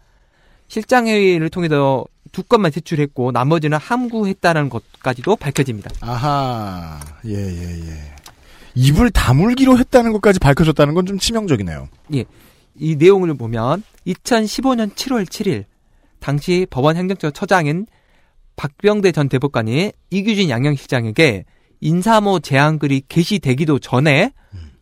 실장 0.68 1.06
회의를 1.06 1.48
통해서 1.50 2.04
두 2.32 2.42
건만 2.42 2.70
제출했고 2.70 3.32
나머지는 3.32 3.78
함구했다는 3.78 4.68
것까지도 4.68 5.36
밝혀집니다. 5.36 5.90
아하. 6.00 7.00
예, 7.26 7.34
예, 7.34 7.80
예. 7.88 8.14
입을 8.74 9.10
다물기로 9.10 9.78
했다는 9.78 10.12
것까지 10.12 10.38
밝혀졌다는 10.38 10.94
건 10.94 11.04
좀 11.06 11.18
치명적이네요. 11.18 11.88
이 12.10 12.96
내용을 12.96 13.34
보면 13.34 13.82
2015년 14.06 14.92
7월 14.94 15.24
7일 15.26 15.64
당시 16.20 16.66
법원 16.70 16.96
행정처 16.96 17.30
처장인 17.30 17.86
박병대 18.56 19.12
전 19.12 19.28
대법관이 19.28 19.92
이규진 20.10 20.50
양형실장에게 20.50 21.44
인사모 21.80 22.40
제안글이 22.40 23.02
게시되기도 23.08 23.78
전에 23.78 24.32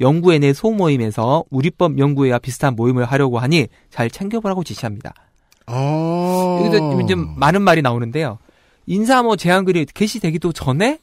연구회 0.00 0.38
내 0.38 0.52
소모임에서 0.52 1.44
우리법 1.50 1.98
연구회와 1.98 2.38
비슷한 2.38 2.74
모임을 2.74 3.04
하려고 3.04 3.38
하니 3.38 3.66
잘 3.90 4.10
챙겨보라고 4.10 4.64
지시합니다. 4.64 5.14
어. 5.66 6.62
여기서 6.64 7.06
좀 7.06 7.38
많은 7.38 7.62
말이 7.62 7.82
나오는데요. 7.82 8.38
인사모 8.86 9.36
제안글이 9.36 9.86
게시되기도 9.86 10.52
전에 10.52 10.98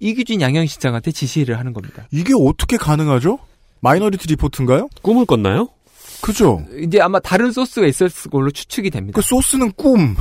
이규진 0.00 0.40
양형실장한테 0.40 1.12
지시를 1.12 1.58
하는 1.58 1.72
겁니다. 1.72 2.06
이게 2.10 2.32
어떻게 2.38 2.76
가능하죠? 2.76 3.38
마이너리티 3.80 4.28
리포트인가요? 4.28 4.88
꿈을 5.02 5.24
꿨나요? 5.24 5.68
그죠? 6.24 6.64
이제 6.80 7.02
아마 7.02 7.20
다른 7.20 7.52
소스가 7.52 7.86
있었을 7.86 8.30
걸로 8.30 8.50
추측이 8.50 8.88
됩니다. 8.88 9.14
그 9.14 9.20
소스는 9.20 9.72
꿈. 9.72 10.16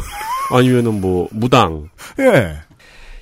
아니면은 0.51 0.99
뭐 0.99 1.30
무당. 1.32 1.88
예. 2.20 2.58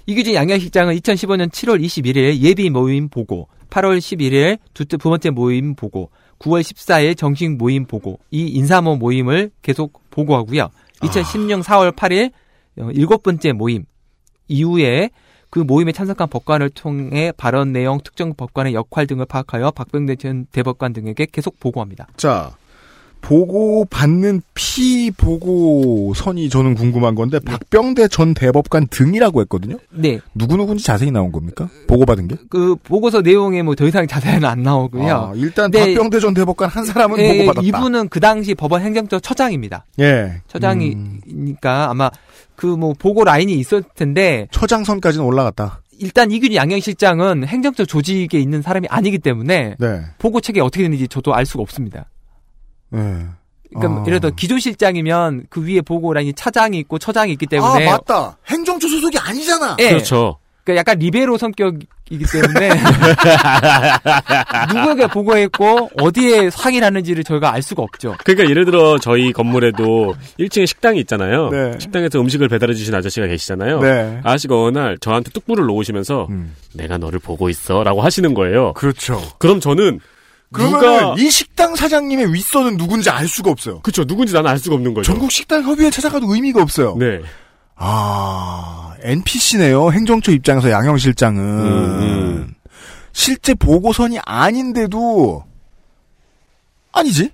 이규진 0.08 0.34
양양실장은 0.34 0.96
2015년 0.96 1.52
7월 1.52 1.80
21일 1.80 2.40
예비 2.40 2.72
모임 2.72 3.08
보고, 3.08 3.48
8월 3.70 4.00
11일 4.00 4.58
두, 4.74 4.86
두 4.86 4.98
번째 4.98 5.30
모임 5.30 5.76
보고, 5.76 6.10
9월 6.40 6.62
14일 6.62 7.16
정식 7.16 7.56
모임 7.56 7.86
보고, 7.86 8.20
이 8.32 8.48
인사모 8.48 8.96
모임을 8.96 9.52
계속 9.62 10.02
보고하고요. 10.10 10.70
2016년 11.02 11.62
4월 11.62 11.96
8일 11.96 12.32
어, 12.80 12.90
일곱 12.94 13.22
번째 13.22 13.52
모임 13.52 13.86
이후에 14.48 15.12
그 15.52 15.60
모임에 15.60 15.92
참석한 15.92 16.30
법관을 16.30 16.72
통해 16.72 17.32
발언 17.38 17.74
내용, 17.74 18.00
특정 18.04 18.34
법관의 18.34 18.74
역할 18.74 19.06
등을 19.06 19.26
파악하여 19.26 19.70
박병대 19.70 20.16
전 20.16 20.48
대법관 20.52 20.94
등에게 20.94 21.28
계속 21.32 21.60
보고합니다. 21.60 22.08
자, 22.16 22.56
보고 23.22 23.86
받는 23.86 24.42
피 24.54 25.12
보고 25.12 26.14
선이 26.16 26.50
저는 26.50 26.76
궁금한 26.76 27.16
건데 27.16 27.40
박병대 27.40 28.08
전 28.10 28.34
대법관 28.34 28.88
등이라고 28.90 29.42
했거든요. 29.42 29.78
네, 29.92 30.20
누구 30.36 30.58
누군지 30.58 30.84
자세히 30.84 31.12
나온 31.12 31.32
겁니까? 31.32 31.70
보고 31.88 32.06
받은 32.06 32.28
게? 32.28 32.36
그 32.50 32.76
보고서 32.84 33.22
내용에 33.22 33.62
뭐 33.64 33.76
더 33.76 33.88
이상 33.88 34.06
자세히는 34.06 34.46
안 34.46 34.64
나오고요. 34.64 35.14
아, 35.16 35.32
일단 35.36 35.72
네. 35.72 35.80
박병대 35.80 36.20
전 36.20 36.34
대법관 36.34 36.70
한 36.70 36.84
사람은 36.86 37.20
예, 37.20 37.32
보고 37.38 37.46
받았다. 37.48 37.66
이분은 37.66 38.10
그 38.10 38.20
당시 38.20 38.54
법원 38.54 38.82
행정처 38.82 39.20
처장입니다. 39.20 39.86
예. 40.00 40.06
음, 40.24 40.40
처장이니까 40.48 41.90
아마 41.90 42.10
그 42.56 42.76
뭐 42.76 42.94
보고 42.98 43.24
라인이 43.24 43.54
있었을 43.54 43.84
텐데 43.96 44.48
처장선까지는 44.52 45.26
올라갔다. 45.26 45.82
일단 46.00 46.32
이균 46.32 46.54
양형실장은 46.54 47.46
행정처 47.48 47.86
조직에 47.86 48.40
있는 48.40 48.62
사람이 48.62 48.88
아니기 48.90 49.20
때문에 49.20 49.76
네. 49.80 50.02
보고 50.20 50.42
책이 50.42 50.60
어떻게 50.60 50.84
되는지 50.84 51.08
저도 51.08 51.34
알 51.34 51.46
수가 51.46 51.62
없습니다. 51.64 52.06
네. 52.92 53.26
그러니까 53.74 54.02
아. 54.02 54.06
예를 54.06 54.20
들어 54.20 54.34
기조실장이면 54.36 55.46
그 55.50 55.66
위에 55.66 55.82
보고 55.82 56.14
라인이 56.14 56.34
차장이 56.34 56.78
있고 56.80 57.00
처장이 57.00 57.32
있기 57.34 57.48
때문에 57.48 57.88
아 57.88 57.92
맞다. 57.92 58.38
행정처 58.48 58.88
소속이 58.88 59.18
아니잖아. 59.18 59.78
예. 59.80 59.90
그렇죠. 59.90 60.38
그러니까 60.64 60.80
약간 60.80 61.00
리베로 61.00 61.38
성격이 61.38 61.88
이기 62.12 62.26
때문에 62.26 62.70
누구에게 64.76 65.08
보고했고 65.08 65.90
어디에 66.00 66.50
확인하는지를 66.54 67.24
저희가 67.24 67.54
알 67.54 67.62
수가 67.62 67.82
없죠. 67.82 68.16
그러니까 68.26 68.50
예를 68.50 68.66
들어 68.66 68.98
저희 69.00 69.32
건물에도 69.32 70.14
1층에 70.38 70.68
식당이 70.68 71.00
있잖아요. 71.00 71.50
네. 71.50 71.72
식당에서 71.80 72.20
음식을 72.20 72.50
배달해 72.50 72.74
주신 72.74 72.94
아저씨가 72.94 73.28
계시잖아요. 73.28 73.80
네. 73.80 74.20
아저씨가 74.24 74.62
어느 74.62 74.78
날 74.78 74.98
저한테 75.00 75.32
뚝불을 75.32 75.66
놓으시면서 75.66 76.28
음. 76.30 76.54
내가 76.74 76.98
너를 76.98 77.20
보고 77.20 77.50
있어라고 77.50 78.02
하시는 78.02 78.34
거예요. 78.34 78.74
그렇죠. 78.74 79.22
그럼 79.38 79.62
저는 79.62 80.02
그러면 80.54 81.18
이 81.18 81.30
식당 81.30 81.76
사장님의 81.76 82.34
윗선은 82.34 82.78
누군지 82.78 83.10
알 83.10 83.28
수가 83.28 83.52
없어요. 83.52 83.80
그쵸 83.82 84.06
누군지 84.06 84.34
나는 84.34 84.50
알 84.50 84.60
수가 84.60 84.76
없는 84.76 84.94
거죠. 84.94 85.12
전국 85.12 85.32
식당 85.32 85.64
협의회 85.64 85.90
찾아가도 85.90 86.34
의미가 86.34 86.62
없어요. 86.62 86.96
네. 86.98 87.22
아, 87.76 88.94
NPC네요. 89.02 89.92
행정처 89.92 90.32
입장에서 90.32 90.70
양형 90.70 90.98
실장은 90.98 91.42
음, 91.42 92.54
실제 93.14 93.54
보고선이 93.54 94.20
아닌데도 94.24 95.44
아니지? 96.92 97.32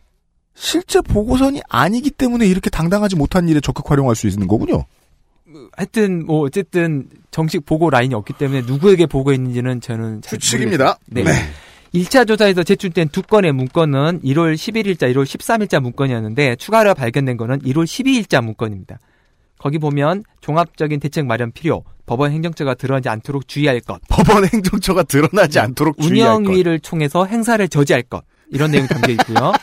실제 0.55 1.01
보고선이 1.01 1.61
아니기 1.69 2.09
때문에 2.11 2.47
이렇게 2.47 2.69
당당하지 2.69 3.15
못한 3.15 3.47
일에 3.49 3.59
적극 3.59 3.91
활용할 3.91 4.15
수 4.15 4.27
있는 4.27 4.47
거군요. 4.47 4.85
하여튼 5.75 6.25
뭐 6.25 6.41
어쨌든 6.41 7.07
정식 7.31 7.65
보고 7.65 7.89
라인이 7.89 8.13
없기 8.13 8.33
때문에 8.33 8.61
누구에게 8.61 9.05
보고했는지는 9.05 9.81
저는 9.81 10.21
잘 10.21 10.39
추측입니다. 10.39 10.97
모르겠어요. 11.09 11.35
네. 11.35 11.49
1차 11.93 12.27
조사에서 12.27 12.63
제출된 12.63 13.09
두 13.09 13.21
건의 13.21 13.51
문건은 13.51 14.21
1월 14.23 14.55
11일자, 14.55 15.11
1월 15.13 15.23
13일자 15.23 15.79
문건이었는데 15.81 16.57
추가로 16.57 16.93
발견된 16.93 17.37
거는 17.37 17.59
1월 17.59 17.85
12일자 17.85 18.43
문건입니다. 18.43 18.99
거기 19.57 19.79
보면 19.79 20.23
종합적인 20.41 20.99
대책 20.99 21.25
마련 21.25 21.51
필요, 21.51 21.83
법원 22.05 22.31
행정처가 22.31 22.75
드러나지 22.75 23.09
않도록 23.09 23.47
주의할 23.47 23.79
것, 23.79 23.99
법원 24.07 24.45
행정처가 24.45 25.03
드러나지 25.03 25.59
않도록 25.59 25.99
주의할 25.99 26.33
것. 26.33 26.39
운영위를 26.39 26.79
통해서 26.79 27.25
행사를 27.25 27.67
저지할 27.67 28.03
것 28.03 28.23
이런 28.51 28.71
내용이 28.71 28.87
담겨 28.87 29.11
있고요. 29.13 29.53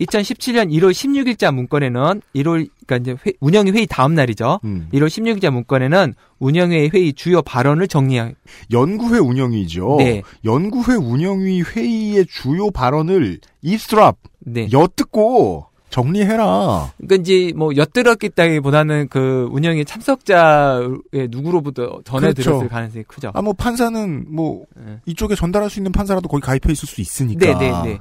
2017년 0.00 0.70
1월 0.72 0.92
16일자 0.92 1.54
문건에는 1.54 2.22
1월 2.36 2.68
그러니까 2.86 2.96
이제 2.96 3.16
회- 3.26 3.32
운영위 3.40 3.70
회의 3.72 3.86
다음 3.86 4.14
날이죠. 4.14 4.60
음. 4.64 4.88
1월 4.92 5.06
16일자 5.08 5.50
문건에는 5.50 6.14
운영회 6.38 6.88
회의 6.92 7.12
주요 7.12 7.42
발언을 7.42 7.86
정리한 7.86 8.34
연구회 8.72 9.18
운영위죠. 9.18 9.96
네. 9.98 10.22
연구회 10.44 10.94
운영위 10.96 11.62
회의의 11.62 12.26
주요 12.26 12.70
발언을 12.70 13.38
이스트랍 13.62 14.16
네. 14.40 14.68
엿듣고 14.72 15.66
정리해라. 15.90 16.92
그러니까 16.98 17.16
이제 17.16 17.52
뭐 17.56 17.74
엿들었겠다기보다는 17.74 19.08
그 19.10 19.48
운영회 19.50 19.82
참석자의 19.82 21.28
누구로부터 21.30 22.00
전해 22.04 22.32
그렇죠. 22.32 22.68
가능성이 22.68 23.02
크죠. 23.08 23.32
아 23.34 23.42
뭐 23.42 23.52
판사는 23.52 24.24
뭐 24.32 24.64
네. 24.76 24.98
이쪽에 25.06 25.34
전달할 25.34 25.68
수 25.68 25.80
있는 25.80 25.90
판사라도 25.90 26.28
거기 26.28 26.42
가입해 26.42 26.70
있을 26.72 26.86
수 26.88 27.00
있으니까. 27.00 27.44
네, 27.44 27.54
네, 27.58 27.72
네. 27.84 27.98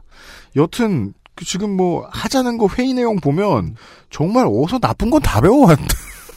여튼 0.56 1.14
그 1.14 1.19
지금 1.46 1.76
뭐 1.76 2.08
하자는 2.12 2.58
거 2.58 2.68
회의 2.78 2.94
내용 2.94 3.18
보면 3.18 3.76
정말 4.10 4.46
어서 4.50 4.80
나쁜 4.80 5.10
건 5.10 5.22
다 5.22 5.42
배워왔다는 5.42 5.88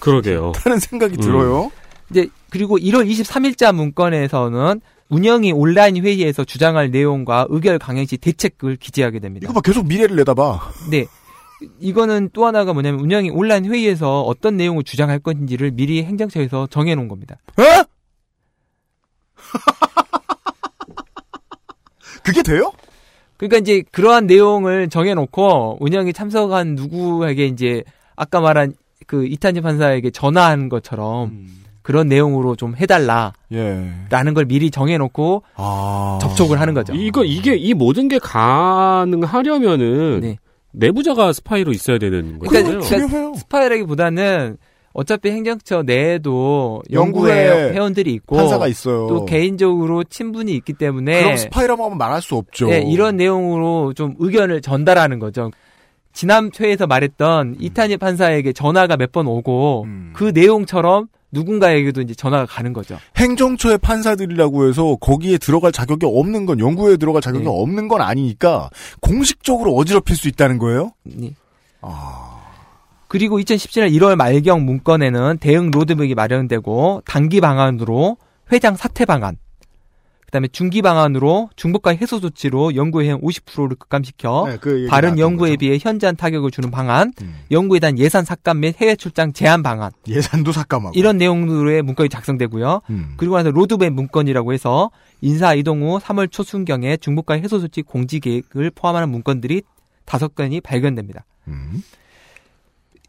그러게요. 0.01 0.53
생각이 0.81 1.15
음. 1.17 1.21
들어요. 1.21 1.71
이제 2.11 2.29
그리고 2.51 2.77
1월 2.79 3.09
23일자 3.09 3.73
문건에서는 3.75 4.81
운영이 5.09 5.53
온라인 5.53 5.97
회의에서 6.03 6.45
주장할 6.45 6.91
내용과 6.91 7.47
의결 7.51 7.79
강행 7.79 8.07
시 8.07 8.17
대책을 8.17 8.77
기재하게 8.77 9.21
됩니다. 9.21 9.45
이거 9.45 9.53
봐 9.53 9.61
계속 9.61 9.87
미래를 9.87 10.17
내다봐. 10.17 10.61
네. 10.91 11.07
이거는 11.79 12.31
또 12.33 12.45
하나가 12.47 12.73
뭐냐면 12.73 13.01
운영이 13.01 13.31
온라인 13.31 13.67
회의에서 13.67 14.23
어떤 14.23 14.57
내용을 14.57 14.83
주장할 14.83 15.21
건지를 15.21 15.71
미리 15.71 16.03
행정처에서 16.03 16.67
정해놓은 16.69 17.07
겁니다. 17.09 17.37
에? 17.61 17.85
그게 22.25 22.43
돼요? 22.43 22.73
그러니까 23.43 23.59
이제 23.59 23.83
그러한 23.91 24.29
내용을 24.29 24.89
정해놓고 24.89 25.79
운영이 25.81 26.13
참석한 26.13 26.77
누구에게 26.77 27.47
이제 27.47 27.83
아까 28.15 28.41
말한 28.41 28.75
그 29.09 29.27
이탄희 29.27 29.63
판사에게 29.63 30.13
전화한 30.13 30.69
것처럼 30.69 31.49
그런 31.83 32.07
내용으로 32.07 32.55
좀 32.55 32.77
해달라라는 32.77 33.33
예. 33.53 34.33
걸 34.33 34.45
미리 34.45 34.71
정해놓고 34.71 35.43
아. 35.57 36.21
접촉을 36.23 36.61
하는 36.61 36.73
거죠. 36.73 36.95
이거 36.95 37.25
이게 37.25 37.57
이 37.57 37.75
모든 37.75 38.07
게 38.07 38.21
가능하려면은 38.21 40.21
네. 40.21 40.39
내부자가 40.71 41.33
스파이로 41.33 41.73
있어야 41.73 41.99
되는 41.99 42.39
그러니까- 42.39 42.49
거잖아요. 42.49 42.81
그러니까 42.81 43.09
중요해요. 43.09 43.35
스파이라기보다는 43.35 44.57
어차피 44.93 45.31
행정처 45.31 45.83
내에도 45.83 46.83
연구회 46.93 47.73
회원들이 47.73 48.13
있고 48.15 48.37
판사가 48.37 48.67
있어요. 48.69 49.07
또 49.09 49.25
개인적으로 49.25 50.05
친분이 50.05 50.53
있기 50.57 50.75
때문에 50.75 51.23
그럼 51.23 51.37
스파이라고 51.37 51.85
하면 51.85 51.99
말할 51.99 52.21
수 52.23 52.37
없죠. 52.37 52.69
네, 52.69 52.83
이런 52.83 53.17
내용으로 53.17 53.93
좀 53.95 54.15
의견을 54.19 54.61
전달하는 54.61 55.19
거죠. 55.19 55.51
지난 56.13 56.51
회에서 56.61 56.87
말했던 56.87 57.57
이탄희 57.59 57.97
판사에게 57.97 58.53
전화가 58.53 58.97
몇 58.99 59.13
번 59.13 59.27
오고 59.27 59.85
음. 59.87 60.13
그 60.15 60.31
내용처럼 60.35 61.09
누군가에게도 61.35 62.03
이제 62.03 62.15
전화가 62.15 62.45
가는 62.45 62.75
거죠. 62.75 62.99
행정처의 63.17 63.79
판사들이라고 63.79 64.69
해서 64.69 64.97
거기에 65.01 65.39
들어갈 65.39 65.73
자격이 65.73 66.05
없는 66.05 66.45
건 66.45 66.59
연구회에 66.61 66.99
들어갈 66.99 67.23
자격이 67.23 67.45
네. 67.45 67.51
없는 67.51 67.89
건 67.89 68.03
아니니까 68.03 68.69
공식적으로 69.01 69.75
어지럽힐 69.75 70.15
수 70.17 70.29
있다는 70.29 70.59
거예요? 70.59 70.93
네. 71.05 71.31
아. 71.81 72.32
그리고 73.13 73.39
2017년 73.39 73.93
1월 73.93 74.17
말경 74.17 74.65
문건에는 74.65 75.37
대응 75.37 75.71
로드맵이 75.71 76.15
마련되고 76.15 77.03
단기 77.05 77.43
방안으로 77.43 78.17
회장 78.51 78.75
사퇴 78.75 79.05
방안, 79.05 79.37
그다음에 80.25 80.49
중기 80.49 80.81
방안으로 80.81 81.51
중복 81.55 81.78
가입 81.78 81.91
해소 81.91 82.21
조치로 82.21 82.75
연구회 82.75 83.09
회원 83.09 83.21
50%를 83.21 83.77
급감시켜 83.77 84.47
네, 84.49 84.57
그 84.59 84.87
다른 84.89 85.19
연구회에 85.19 85.51
거죠. 85.51 85.59
비해 85.59 85.79
현저한 85.79 86.17
타격을 86.17 86.51
주는 86.51 86.71
방안, 86.71 87.13
음. 87.21 87.35
연구회에 87.51 87.81
대한 87.81 87.99
예산 87.99 88.25
삭감 88.25 88.61
및 88.61 88.81
해외 88.81 88.97
출장 88.97 89.35
제한 89.35 89.63
방안 89.63 89.91
예산도 90.09 90.53
삭감하고. 90.53 90.99
이런 90.99 91.19
내용들의 91.19 91.83
문건이 91.83 92.09
작성되고요. 92.09 92.81
음. 92.89 93.15
그리고 93.19 93.37
나서 93.37 93.51
로드맵 93.51 93.93
문건이라고 93.93 94.55
해서 94.55 94.91
인사 95.21 95.53
이동 95.53 95.83
후 95.83 95.99
3월 95.99 96.33
초순경에 96.33 96.97
중복과 96.97 97.35
해소 97.35 97.61
조치 97.61 97.83
공지 97.83 98.21
계획을 98.21 98.71
포함하는 98.75 99.11
문건들이 99.11 99.65
다섯 100.07 100.35
건이 100.35 100.63
발견됩니다. 100.63 101.27
음. 101.49 101.83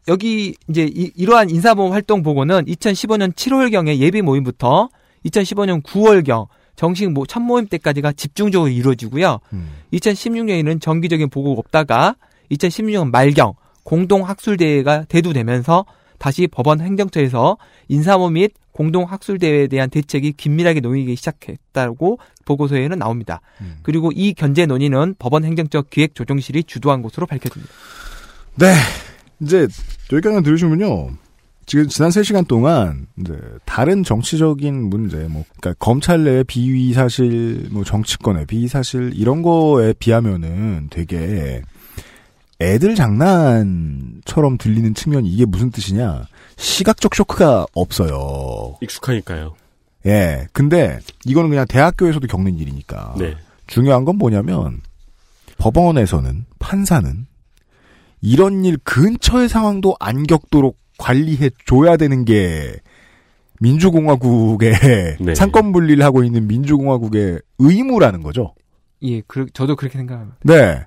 여기 0.08 0.56
이제 0.70 0.90
이, 0.94 1.26
러한 1.26 1.50
인사보험 1.50 1.94
활동 1.94 2.24
보고는 2.24 2.66
2015년 2.66 3.34
7월경에 3.34 3.98
예비 3.98 4.22
모임부터 4.22 4.90
2015년 5.26 5.82
9월경 5.82 6.48
정식 6.76 7.10
모, 7.12 7.26
첫 7.26 7.40
모임 7.40 7.68
때까지가 7.68 8.14
집중적으로 8.14 8.70
이루어지고요. 8.70 9.40
음. 9.54 9.70
2016년에는 9.94 10.82
정기적인 10.82 11.30
보고가 11.30 11.60
없다가 11.60 12.16
2016년 12.52 13.12
말경 13.12 13.54
공동 13.84 14.28
학술 14.28 14.58
대회가 14.58 15.04
대두되면서 15.04 15.86
다시 16.18 16.48
법원 16.48 16.82
행정처에서 16.82 17.58
인사모 17.90 18.30
및 18.30 18.54
공동 18.72 19.04
학술 19.04 19.38
대회에 19.38 19.68
대한 19.68 19.90
대책이 19.90 20.34
긴밀하게 20.34 20.80
논의기 20.80 21.16
시작했다고 21.16 22.18
보고서에는 22.46 22.98
나옵니다. 22.98 23.42
음. 23.62 23.78
그리고 23.84 24.12
이 24.14 24.34
견제 24.34 24.66
논의는 24.66 25.16
법원 25.20 25.44
행정처 25.44 25.84
기획조정실이 25.84 26.64
주도한 26.64 27.02
것으로 27.02 27.28
밝혀집니다. 27.28 27.72
네. 28.56 28.74
이제 29.44 29.68
여기까지 30.12 30.44
들으시면요. 30.44 31.12
지금 31.66 31.88
지난 31.88 32.10
3시간 32.10 32.48
동안 32.48 33.08
이제 33.20 33.38
다른 33.66 34.04
정치적인 34.04 34.90
문제 34.90 35.18
뭐 35.30 35.46
그러니까 35.60 35.74
검찰 35.80 36.24
내 36.24 36.44
비위 36.44 36.94
사실 36.94 37.68
뭐 37.72 37.84
정치권의 37.84 38.48
비위 38.48 38.68
사실 38.68 39.12
이런 39.16 39.42
거에 39.42 39.94
비하면은 39.94 40.88
되게 40.90 41.62
애들 42.60 42.96
장난처럼 42.96 44.58
들리는 44.58 44.94
측면이 44.94 45.30
이게 45.30 45.46
무슨 45.46 45.72
뜻이냐? 45.72 46.28
시각적 46.58 47.16
쇼크가 47.16 47.66
없어요. 47.74 48.78
익숙하니까요. 48.82 49.56
예. 50.06 50.48
근데 50.52 51.00
이거는 51.26 51.50
그냥 51.50 51.66
대학교에서도 51.68 52.28
겪는 52.28 52.60
일이니까. 52.60 53.16
네. 53.18 53.36
중요한 53.68 54.06
건 54.06 54.18
뭐냐면 54.18 54.82
법원에서는 55.58 56.46
판사는 56.60 57.26
이런 58.24 58.64
일 58.64 58.78
근처의 58.78 59.50
상황도 59.50 59.98
안 60.00 60.24
겪도록 60.24 60.80
관리해 60.98 61.50
줘야 61.66 61.98
되는 61.98 62.24
게 62.24 62.74
민주공화국의 63.60 64.74
네. 65.20 65.36
상권 65.36 65.74
분리를 65.74 66.04
하고 66.04 66.24
있는 66.24 66.48
민주공화국의 66.48 67.40
의무라는 67.60 68.24
거죠. 68.24 68.56
예, 69.04 69.22
그, 69.28 69.46
저도 69.54 69.76
그렇게 69.76 69.98
생각합니다. 69.98 70.38
네. 70.44 70.86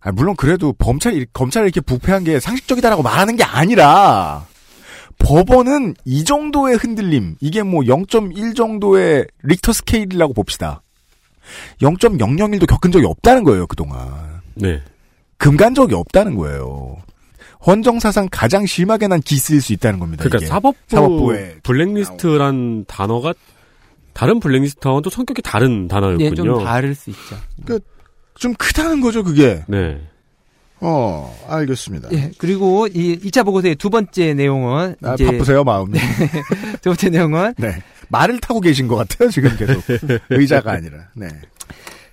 아, 0.00 0.12
물론 0.12 0.36
그래도 0.36 0.74
범찰이 0.74 1.26
검찰이 1.32 1.64
이렇게 1.64 1.80
부패한 1.80 2.24
게 2.24 2.38
상식적이다라고 2.38 3.02
말하는 3.02 3.36
게 3.36 3.44
아니라 3.44 4.46
법원은 5.18 5.94
이 6.04 6.24
정도의 6.24 6.76
흔들림 6.76 7.36
이게 7.40 7.62
뭐 7.62 7.82
0.1 7.82 8.54
정도의 8.54 9.26
리히터 9.42 9.72
스케일이라고 9.72 10.34
봅시다. 10.34 10.82
0.001도 11.80 12.66
겪은 12.66 12.92
적이 12.92 13.06
없다는 13.06 13.44
거예요 13.44 13.66
그동안. 13.66 14.40
네. 14.54 14.82
금간 15.40 15.74
적이 15.74 15.94
없다는 15.94 16.36
거예요. 16.36 16.98
헌정사상 17.66 18.28
가장 18.30 18.66
심하게 18.66 19.08
난 19.08 19.20
기스일 19.20 19.60
수 19.60 19.72
있다는 19.72 19.98
겁니다. 19.98 20.22
그러니까 20.22 20.38
이게. 20.38 20.46
사법부 20.46 20.78
사법부에 20.86 21.56
블랙리스트란 21.62 22.84
단어가 22.86 23.34
다른 24.12 24.38
블랙리스트와는 24.38 25.02
또 25.02 25.10
성격이 25.10 25.42
다른 25.42 25.88
단어였군요. 25.88 26.30
예, 26.30 26.34
좀 26.34 26.64
다를 26.64 26.94
수 26.94 27.10
있죠. 27.10 27.36
좀 28.34 28.54
크다는 28.54 29.00
거죠, 29.00 29.22
그게. 29.24 29.64
네. 29.66 30.00
어, 30.80 31.34
알겠습니다. 31.48 32.08
예, 32.12 32.30
그리고 32.38 32.86
이 32.86 33.18
2차 33.18 33.44
보고서의 33.44 33.76
두 33.76 33.90
번째 33.90 34.34
내용은 34.34 34.96
아, 35.02 35.14
이제 35.14 35.26
바쁘세요, 35.26 35.64
마음이. 35.64 35.98
두 36.80 36.90
번째 36.90 37.10
내용은 37.10 37.54
네. 37.58 37.82
말을 38.08 38.40
타고 38.40 38.60
계신 38.60 38.88
것 38.88 38.96
같아요, 38.96 39.30
지금 39.30 39.54
계속. 39.56 39.82
의자가 40.30 40.72
아니라. 40.72 41.08
네. 41.14 41.28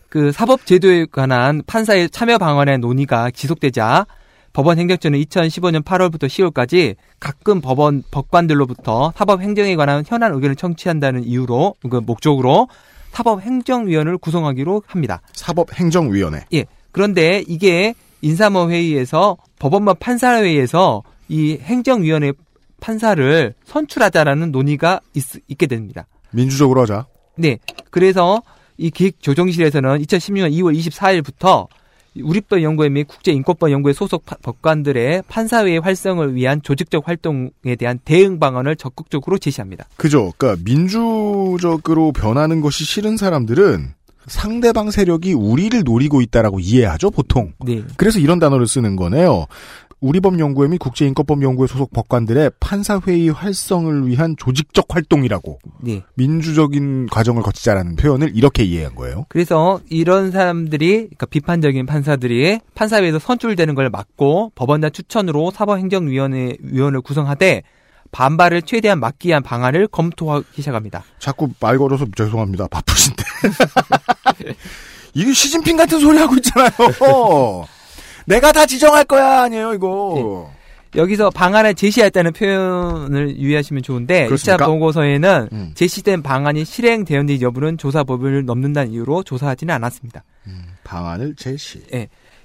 그 0.09 0.31
사법 0.31 0.65
제도에 0.65 1.05
관한 1.05 1.61
판사의 1.65 2.09
참여 2.09 2.37
방안의 2.37 2.79
논의가 2.79 3.31
지속되자 3.31 4.05
법원 4.53 4.79
행정처는 4.79 5.19
2015년 5.19 5.83
8월부터 5.83 6.25
10월까지 6.25 6.95
가끔 7.19 7.61
법원 7.61 8.03
법관들로부터 8.09 9.13
사법 9.15 9.41
행정에 9.41 9.75
관한 9.75 10.03
현안 10.07 10.33
의견을 10.33 10.55
청취한다는 10.55 11.23
이유로 11.25 11.75
그 11.89 11.97
목적으로 11.97 12.67
사법 13.11 13.41
행정위원회를 13.41 14.17
구성하기로 14.17 14.83
합니다. 14.87 15.21
사법 15.33 15.73
행정위원회. 15.73 16.45
예. 16.53 16.65
그런데 16.91 17.43
이게 17.47 17.93
인사모 18.21 18.71
회의에서 18.71 19.37
법원만 19.59 19.95
판사회의에서 19.99 21.03
이 21.27 21.57
행정위원회 21.61 22.33
판사를 22.79 23.53
선출하자라는 23.65 24.51
논의가 24.51 25.01
있, 25.13 25.23
있게 25.47 25.67
됩니다. 25.67 26.07
민주적으로 26.31 26.81
하자. 26.81 27.05
네. 27.35 27.59
그래서 27.89 28.41
이 28.77 28.89
기획조정실에서는 28.91 30.01
2016년 30.03 30.51
2월 30.53 30.77
24일부터 30.77 31.67
우리법 32.23 32.61
연구회 32.63 32.89
및 32.89 33.03
국제인권법 33.07 33.69
연구회 33.71 33.93
소속 33.93 34.25
파- 34.25 34.37
법관들의 34.41 35.23
판사회의 35.27 35.79
활성을 35.79 36.33
위한 36.35 36.61
조직적 36.63 37.07
활동에 37.07 37.75
대한 37.77 37.99
대응 38.03 38.39
방안을 38.39 38.75
적극적으로 38.75 39.37
제시합니다. 39.37 39.85
그죠. 39.97 40.33
그러니까 40.37 40.61
민주적으로 40.65 42.11
변하는 42.11 42.61
것이 42.61 42.85
싫은 42.85 43.17
사람들은 43.17 43.93
상대방 44.25 44.91
세력이 44.91 45.33
우리를 45.33 45.83
노리고 45.85 46.21
있다라고 46.21 46.59
이해하죠, 46.59 47.11
보통. 47.11 47.53
네. 47.63 47.83
그래서 47.95 48.19
이런 48.19 48.39
단어를 48.39 48.67
쓰는 48.67 48.95
거네요. 48.95 49.45
우리법 49.99 50.39
연구회 50.39 50.67
및 50.67 50.77
국제인권법 50.77 51.41
연구회 51.41 51.67
소속 51.67 51.91
법관들의 51.91 52.51
판사회의 52.59 53.29
활성을 53.29 54.07
위한 54.07 54.35
조직적 54.37 54.85
활동이라고 54.89 55.59
네. 55.81 56.03
민주적인 56.15 57.07
과정을 57.07 57.41
거치자라는 57.41 57.95
표현을 57.95 58.31
이렇게 58.35 58.63
이해한 58.63 58.95
거예요. 58.95 59.25
그래서 59.29 59.81
이런 59.89 60.31
사람들이 60.31 60.95
그러니까 60.95 61.25
비판적인 61.25 61.85
판사들이 61.85 62.59
판사회에서 62.75 63.17
선출되는 63.19 63.73
걸 63.73 63.89
막고 63.89 64.51
법원장 64.53 64.91
추천으로 64.91 65.51
사법행정위원회 65.51 66.57
위원을 66.59 67.01
구성하되 67.01 67.63
반발을 68.11 68.61
최대한 68.61 68.99
막기 68.99 69.29
위한 69.29 69.43
방안을 69.43 69.87
검토하기 69.87 70.45
시작합니다. 70.55 71.03
자꾸 71.19 71.49
말 71.59 71.77
걸어서 71.77 72.05
죄송합니다. 72.15 72.67
바쁘신데. 72.67 73.23
이게 75.13 75.33
시진핑 75.33 75.75
같은 75.75 75.99
소리 75.99 76.17
하고 76.17 76.35
있잖아요. 76.35 76.71
내가 78.27 78.51
다 78.51 78.65
지정할 78.65 79.05
거야 79.05 79.43
아니에요 79.43 79.73
이거. 79.73 80.51
여기서 80.95 81.29
방안을 81.29 81.75
제시했다는 81.75 82.33
표현을 82.33 83.37
유의하시면 83.37 83.83
좋은데 83.83 84.25
그렇습니까? 84.25 84.65
2차 84.65 84.67
보고서에는 84.67 85.49
음. 85.51 85.71
제시된 85.75 86.21
방안이 86.21 86.65
실행되었는지 86.65 87.43
여부는 87.43 87.77
조사 87.77 88.03
법을 88.03 88.45
넘는다는 88.45 88.91
이유로 88.93 89.23
조사하지는 89.23 89.73
않았습니다. 89.75 90.23
방안을 90.83 91.35
제시. 91.35 91.81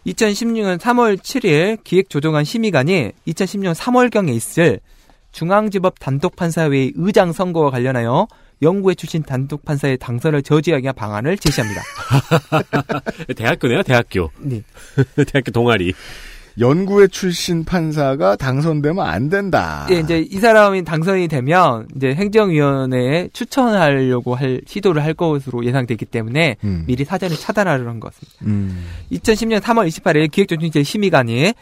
2016년 0.06 0.78
3월 0.78 1.16
7일 1.16 1.82
기획조정안 1.84 2.44
심의관이 2.44 3.12
2010년 3.28 3.74
3월경에 3.74 4.30
있을 4.34 4.80
중앙지법 5.30 5.98
단독판사회의 6.00 6.92
의장 6.96 7.32
선거와 7.32 7.70
관련하여 7.70 8.26
연구회 8.62 8.94
출신 8.94 9.22
단독 9.22 9.64
판사의 9.64 9.98
당선을 9.98 10.42
저지하기 10.42 10.84
위한 10.84 10.94
방안을 10.94 11.36
제시합니다. 11.36 11.82
대학교네요, 13.36 13.82
대학교. 13.82 14.30
네. 14.38 14.62
대학교 15.26 15.50
동아리. 15.50 15.92
연구회 16.58 17.08
출신 17.08 17.64
판사가 17.64 18.36
당선되면 18.36 19.04
안 19.04 19.30
된다. 19.30 19.86
예, 19.90 20.00
이제 20.00 20.18
이 20.18 20.36
사람이 20.36 20.84
당선이 20.84 21.28
되면 21.28 21.88
이제 21.96 22.14
행정위원회에 22.14 23.30
추천하려고 23.32 24.34
할 24.34 24.60
시도를 24.66 25.02
할 25.02 25.14
것으로 25.14 25.64
예상되기 25.64 26.04
때문에 26.04 26.56
음. 26.64 26.84
미리 26.86 27.04
사전에 27.04 27.34
차단하려는 27.34 28.00
것 28.00 28.12
같습니다. 28.12 28.44
음. 28.44 28.84
2010년 29.12 29.60
3월 29.60 29.88
28일 29.88 30.30
기획조정실 30.30 30.84
심의관이 30.84 31.54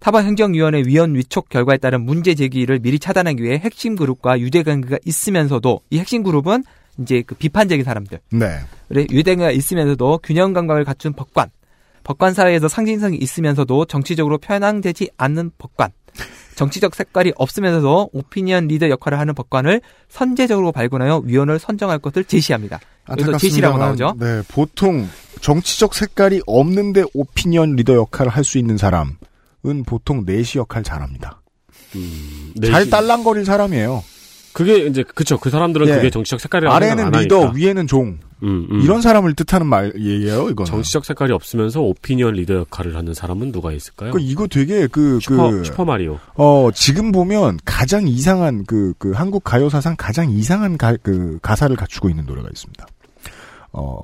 타법행정위원회 0.00 0.82
위원 0.86 1.14
위촉 1.14 1.48
결과에 1.48 1.78
따른 1.78 2.02
문제 2.02 2.34
제기를 2.34 2.78
미리 2.78 2.98
차단하기 2.98 3.42
위해 3.42 3.58
핵심 3.58 3.96
그룹과 3.96 4.40
유대 4.40 4.62
관계가 4.62 4.98
있으면서도 5.04 5.80
이 5.90 5.98
핵심 5.98 6.22
그룹은 6.22 6.64
이제 6.98 7.22
그 7.26 7.34
비판적인 7.34 7.84
사람들, 7.84 8.20
네. 8.30 8.60
그래 8.88 9.06
유대가 9.10 9.50
있으면서도 9.50 10.20
균형 10.22 10.52
감각을 10.52 10.84
갖춘 10.84 11.12
법관, 11.12 11.50
법관 12.04 12.34
사회에서 12.34 12.68
상징성이 12.68 13.16
있으면서도 13.18 13.84
정치적으로 13.86 14.38
편향되지 14.38 15.10
않는 15.18 15.50
법관, 15.58 15.90
정치적 16.54 16.94
색깔이 16.94 17.32
없으면서도 17.36 18.10
오피니언 18.12 18.68
리더 18.68 18.88
역할을 18.88 19.18
하는 19.18 19.34
법관을 19.34 19.82
선제적으로 20.08 20.72
발굴하여 20.72 21.22
위원을 21.24 21.58
선정할 21.58 21.98
것을 21.98 22.24
제시합니다. 22.24 22.80
여기서 23.10 23.36
제시라고 23.36 23.76
나오죠. 23.76 24.14
네, 24.18 24.40
보통 24.48 25.06
정치적 25.42 25.94
색깔이 25.94 26.40
없는데 26.46 27.04
오피니언 27.12 27.76
리더 27.76 27.94
역할을 27.94 28.32
할 28.32 28.42
수 28.42 28.56
있는 28.56 28.78
사람 28.78 29.16
은 29.66 29.82
보통 29.84 30.24
내시 30.24 30.58
역할 30.58 30.82
잘합니다. 30.82 31.40
음, 31.96 32.52
잘 32.62 32.82
내시- 32.82 32.90
딸랑거릴 32.90 33.44
사람이에요. 33.44 34.02
그게 34.52 34.86
이제 34.86 35.02
그쵸. 35.02 35.38
그 35.38 35.50
사람들은 35.50 35.86
예. 35.88 35.96
그게 35.96 36.08
정치적 36.10 36.40
색깔이라고 36.40 36.74
아래는 36.74 37.10
리더, 37.10 37.40
하니까. 37.40 37.52
위에는 37.54 37.86
종. 37.86 38.18
음, 38.42 38.66
음. 38.70 38.80
이런 38.80 39.02
사람을 39.02 39.34
뜻하는 39.34 39.66
말이에요, 39.66 40.48
이거는. 40.50 40.64
정치적 40.64 41.04
색깔이 41.04 41.32
없으면서 41.32 41.80
오피니언 41.82 42.34
리더 42.34 42.54
역할을 42.54 42.96
하는 42.96 43.12
사람은 43.12 43.52
누가 43.52 43.72
있을까요? 43.72 44.12
그 44.12 44.20
이거 44.20 44.46
되게 44.46 44.86
그, 44.86 45.18
슈퍼, 45.20 45.50
그, 45.50 45.64
슈퍼 45.64 45.84
마리오. 45.84 46.18
어, 46.36 46.70
지금 46.74 47.12
보면 47.12 47.58
가장 47.66 48.06
이상한 48.08 48.64
그, 48.64 48.94
그 48.98 49.12
한국 49.12 49.44
가요 49.44 49.68
사상 49.68 49.94
가장 49.98 50.30
이상한 50.30 50.78
가, 50.78 50.96
그 51.02 51.38
가사를 51.42 51.74
갖추고 51.76 52.08
있는 52.08 52.24
노래가 52.24 52.48
있습니다. 52.48 52.86
어, 53.72 53.98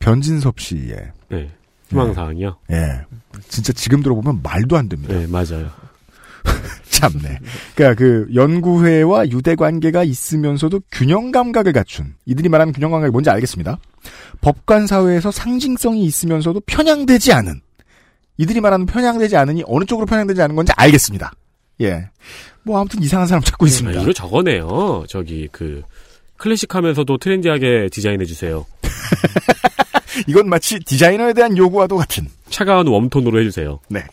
변진섭 0.00 0.60
씨의, 0.60 0.96
네. 1.30 1.50
희망사항이요. 1.88 2.56
예. 2.70 3.00
진짜 3.48 3.72
지금 3.72 4.02
들어보면 4.02 4.40
말도 4.42 4.76
안 4.76 4.88
됩니다. 4.88 5.14
네, 5.14 5.26
맞아요. 5.26 5.70
참네. 6.90 7.38
그러니까 7.74 7.98
그 7.98 8.26
연구회와 8.34 9.28
유대 9.30 9.54
관계가 9.54 10.04
있으면서도 10.04 10.80
균형 10.90 11.30
감각을 11.30 11.72
갖춘 11.72 12.14
이들이 12.26 12.48
말하는 12.48 12.72
균형 12.72 12.90
감각이 12.90 13.10
뭔지 13.10 13.30
알겠습니다. 13.30 13.78
법관 14.40 14.86
사회에서 14.86 15.30
상징성이 15.30 16.04
있으면서도 16.04 16.60
편향되지 16.66 17.32
않은 17.32 17.60
이들이 18.38 18.60
말하는 18.60 18.86
편향되지 18.86 19.36
않으니 19.36 19.62
어느 19.66 19.84
쪽으로 19.84 20.06
편향되지 20.06 20.40
않은 20.42 20.56
건지 20.56 20.72
알겠습니다. 20.76 21.32
예. 21.80 22.08
뭐 22.62 22.80
아무튼 22.80 23.02
이상한 23.02 23.26
사람 23.26 23.42
찾고 23.42 23.64
아, 23.64 23.68
있습니다. 23.68 24.02
이거 24.02 24.12
저거네요. 24.12 25.04
저기 25.08 25.48
그 25.50 25.82
클래식하면서도 26.36 27.18
트렌디하게 27.18 27.88
디자인해 27.90 28.24
주세요. 28.24 28.64
이건 30.26 30.48
마치 30.48 30.78
디자이너에 30.80 31.32
대한 31.32 31.56
요구와도 31.56 31.96
같은. 31.96 32.26
차가운 32.50 32.88
웜톤으로 32.88 33.40
해주세요. 33.40 33.80
네. 33.88 34.04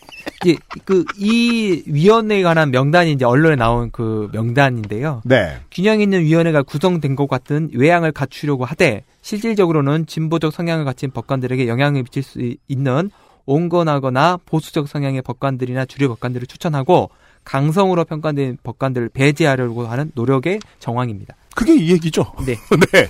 이제 0.43 0.58
그이 0.84 1.84
위원회에 1.86 2.43
관한 2.43 2.72
명단이 2.72 3.14
이제 3.14 3.26
언론에 3.26 3.56
나온 3.56 3.91
그 3.91 4.30
명단인데요. 4.34 5.22
네. 5.24 5.58
균형 5.72 6.02
있는 6.02 6.22
위원회가 6.22 6.64
구성된 6.64 7.16
것 7.16 7.28
같은 7.28 7.70
외양을 7.74 8.12
갖추려고 8.12 8.66
하되 8.66 9.04
실질적으로는 9.22 10.06
진보적 10.06 10.54
성향을 10.54 10.86
가진 10.86 11.12
법관들에게 11.12 11.68
영향을 11.68 12.04
미칠 12.04 12.24
수 12.24 12.39
있는 12.68 13.10
온건하거나 13.46 14.39
보수적 14.46 14.88
성향의 14.88 15.22
법관들이나 15.22 15.86
주류 15.86 16.10
법관들을 16.10 16.48
추천하고 16.48 17.10
강성으로 17.43 18.06
평가된 18.06 18.58
법관들을 18.64 19.10
배제하려고 19.10 19.86
하는 19.88 20.12
노력의 20.16 20.60
정황입니다. 20.80 21.36
그게 21.56 21.76
이 21.76 21.91
얘기죠. 21.91 22.26
네. 22.46 22.56
네. 22.91 23.08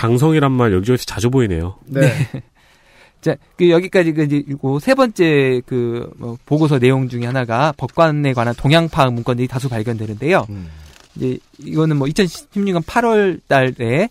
강성이란 0.00 0.50
말 0.50 0.72
여기저기서 0.72 1.04
자주 1.04 1.28
보이네요. 1.28 1.76
네. 1.84 2.10
자, 3.20 3.36
그 3.58 3.68
여기까지 3.68 4.12
그 4.12 4.22
이제 4.22 4.42
그리고 4.46 4.78
세 4.78 4.94
번째 4.94 5.60
그 5.66 6.10
뭐, 6.16 6.38
보고서 6.46 6.78
내용 6.78 7.08
중에 7.08 7.26
하나가 7.26 7.72
법관에 7.76 8.32
관한 8.32 8.54
동향 8.56 8.88
파악 8.88 9.12
문건들이 9.12 9.46
다수 9.46 9.68
발견되는데요. 9.68 10.46
음. 10.48 10.68
이제 11.16 11.38
이거는 11.58 11.98
뭐 11.98 12.08
2016년 12.08 12.82
8월 12.82 13.40
달에 13.46 14.08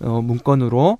어, 0.00 0.20
문건으로 0.20 0.98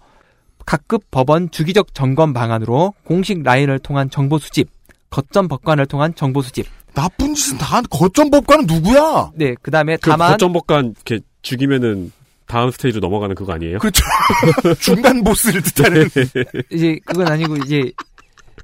각급 0.64 1.10
법원 1.10 1.50
주기적 1.50 1.94
점검 1.94 2.32
방안으로 2.32 2.94
공식 3.04 3.42
라인을 3.42 3.78
통한 3.80 4.08
정보 4.08 4.38
수집, 4.38 4.70
거점 5.10 5.48
법관을 5.48 5.84
통한 5.84 6.14
정보 6.14 6.40
수집. 6.40 6.66
나쁜 6.94 7.34
짓은 7.34 7.58
다한 7.58 7.84
거점 7.90 8.30
법관은 8.30 8.66
누구야? 8.66 9.32
네, 9.34 9.54
그다음에 9.60 9.96
그 9.98 10.10
다만 10.10 10.32
거점 10.32 10.52
법관 10.54 10.94
이렇게 10.96 11.20
죽이면은 11.42 12.10
다음 12.50 12.70
스테이지로 12.70 13.00
넘어가는 13.00 13.34
그거 13.36 13.52
아니에요? 13.52 13.78
그렇죠. 13.78 14.02
중간 14.80 15.22
보스를 15.22 15.62
뜻하는. 15.62 16.08
이제 16.70 16.98
그건 17.04 17.28
아니고 17.28 17.56
이제 17.58 17.92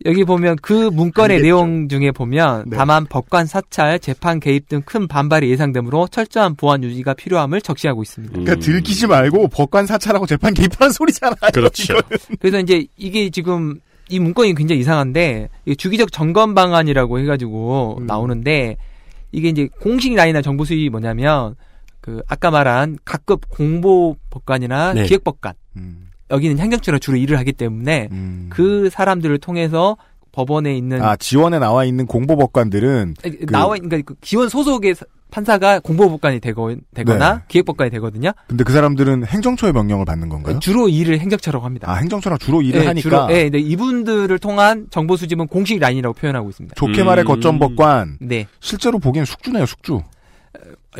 여기 0.05 0.25
보면 0.25 0.57
그 0.61 0.91
문건의 0.91 1.37
알겠죠. 1.37 1.43
내용 1.43 1.89
중에 1.89 2.11
보면 2.11 2.65
네. 2.67 2.77
다만 2.77 3.07
법관 3.07 3.47
사찰, 3.47 3.99
재판 3.99 4.41
개입 4.41 4.69
등 4.69 4.83
큰 4.85 5.09
반발이 5.09 5.49
예상되므로 5.51 6.09
철저한 6.09 6.57
보안 6.57 6.83
유지가 6.85 7.15
필요함을 7.15 7.61
적시하고 7.61 8.03
있습니다. 8.03 8.39
음. 8.39 8.45
그러니까 8.45 8.65
들키지 8.65 9.07
말고 9.07 9.49
법관 9.49 9.87
사찰하고 9.87 10.27
재판 10.27 10.53
개입하는 10.53 10.93
소리잖아요. 10.93 11.37
그렇죠. 11.55 11.95
그래서 12.41 12.59
이제 12.61 12.87
이게 12.97 13.31
지금 13.31 13.81
이 14.09 14.19
문건이 14.19 14.55
굉장히 14.55 14.81
이상한데 14.81 15.49
주기적 15.79 16.13
점검 16.13 16.55
방안이라고 16.55 17.19
해가지고 17.21 17.99
음. 18.01 18.07
나오는데 18.07 18.77
이게 19.33 19.49
이제 19.49 19.69
공식 19.81 20.15
라인이나 20.15 20.43
정보 20.43 20.65
수입이 20.65 20.91
뭐냐면 20.91 21.57
그 22.07 22.23
아까 22.29 22.53
말한 22.53 22.99
각급 23.05 23.49
공보 23.49 24.15
법관이나 24.31 24.95
네. 24.95 25.07
기획 25.07 25.25
법관 25.25 25.55
음, 25.77 26.07
여기는 26.31 26.57
행정처로 26.61 27.01
주로 27.01 27.17
일을 27.17 27.37
하기 27.41 27.53
때문에 27.53 28.09
음. 28.13 28.47
그 28.49 28.89
사람들을 28.91 29.37
통해서 29.39 29.97
법원에 30.31 30.77
있는 30.77 31.03
아 31.03 31.17
지원에 31.17 31.59
나와 31.59 31.85
있는 31.85 32.07
공보법관들은 32.07 33.15
아니, 33.25 33.47
나와 33.47 33.75
그러니까 33.75 33.99
그 34.07 34.15
기원 34.21 34.49
소속의 34.49 34.95
사- 34.95 35.05
판사가 35.33 35.81
공보법관이 35.81 36.39
되거, 36.39 36.77
되거나 36.95 37.35
네. 37.39 37.43
기획법관이 37.49 37.91
되거든요. 37.91 38.31
근데 38.47 38.63
그 38.63 38.73
사람들은 38.73 39.27
행정처의 39.27 39.73
명령을 39.73 40.05
받는 40.05 40.29
건가요? 40.29 40.61
주로 40.61 40.89
일을 40.89 41.19
행정처라고 41.19 41.65
합니다. 41.65 41.91
아 41.91 41.97
행정처랑 41.97 42.39
주로 42.39 42.63
일을 42.63 42.83
네, 42.83 42.87
하니까 42.87 43.03
주로, 43.03 43.27
네, 43.27 43.51
네, 43.51 43.59
이분들을 43.59 44.39
통한 44.39 44.87
정보 44.91 45.17
수집은 45.17 45.49
공식 45.49 45.81
라인이라고 45.81 46.15
표현하고 46.15 46.51
있습니다. 46.51 46.77
좋게 46.77 47.03
말해 47.03 47.23
음. 47.23 47.27
거점 47.27 47.59
법관 47.59 48.19
네. 48.21 48.47
실제로 48.61 49.01
보기엔 49.01 49.25
숙주네요 49.25 49.67
숙주. 49.67 50.03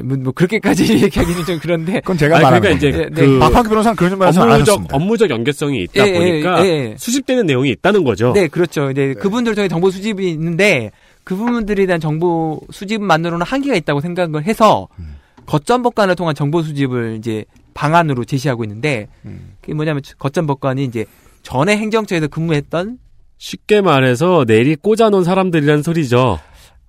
뭐, 0.03 0.17
뭐 0.17 0.33
그렇게까지 0.33 0.85
얘기하기는 1.05 1.45
좀 1.45 1.59
그런데 1.61 1.95
그건 2.01 2.17
제가 2.17 2.41
말한 2.41 2.61
그러니까 2.61 2.89
이제 2.89 2.99
건데. 2.99 3.21
네, 3.21 3.27
그 3.27 3.39
박한규 3.39 3.69
변호사는 3.69 3.97
그런 3.97 4.19
말씀 4.19 4.43
안 4.43 4.49
업무적 4.49 4.63
하셨습니다. 4.63 4.97
업무적 4.97 5.31
연계성이 5.31 5.83
있다 5.83 6.07
예, 6.07 6.11
예, 6.11 6.19
보니까 6.19 6.65
예, 6.65 6.69
예. 6.69 6.95
수집되는 6.99 7.47
내용이 7.47 7.71
있다는 7.71 8.05
거죠. 8.05 8.33
네, 8.33 8.49
그렇죠. 8.49 8.91
이제 8.91 9.15
그분들 9.15 9.55
통해 9.55 9.69
정보 9.69 9.91
수집이 9.91 10.31
있는데 10.31 10.91
그분들에 11.25 11.87
대한 11.87 12.01
정보 12.01 12.61
수집만으로는 12.71 13.45
한계가 13.45 13.77
있다고 13.77 14.01
생각을 14.01 14.45
해서 14.45 14.89
음. 14.99 15.17
거점 15.47 15.83
법관을 15.83 16.17
통한 16.17 16.35
정보 16.35 16.63
수집을 16.63 17.17
이제 17.19 17.45
방안으로 17.75 18.25
제시하고 18.25 18.65
있는데 18.65 19.09
음. 19.25 19.55
그게 19.61 19.75
뭐냐면 19.75 20.03
거점 20.19 20.47
법관이 20.47 20.85
이제 20.85 21.05
전에 21.43 21.77
행정처에서 21.77 22.29
근무했던 22.29 22.99
쉽게 23.39 23.81
말해서 23.81 24.45
내리 24.47 24.77
꽂아놓은 24.77 25.25
사람들이란 25.25 25.83
소리죠. 25.83 26.41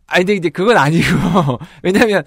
아니 0.08 0.26
근데 0.26 0.36
이제 0.36 0.50
그건 0.50 0.78
아니고 0.78 1.06
왜냐하면 1.84 2.24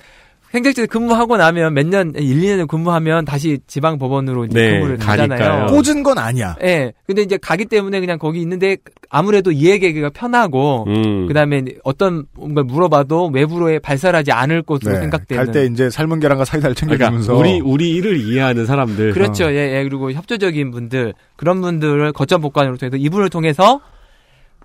행정처에 0.52 0.86
근무하고 0.86 1.36
나면 1.36 1.74
몇 1.74 1.86
년, 1.86 2.12
1, 2.16 2.40
2년 2.40 2.66
근무하면 2.66 3.24
다시 3.24 3.58
지방 3.68 3.98
법원으로 3.98 4.46
이제 4.46 4.60
네, 4.60 4.70
근무를. 4.72 4.98
가잖아요. 4.98 5.66
꽂은 5.66 6.02
건 6.02 6.18
아니야. 6.18 6.56
예. 6.62 6.92
근데 7.06 7.22
이제 7.22 7.36
가기 7.36 7.66
때문에 7.66 8.00
그냥 8.00 8.18
거기 8.18 8.40
있는데 8.40 8.76
아무래도 9.08 9.52
이해계기가 9.52 10.10
편하고 10.10 10.86
음. 10.88 11.26
그다음에 11.28 11.62
어떤 11.84 12.24
뭔가 12.34 12.62
물어봐도 12.64 13.30
외부로에 13.32 13.78
발설하지 13.78 14.32
않을 14.32 14.62
것으로 14.62 14.96
생각되는 14.98 15.44
갈 15.44 15.52
때 15.52 15.66
이제 15.66 15.88
삶은 15.88 16.18
계란과 16.20 16.44
사이다를 16.44 16.74
그러니까 16.74 17.06
챙겨주면서 17.10 17.36
우리 17.36 17.60
우리 17.60 17.90
일을 17.96 18.18
이해하는 18.18 18.66
사람들. 18.66 19.12
그렇죠. 19.12 19.44
예, 19.52 19.78
예. 19.78 19.84
그리고 19.84 20.10
협조적인 20.12 20.70
분들 20.72 21.14
그런 21.36 21.60
분들을 21.60 22.12
거점 22.12 22.40
복관으로 22.40 22.76
통해서 22.76 22.96
이분을 22.96 23.28
통해서 23.30 23.80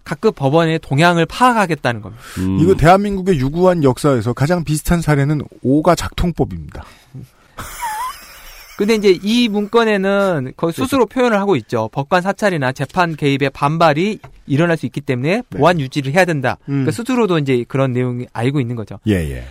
각급 0.06 0.36
법원의 0.36 0.80
동향을 0.80 1.26
파악하겠다는 1.26 2.02
겁니다. 2.02 2.24
음. 2.38 2.60
이거 2.62 2.76
대한민국의 2.76 3.40
유구한 3.40 3.84
역사에서 3.84 4.34
가장 4.34 4.64
비슷한 4.64 5.02
사례는 5.02 5.42
오가 5.64 5.96
작통법입니다. 5.96 6.86
근데 8.78 8.94
이제 8.96 9.18
이 9.24 9.50
문건에는 9.50 10.54
거의 10.58 10.74
스스로 10.74 11.06
표현을 11.06 11.40
하고 11.40 11.56
있죠. 11.56 11.90
법관 11.92 12.22
사찰이나 12.22 12.72
재판 12.72 13.16
개입에 13.16 13.50
반발이 13.50 14.20
일어날 14.48 14.78
수 14.78 14.86
있기 14.86 15.02
때문에 15.02 15.42
보안 15.50 15.80
유지를 15.80 16.14
해야 16.14 16.26
된다. 16.26 16.58
음. 16.64 16.86
그러니까 16.86 16.92
스스로도 16.92 17.40
이제 17.40 17.66
그런 17.68 17.94
내용이 17.94 18.28
알고 18.32 18.60
있는 18.60 18.76
거죠. 18.76 19.00
예, 19.08 19.14
예. 19.14 19.46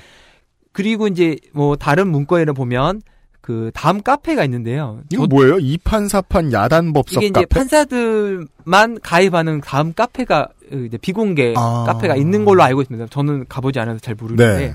그리고 0.72 1.09
이제 1.09 1.36
뭐 1.52 1.76
다른 1.76 2.09
문건에는 2.09 2.55
보면 2.55 3.00
그 3.45 3.70
다음 3.74 4.01
카페가 4.01 4.42
있는데요. 4.45 5.01
이거 5.12 5.24
저- 5.28 5.34
뭐예요? 5.36 5.59
이판사판 5.59 6.51
야단 6.51 6.95
법석 6.95 7.22
이게 7.22 7.26
이제 7.26 7.40
카페? 7.42 7.47
판사들만 7.47 9.01
가입하는 9.03 9.61
다음 9.61 9.92
카페가 9.92 10.49
이제 10.86 10.97
비공개 10.97 11.53
아. 11.55 11.84
카페가 11.86 12.16
있는 12.16 12.47
걸로 12.47 12.62
알고 12.62 12.80
있습니다. 12.80 13.09
저는 13.11 13.45
가보지 13.47 13.78
않아서 13.80 13.99
잘 13.99 14.14
모르는데 14.14 14.68
네. 14.68 14.74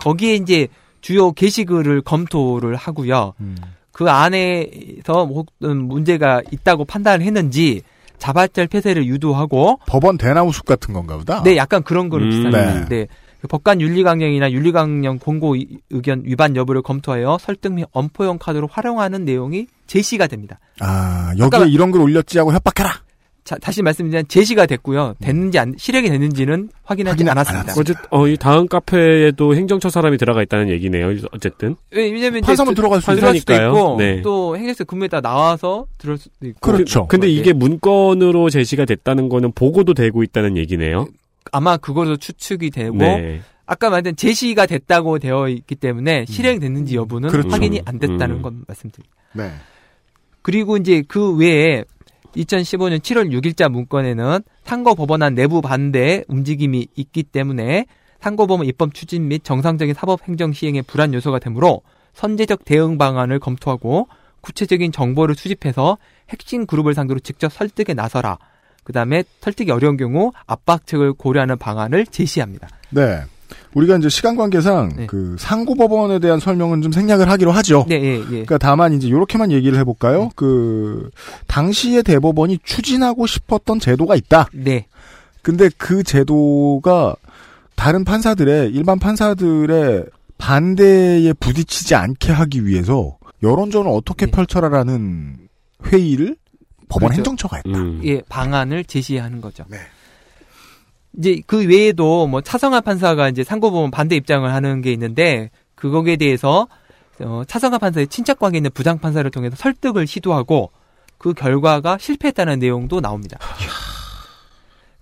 거기에 0.00 0.34
이제 0.34 0.68
주요 1.00 1.32
게시글을 1.32 2.02
검토를 2.02 2.76
하고요. 2.76 3.32
음. 3.40 3.56
그 3.90 4.10
안에서 4.10 5.24
혹은 5.24 5.78
문제가 5.88 6.42
있다고 6.52 6.84
판단을 6.84 7.24
했는지 7.24 7.80
자발적 8.18 8.68
폐쇄를 8.68 9.06
유도하고 9.06 9.80
법원 9.86 10.18
대나무 10.18 10.52
숲 10.52 10.66
같은 10.66 10.92
건가 10.92 11.16
보다. 11.16 11.42
네 11.42 11.56
약간 11.56 11.82
그런 11.82 12.10
거로 12.10 12.24
음. 12.24 12.28
비슷합니다. 12.30 12.84
네. 12.90 13.06
네. 13.40 13.42
그 13.42 13.48
법관 13.48 13.80
윤리강령이나 13.80 14.52
윤리강령 14.52 15.18
공고 15.18 15.56
이- 15.56 15.66
의견 15.90 16.22
위반 16.24 16.56
여부를 16.56 16.82
검토하여 16.82 17.38
설득 17.40 17.72
및 17.72 17.86
엄포용 17.92 18.38
카드로 18.38 18.66
활용하는 18.70 19.24
내용이 19.24 19.66
제시가 19.86 20.26
됩니다. 20.26 20.58
아, 20.80 21.32
여기에 21.38 21.68
이런 21.68 21.90
글 21.90 22.00
올렸지 22.02 22.38
하고 22.38 22.52
협박해라. 22.52 23.02
자, 23.42 23.56
다시 23.56 23.82
말씀드리면 23.82 24.28
제시가 24.28 24.66
됐고요. 24.66 25.14
됐는지 25.20 25.58
안, 25.58 25.74
실행이 25.76 26.10
됐는지는 26.10 26.68
확인하지 26.84 27.24
않았습니다. 27.28 27.72
어쨌 27.76 27.96
어, 28.10 28.28
이 28.28 28.36
다음 28.36 28.68
카페에도 28.68 29.56
행정처 29.56 29.88
사람이 29.88 30.18
들어가 30.18 30.42
있다는 30.42 30.68
얘기네요. 30.68 31.08
어쨌든. 31.32 31.74
왜- 31.90 32.10
왜냐면 32.12 32.42
판사만 32.42 32.74
그- 32.74 32.76
들어갈 32.76 33.00
수 33.00 33.06
들어갈 33.06 33.36
수도 33.38 33.52
판사니까요. 33.54 33.70
있고 33.70 33.96
네. 33.98 34.22
또 34.22 34.56
행정처 34.56 34.84
근무했다 34.84 35.22
나와서 35.22 35.86
들을 35.98 36.18
수도 36.18 36.46
있고 36.46 36.60
그렇죠. 36.60 37.06
근데 37.08 37.26
네. 37.26 37.32
이게 37.32 37.52
문건으로 37.54 38.50
제시가 38.50 38.84
됐다는 38.84 39.28
거는 39.30 39.52
보고도 39.52 39.94
되고 39.94 40.22
있다는 40.22 40.56
얘기네요. 40.58 41.08
아마 41.52 41.76
그걸로 41.76 42.16
추측이 42.16 42.70
되고 42.70 42.96
네. 42.96 43.40
아까 43.66 43.90
말한 43.90 44.16
제시가 44.16 44.66
됐다고 44.66 45.18
되어 45.18 45.48
있기 45.48 45.76
때문에 45.76 46.24
실행됐는지 46.26 46.96
여부는 46.96 47.28
그렇죠. 47.28 47.50
확인이 47.50 47.80
안 47.84 47.98
됐다는 47.98 48.36
음. 48.36 48.42
건 48.42 48.64
말씀드립니다. 48.66 49.14
네. 49.32 49.52
그리고 50.42 50.76
이제 50.76 51.02
그 51.06 51.36
외에 51.36 51.84
2015년 52.34 52.98
7월 52.98 53.30
6일자 53.30 53.68
문건에는 53.70 54.40
상고법원안 54.64 55.34
내부 55.34 55.60
반대 55.60 56.24
움직임이 56.28 56.86
있기 56.94 57.22
때문에 57.24 57.86
상고법원 58.20 58.66
입법 58.66 58.94
추진 58.94 59.28
및 59.28 59.44
정상적인 59.44 59.94
사법 59.94 60.26
행정 60.28 60.52
시행의 60.52 60.82
불안 60.82 61.14
요소가 61.14 61.38
되므로 61.38 61.82
선제적 62.14 62.64
대응 62.64 62.98
방안을 62.98 63.38
검토하고 63.38 64.08
구체적인 64.40 64.92
정보를 64.92 65.34
수집해서 65.34 65.98
핵심 66.28 66.66
그룹을 66.66 66.94
상대로 66.94 67.20
직접 67.20 67.52
설득에 67.52 67.94
나서라. 67.94 68.38
그 68.84 68.92
다음에 68.92 69.24
설득이 69.40 69.70
어려운 69.70 69.96
경우 69.96 70.32
압박책을 70.46 71.14
고려하는 71.14 71.58
방안을 71.58 72.06
제시합니다. 72.06 72.68
네. 72.90 73.22
우리가 73.74 73.96
이제 73.96 74.08
시간 74.08 74.36
관계상 74.36 74.92
네. 74.96 75.06
그 75.06 75.36
상고 75.38 75.74
법원에 75.74 76.18
대한 76.18 76.40
설명은 76.40 76.82
좀 76.82 76.92
생략을 76.92 77.30
하기로 77.30 77.52
하죠. 77.52 77.84
네, 77.88 78.00
예, 78.02 78.18
예. 78.18 78.24
그러니까 78.26 78.58
다만 78.58 78.92
이제 78.94 79.08
이렇게만 79.08 79.52
얘기를 79.52 79.78
해볼까요? 79.78 80.30
그 80.34 81.10
당시의 81.46 82.02
대법원이 82.02 82.58
추진하고 82.64 83.26
싶었던 83.26 83.78
제도가 83.78 84.16
있다. 84.16 84.48
네. 84.52 84.86
근데 85.42 85.70
그 85.78 86.02
제도가 86.02 87.16
다른 87.76 88.04
판사들의 88.04 88.70
일반 88.70 88.98
판사들의 88.98 90.06
반대에 90.38 91.32
부딪히지 91.34 91.94
않게 91.94 92.32
하기 92.32 92.66
위해서 92.66 93.16
여론전을 93.42 93.90
어떻게 93.90 94.26
네. 94.26 94.32
펼쳐라라는 94.32 95.36
회의를 95.86 96.36
법원 96.90 97.08
그렇죠. 97.12 97.20
행정처가 97.20 97.56
했다. 97.56 97.78
음. 97.78 98.00
예, 98.04 98.20
방안을 98.28 98.84
제시하는 98.84 99.40
거죠. 99.40 99.64
네. 99.68 99.78
이제 101.16 101.40
그 101.46 101.66
외에도 101.66 102.26
뭐 102.26 102.40
차성화 102.40 102.82
판사가 102.82 103.28
이제 103.28 103.42
상고법원 103.42 103.90
반대 103.90 104.16
입장을 104.16 104.52
하는 104.52 104.82
게 104.82 104.92
있는데 104.92 105.50
그거에 105.74 106.16
대해서 106.16 106.68
어, 107.20 107.42
차성화 107.46 107.78
판사의 107.78 108.08
친척 108.08 108.38
관계 108.38 108.58
있는 108.58 108.70
부장 108.72 108.98
판사를 108.98 109.28
통해서 109.30 109.56
설득을 109.56 110.06
시도하고 110.06 110.70
그 111.16 111.32
결과가 111.32 111.98
실패했다는 111.98 112.58
내용도 112.58 113.00
나옵니다. 113.00 113.38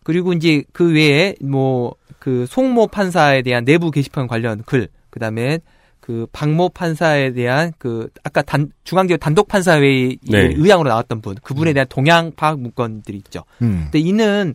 그리고 0.03 0.32
이제 0.32 0.62
그 0.72 0.93
외에 0.93 1.34
뭐 1.41 1.95
그 2.18 2.47
송모 2.47 2.89
판사에 2.89 3.43
대한 3.43 3.64
내부 3.64 3.91
게시판 3.91 4.26
관련 4.26 4.62
글, 4.64 4.89
그 5.11 5.20
다음에 5.20 5.61
그 6.09 6.26
박모 6.32 6.70
판사에 6.70 7.34
대한 7.34 7.74
그 7.76 8.09
아까 8.24 8.40
단 8.40 8.72
중앙지법 8.84 9.20
단독 9.20 9.46
판사회의 9.46 10.16
네. 10.22 10.54
의향으로 10.56 10.88
나왔던 10.88 11.20
분, 11.20 11.34
그분에 11.42 11.74
대한 11.74 11.86
동향 11.86 12.32
파악 12.34 12.59
문건들이 12.61 13.18
있죠. 13.18 13.44
음. 13.61 13.80
근데 13.84 13.98
이는 13.98 14.54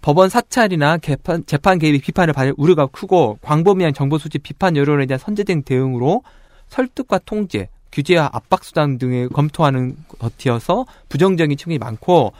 법원 0.00 0.30
사찰이나 0.30 0.96
개판, 0.96 1.44
재판 1.44 1.78
개입 1.78 2.02
비판을 2.02 2.32
받을 2.32 2.54
우려가 2.56 2.86
크고 2.86 3.38
광범위한 3.42 3.92
정보 3.92 4.16
수집 4.16 4.42
비판 4.42 4.74
여론에 4.74 5.04
대한 5.04 5.18
선제된 5.18 5.64
대응으로 5.64 6.22
설득과 6.68 7.20
통제, 7.26 7.68
규제와 7.92 8.30
압박 8.32 8.64
수단 8.64 8.96
등을 8.96 9.28
검토하는 9.28 9.96
것이어서 10.08 10.86
부정적인 11.10 11.58
측면이 11.58 11.78
많고 11.78 12.32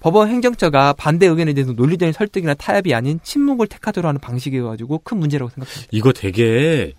법원 0.00 0.28
행정처가 0.28 0.94
반대 0.94 1.26
의견에 1.26 1.52
대해서 1.52 1.72
논리적인 1.72 2.12
설득이나 2.12 2.54
타협이 2.54 2.92
아닌 2.94 3.20
침묵을 3.22 3.68
택하도록 3.68 4.08
하는 4.08 4.20
방식이어가지고 4.20 5.02
큰 5.04 5.18
문제라고 5.18 5.50
생각합니다. 5.50 5.88
이거 5.92 6.12
되게 6.12 6.94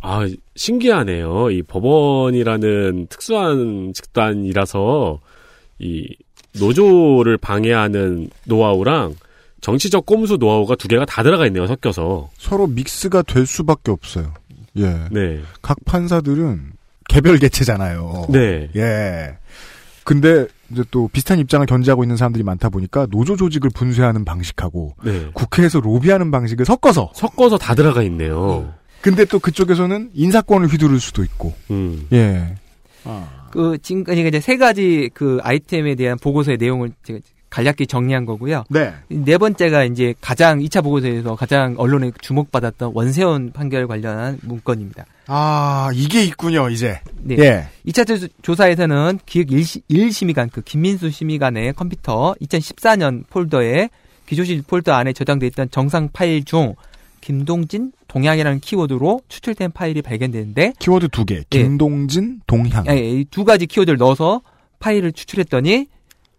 아 0.00 0.26
신기하네요. 0.56 1.50
이 1.50 1.62
법원이라는 1.62 3.06
특수한 3.08 3.92
집단이라서 3.94 5.20
이 5.80 6.16
노조를 6.58 7.38
방해하는 7.38 8.30
노하우랑 8.44 9.14
정치적 9.60 10.06
꼼수 10.06 10.36
노하우가 10.36 10.76
두 10.76 10.88
개가 10.88 11.04
다 11.04 11.22
들어가 11.22 11.46
있네요, 11.46 11.66
섞여서. 11.66 12.30
서로 12.38 12.66
믹스가 12.66 13.22
될 13.22 13.46
수밖에 13.46 13.90
없어요. 13.90 14.32
예. 14.76 14.94
네. 15.10 15.40
각 15.62 15.76
판사들은 15.84 16.72
개별 17.08 17.38
개체잖아요. 17.38 18.26
네. 18.28 18.68
예. 18.76 19.36
근데 20.04 20.46
이제 20.70 20.84
또 20.90 21.08
비슷한 21.08 21.38
입장을 21.38 21.66
견지하고 21.66 22.04
있는 22.04 22.16
사람들이 22.16 22.44
많다 22.44 22.68
보니까 22.68 23.06
노조 23.10 23.36
조직을 23.36 23.70
분쇄하는 23.74 24.24
방식하고 24.24 24.94
네. 25.04 25.26
국회에서 25.34 25.80
로비하는 25.80 26.30
방식을 26.30 26.64
섞어서 26.64 27.10
섞어서 27.14 27.58
다 27.58 27.74
들어가 27.74 28.02
있네요. 28.04 28.72
근데 29.00 29.24
또 29.24 29.38
그쪽에서는 29.38 30.10
인사권을 30.14 30.68
휘두를 30.68 31.00
수도 31.00 31.22
있고. 31.22 31.54
음. 31.70 32.06
예. 32.12 32.54
그 33.50 33.78
지금까지 33.80 34.26
이제 34.26 34.40
세 34.40 34.56
가지 34.56 35.08
그 35.14 35.38
아이템에 35.42 35.94
대한 35.94 36.18
보고서의 36.18 36.58
내용을 36.58 36.92
제가 37.02 37.18
간략히 37.50 37.86
정리한 37.86 38.26
거고요. 38.26 38.64
네. 38.68 38.92
네 39.08 39.38
번째가 39.38 39.84
이제 39.84 40.14
가장 40.20 40.58
2차 40.58 40.82
보고서에서 40.82 41.34
가장 41.34 41.74
언론에 41.78 42.10
주목받았던 42.20 42.92
원세훈 42.94 43.52
판결 43.52 43.86
관련한 43.86 44.38
문건입니다. 44.42 45.06
아, 45.28 45.90
이게 45.94 46.22
있군요, 46.24 46.68
이제. 46.68 47.00
네. 47.22 47.36
예. 47.38 47.68
2차 47.86 48.30
조사에서는 48.42 49.20
기획 49.24 49.48
1심의관, 49.48 50.50
그 50.52 50.60
김민수 50.60 51.10
심의관의 51.10 51.72
컴퓨터 51.72 52.34
2014년 52.42 53.24
폴더에 53.30 53.88
기조실 54.26 54.62
폴더 54.66 54.92
안에 54.92 55.14
저장돼 55.14 55.46
있던 55.46 55.70
정상 55.70 56.10
파일 56.12 56.44
중 56.44 56.74
김동진 57.28 57.92
동향이라는 58.08 58.60
키워드로 58.60 59.20
추출된 59.28 59.72
파일이 59.72 60.00
발견되는데 60.00 60.72
키워드 60.78 61.08
두 61.08 61.26
개. 61.26 61.44
김동진, 61.50 62.40
동향. 62.46 62.86
예, 62.88 62.96
이두 62.96 63.44
가지 63.44 63.66
키워드를 63.66 63.98
넣어서 63.98 64.40
파일을 64.78 65.12
추출했더니 65.12 65.88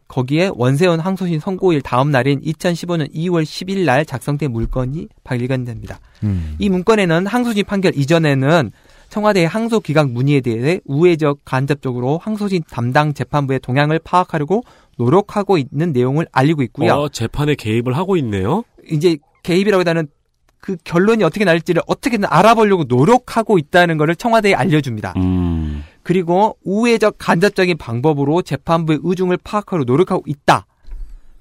거기에 0.08 0.50
원세훈 0.56 1.00
항소심 1.00 1.42
선고일 1.42 1.84
다음 1.84 2.10
날인 2.10 2.42
2015년 2.42 3.14
2월 3.14 3.44
10일 3.44 3.86
날 3.86 4.04
작성된 4.04 4.52
물건이 4.52 5.10
발견됩니다. 5.24 6.00
음. 6.24 6.56
이 6.58 6.70
문건에는 6.70 7.28
항소심 7.28 7.66
판결 7.66 7.96
이전에는 7.96 8.72
청와대의 9.10 9.48
항소 9.48 9.82
기각 9.82 10.10
문의에 10.10 10.42
대해 10.42 10.80
우회적 10.86 11.42
간접적으로 11.46 12.18
항소심 12.18 12.64
담당 12.64 13.14
재판부의 13.14 13.60
동향을 13.60 14.00
파악하려고 14.00 14.64
노력하고 14.98 15.60
있는 15.60 15.92
내용을 15.92 16.26
알리고 16.32 16.64
있고요. 16.64 16.94
어, 16.94 17.10
재판에 17.10 17.54
개입을 17.54 17.96
하고 17.96 18.18
있네요. 18.18 18.64
이제 18.90 19.20
개입이라기보다는 19.44 20.08
그 20.60 20.78
결론이 20.84 21.24
어떻게 21.24 21.46
날지를 21.46 21.82
어떻게든 21.88 22.28
알아보려고 22.30 22.84
노력하고 22.88 23.58
있다는 23.58 23.98
것을 23.98 24.16
청와대에 24.16 24.54
알려줍니다. 24.54 25.14
음. 25.18 25.84
그리고 26.04 26.58
우회적 26.64 27.16
간접적인 27.18 27.78
방법으로 27.78 28.42
재판부의 28.42 29.00
의중을 29.04 29.38
파악하려 29.44 29.84
노력하고 29.86 30.24
있다. 30.26 30.66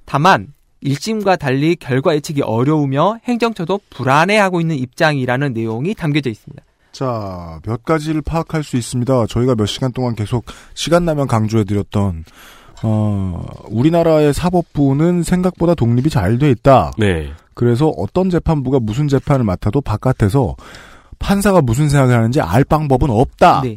다만 0.04 0.52
1심과 0.84 1.38
달리 1.38 1.74
결과 1.76 2.14
예측이 2.14 2.42
어려우며 2.42 3.18
행정처도 3.24 3.80
불안해하고 3.90 4.60
있는 4.60 4.76
입장이라는 4.76 5.52
내용이 5.52 5.94
담겨져 5.94 6.30
있습니다. 6.30 6.62
자, 6.92 7.60
몇 7.64 7.84
가지를 7.84 8.22
파악할 8.22 8.62
수 8.64 8.76
있습니다. 8.76 9.26
저희가 9.26 9.54
몇 9.54 9.66
시간 9.66 9.92
동안 9.92 10.14
계속 10.14 10.44
시간 10.74 11.04
나면 11.04 11.26
강조해드렸던, 11.26 12.24
어, 12.82 13.44
우리나라의 13.68 14.32
사법부는 14.32 15.22
생각보다 15.22 15.74
독립이 15.74 16.10
잘 16.10 16.38
돼 16.38 16.50
있다. 16.50 16.92
네. 16.98 17.32
그래서 17.58 17.88
어떤 17.88 18.30
재판부가 18.30 18.78
무슨 18.78 19.08
재판을 19.08 19.44
맡아도 19.44 19.80
바깥에서 19.80 20.54
판사가 21.18 21.60
무슨 21.60 21.88
생각을 21.88 22.14
하는지 22.16 22.40
알 22.40 22.62
방법은 22.62 23.10
없다. 23.10 23.62
네. 23.64 23.76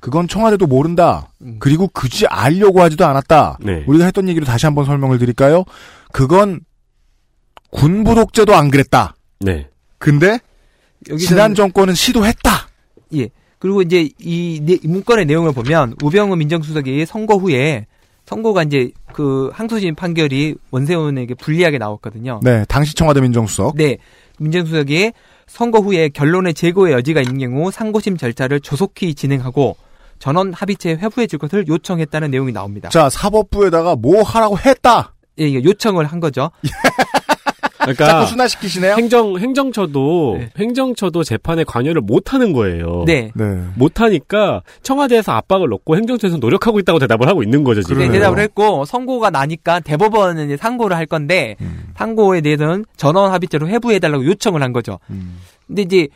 그건 0.00 0.26
청와대도 0.26 0.66
모른다. 0.66 1.28
음. 1.40 1.54
그리고 1.60 1.88
굳이 1.92 2.26
알려고 2.26 2.80
하지도 2.82 3.06
않았다. 3.06 3.58
네. 3.60 3.84
우리가 3.86 4.06
했던 4.06 4.28
얘기를 4.28 4.44
다시 4.44 4.66
한번 4.66 4.84
설명을 4.84 5.20
드릴까요? 5.20 5.62
그건 6.10 6.58
군부 7.70 8.16
독재도 8.16 8.52
안 8.52 8.68
그랬다. 8.68 9.14
네. 9.38 9.68
근데 9.98 10.40
여기서는- 11.06 11.18
지난 11.20 11.54
정권은 11.54 11.94
시도했다. 11.94 12.50
예. 13.14 13.28
그리고 13.60 13.80
이제 13.80 14.08
이 14.18 14.80
문건의 14.82 15.26
내용을 15.26 15.52
보면 15.52 15.94
우병우 16.02 16.34
민정수석이 16.34 17.06
선거 17.06 17.36
후에 17.36 17.86
선거가 18.30 18.62
이제 18.62 18.92
그 19.12 19.50
항소심 19.52 19.96
판결이 19.96 20.54
원세훈에게 20.70 21.34
불리하게 21.34 21.78
나왔거든요. 21.78 22.38
네, 22.44 22.64
당시 22.68 22.94
청와대 22.94 23.20
민정수석. 23.20 23.74
네. 23.76 23.98
민정수석이 24.38 25.12
선거 25.48 25.80
후에 25.80 26.10
결론의 26.10 26.54
재고의 26.54 26.92
여지가 26.94 27.22
있는 27.22 27.38
경우 27.38 27.72
상고심 27.72 28.16
절차를 28.16 28.60
조속히 28.60 29.16
진행하고 29.16 29.76
전원 30.20 30.52
합의체 30.52 30.90
회부해 30.90 31.26
줄 31.26 31.40
것을 31.40 31.66
요청했다는 31.66 32.30
내용이 32.30 32.52
나옵니다. 32.52 32.88
자, 32.90 33.10
사법부에다가 33.10 33.96
뭐 33.96 34.22
하라고 34.22 34.56
했다. 34.58 35.12
예, 35.40 35.52
요청을 35.52 36.06
한 36.06 36.20
거죠. 36.20 36.52
그러니까 37.80 38.06
자꾸 38.06 38.26
순화시키시네요. 38.26 38.94
행정 38.94 39.38
행정처도 39.38 40.36
네. 40.38 40.50
행정처도 40.58 41.24
재판에 41.24 41.64
관여를 41.64 42.00
못 42.00 42.32
하는 42.34 42.52
거예요. 42.52 43.04
네. 43.06 43.30
네. 43.34 43.44
못 43.76 44.00
하니까 44.00 44.62
청와대에서 44.82 45.32
압박을 45.32 45.68
넣고 45.68 45.96
행정처에서 45.96 46.36
노력하고 46.38 46.78
있다고 46.80 46.98
대답을 46.98 47.28
하고 47.28 47.42
있는 47.42 47.64
거죠, 47.64 47.82
지금. 47.82 47.98
네. 47.98 48.10
대답을 48.10 48.38
했고 48.38 48.84
선고가 48.84 49.30
나니까 49.30 49.80
대법원은 49.80 50.46
이제 50.46 50.56
상고를 50.56 50.96
할 50.96 51.06
건데 51.06 51.56
음. 51.60 51.90
상고에 51.96 52.40
대해서는 52.40 52.84
전원 52.96 53.32
합의체로 53.32 53.68
회부해 53.68 53.98
달라고 53.98 54.24
요청을 54.24 54.62
한 54.62 54.72
거죠. 54.72 54.98
음. 55.10 55.38
근데 55.66 55.82
이제 55.82 56.08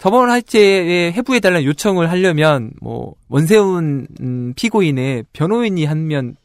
전원 0.00 0.30
합의체에 0.30 1.12
회부해달라는 1.12 1.64
요청을 1.66 2.10
하려면 2.10 2.70
뭐 2.80 3.14
원세훈 3.28 4.06
음, 4.20 4.52
피고인의 4.56 5.24
변호인이 5.34 5.84
하면 5.84 6.06
뭐 6.14 6.30
아무 6.30 6.39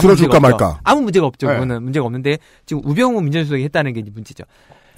들어줄까. 0.00 0.40
말까? 0.40 0.80
아무 0.84 1.02
문제가 1.02 1.26
없죠. 1.26 1.46
네. 1.46 1.54
그거는 1.54 1.82
문제가 1.82 2.06
없는데 2.06 2.38
지금 2.66 2.82
우병우 2.84 3.20
민정수석이 3.20 3.62
했다는 3.64 3.92
게 3.92 4.02
문제죠. 4.02 4.44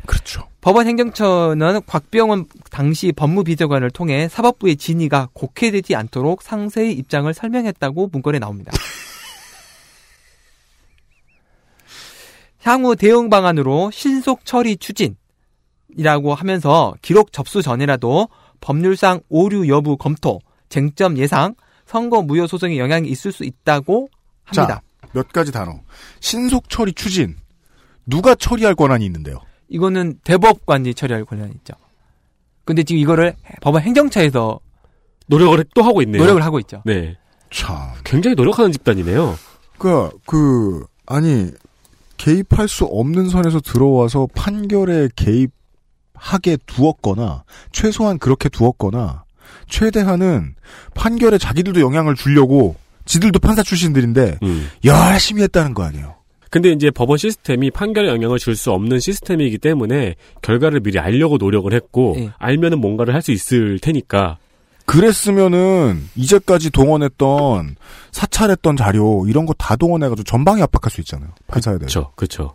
그렇죠. 0.07 0.49
법원 0.61 0.87
행정처는 0.87 1.81
곽병원 1.87 2.47
당시 2.71 3.13
법무비서관을 3.13 3.91
통해 3.91 4.29
사법부의 4.29 4.77
진위가 4.77 5.29
곡해되지 5.33 5.95
않도록 5.95 6.43
상세히 6.43 6.93
입장을 6.93 7.33
설명했다고 7.33 8.09
문건에 8.13 8.39
나옵니다. 8.39 8.73
향후 12.63 12.95
대응 12.97 13.31
방안으로 13.31 13.91
신속 13.91 14.45
처리 14.45 14.77
추진이라고 14.77 16.35
하면서 16.35 16.95
기록 17.01 17.33
접수 17.33 17.63
전이라도 17.63 18.29
법률상 18.61 19.21
오류 19.29 19.69
여부 19.69 19.97
검토, 19.97 20.41
쟁점 20.69 21.17
예상, 21.17 21.55
선거 21.87 22.21
무효 22.23 22.47
소송에 22.47 22.79
영향이 22.79 23.09
있을 23.09 23.33
수 23.33 23.45
있다고 23.45 24.09
합니다. 24.45 24.75
자, 24.75 24.83
몇 25.13 25.33
가지 25.33 25.53
단어. 25.53 25.81
신속 26.21 26.69
처리 26.69 26.93
추진. 26.93 27.37
누가 28.07 28.35
처리할 28.35 28.75
권한이 28.75 29.05
있는데요? 29.05 29.41
이거는 29.69 30.19
대법관이 30.25 30.95
처리할 30.95 31.25
권한이 31.25 31.53
있죠. 31.59 31.75
근데 32.65 32.83
지금 32.83 33.01
이거를 33.01 33.35
법원 33.61 33.83
행정처에서 33.83 34.61
노력을 35.27 35.65
또 35.75 35.83
하고 35.83 36.03
있네요. 36.03 36.23
노력을 36.23 36.43
하고 36.45 36.59
있죠. 36.61 36.83
네. 36.85 37.17
참. 37.51 37.77
굉장히 38.05 38.35
노력하는 38.35 38.73
집단이네요. 38.73 39.37
그, 39.79 40.11
그, 40.27 40.85
아니, 41.07 41.51
개입할 42.17 42.69
수 42.69 42.85
없는 42.85 43.29
선에서 43.29 43.61
들어와서 43.61 44.29
판결에 44.35 45.09
개입하게 45.17 46.59
두었거나, 46.67 47.45
최소한 47.73 48.19
그렇게 48.19 48.49
두었거나, 48.49 49.25
최대한은 49.69 50.55
판결에 50.95 51.39
자기들도 51.39 51.81
영향을 51.81 52.15
주려고, 52.15 52.77
지들도 53.05 53.39
판사 53.41 53.63
출신들인데, 53.63 54.39
음. 54.43 54.69
열심히 54.85 55.43
했다는 55.43 55.75
거 55.75 55.83
아니에요. 55.85 56.15
근데 56.51 56.73
이제 56.73 56.91
법원 56.91 57.17
시스템이 57.17 57.71
판결에 57.71 58.09
영향을 58.09 58.39
줄 58.41 58.57
수 58.57 58.73
없는 58.73 58.99
시스템이기 58.99 59.59
때문에 59.59 60.17
결과를 60.43 60.81
미리 60.81 60.99
알려고 60.99 61.37
노력을 61.37 61.73
했고 61.73 62.17
예. 62.19 62.31
알면은 62.39 62.81
뭔가를 62.81 63.15
할 63.15 63.23
수 63.23 63.31
있을 63.31 63.79
테니까 63.79 64.39
그랬으면은, 64.87 66.09
이제까지 66.17 66.71
동원했던, 66.71 67.77
사찰했던 68.11 68.77
자료, 68.77 69.25
이런 69.29 69.47
거 69.47 69.55
다 69.57 69.77
동원해가지고 69.77 70.25
전방에 70.25 70.63
압박할 70.63 70.91
수 70.91 71.01
있잖아요. 71.03 71.31
판사에 71.47 71.79
대해서. 71.79 72.11
그렇죠, 72.17 72.55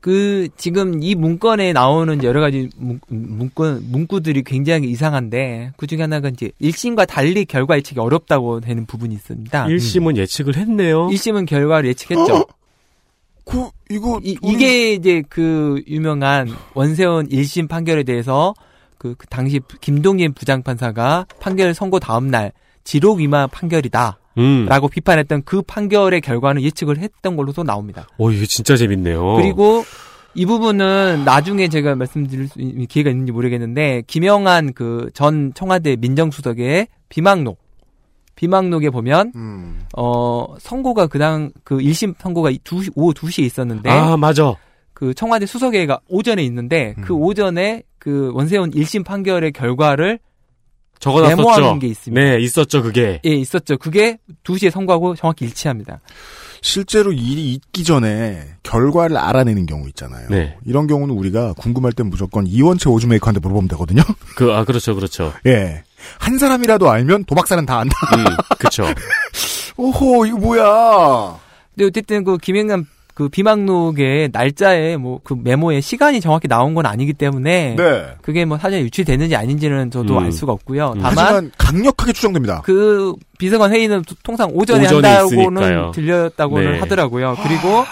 그 0.00 0.48
지금 0.56 1.02
이 1.02 1.14
문건에 1.14 1.72
나오는 1.72 2.22
여러 2.22 2.40
가지 2.40 2.70
문, 2.76 3.00
문구 3.08 3.80
문구들이 3.90 4.44
굉장히 4.44 4.88
이상한데 4.90 5.72
그 5.76 5.86
중에 5.86 6.02
하나가 6.02 6.28
이제 6.28 6.50
1심과 6.60 7.06
달리 7.08 7.44
결과 7.44 7.76
예측이 7.76 7.98
어렵다고 7.98 8.60
되는 8.60 8.86
부분이 8.86 9.14
있습니다. 9.14 9.66
1심은 9.66 10.16
예측을 10.16 10.56
했네요. 10.56 11.08
1심은 11.08 11.46
결과를 11.46 11.88
예측했죠. 11.90 12.36
어? 12.36 12.46
그, 13.44 13.68
이거, 13.90 14.20
이, 14.22 14.36
우리- 14.42 14.52
이게 14.54 14.92
이제 14.92 15.22
그 15.28 15.82
유명한 15.88 16.48
원세훈 16.74 17.28
1심 17.28 17.68
판결에 17.68 18.02
대해서 18.04 18.54
그, 18.98 19.14
그 19.16 19.26
당시 19.26 19.60
김동인 19.80 20.32
부장판사가 20.34 21.26
판결 21.40 21.72
선고 21.74 21.98
다음 21.98 22.28
날 22.28 22.52
지록 22.84 23.18
위반 23.18 23.48
판결이다. 23.48 24.18
음. 24.38 24.66
라고 24.68 24.88
비판했던 24.88 25.42
그 25.44 25.60
판결의 25.62 26.20
결과는 26.20 26.62
예측을 26.62 26.98
했던 26.98 27.36
걸로도 27.36 27.64
나옵니다. 27.64 28.06
오, 28.16 28.30
이게 28.30 28.46
진짜 28.46 28.76
재밌네요. 28.76 29.34
그리고 29.36 29.84
이 30.34 30.46
부분은 30.46 31.24
나중에 31.24 31.68
제가 31.68 31.94
말씀드릴 31.96 32.48
수 32.48 32.60
있는 32.60 32.86
기회가 32.86 33.10
있는지 33.10 33.32
모르겠는데 33.32 34.04
김영한 34.06 34.72
그 34.74 35.10
전 35.14 35.52
청와대 35.54 35.96
민정수석의 35.96 36.86
비망록 37.08 37.58
비망록에 38.36 38.90
보면 38.90 39.32
음. 39.34 39.80
어 39.96 40.54
선고가 40.60 41.08
그당 41.08 41.50
그 41.64 41.78
1심 41.78 42.14
선고가 42.18 42.52
2시 42.52 42.92
오후 42.94 43.12
2시에 43.12 43.42
있었는데 43.44 43.90
아, 43.90 44.16
맞아. 44.16 44.54
그 44.94 45.12
청와대 45.14 45.46
수석회의가 45.46 46.00
오전에 46.08 46.42
있는데 46.44 46.94
그 47.00 47.14
음. 47.14 47.22
오전에 47.22 47.82
그 47.98 48.30
원세훈 48.34 48.70
1심 48.70 49.04
판결의 49.04 49.50
결과를 49.52 50.20
적어놨었죠. 51.00 51.36
메모하는 51.36 51.78
게 51.78 51.86
있습니다. 51.88 52.20
네, 52.20 52.40
있었죠, 52.40 52.82
그게. 52.82 53.20
예, 53.24 53.30
있었죠. 53.30 53.78
그게 53.78 54.18
2시에 54.44 54.70
선고하고 54.70 55.14
정확히 55.14 55.44
일치합니다. 55.44 56.00
실제로 56.60 57.12
일이 57.12 57.54
있기 57.54 57.84
전에 57.84 58.56
결과를 58.62 59.16
알아내는 59.16 59.66
경우 59.66 59.86
있잖아요. 59.88 60.28
네. 60.28 60.56
이런 60.66 60.86
경우는 60.86 61.14
우리가 61.14 61.52
궁금할 61.54 61.92
땐 61.92 62.10
무조건 62.10 62.46
이원채 62.46 62.88
오즈메이커한테 62.90 63.40
물어보면 63.40 63.68
되거든요. 63.68 64.02
그, 64.36 64.52
아, 64.52 64.64
그렇죠, 64.64 64.94
그렇죠. 64.94 65.32
예. 65.46 65.84
한 66.18 66.38
사람이라도 66.38 66.90
알면 66.90 67.24
도박사는 67.24 67.64
다 67.66 67.78
안다. 67.78 67.94
음, 68.16 68.24
그쵸. 68.58 68.84
오호, 69.76 70.26
이거 70.26 70.36
뭐야. 70.38 71.38
근데 71.74 71.86
어쨌든 71.86 72.24
그 72.24 72.38
김영남 72.38 72.86
그 73.18 73.28
비망록의 73.28 74.28
날짜에 74.32 74.96
뭐 74.96 75.18
그 75.24 75.34
메모에 75.42 75.80
시간이 75.80 76.20
정확히 76.20 76.46
나온 76.46 76.74
건 76.74 76.86
아니기 76.86 77.12
때문에 77.12 77.74
네. 77.76 78.04
그게 78.22 78.44
뭐 78.44 78.56
사전에 78.58 78.80
유출됐는지 78.82 79.34
아닌지는 79.34 79.90
저도 79.90 80.16
음. 80.18 80.22
알 80.22 80.30
수가 80.30 80.52
없고요. 80.52 80.92
음. 80.94 81.00
다만 81.02 81.18
하지만 81.18 81.50
강력하게 81.58 82.12
추정됩니다. 82.12 82.60
그 82.64 83.14
비서관 83.38 83.72
회의는 83.72 84.02
또- 84.08 84.14
통상 84.22 84.48
오전에, 84.54 84.84
오전에 84.86 85.08
한다고는 85.08 85.62
있으니까요. 85.62 85.90
들렸다고는 85.92 86.72
네. 86.74 86.78
하더라고요. 86.78 87.36
그리고 87.42 87.84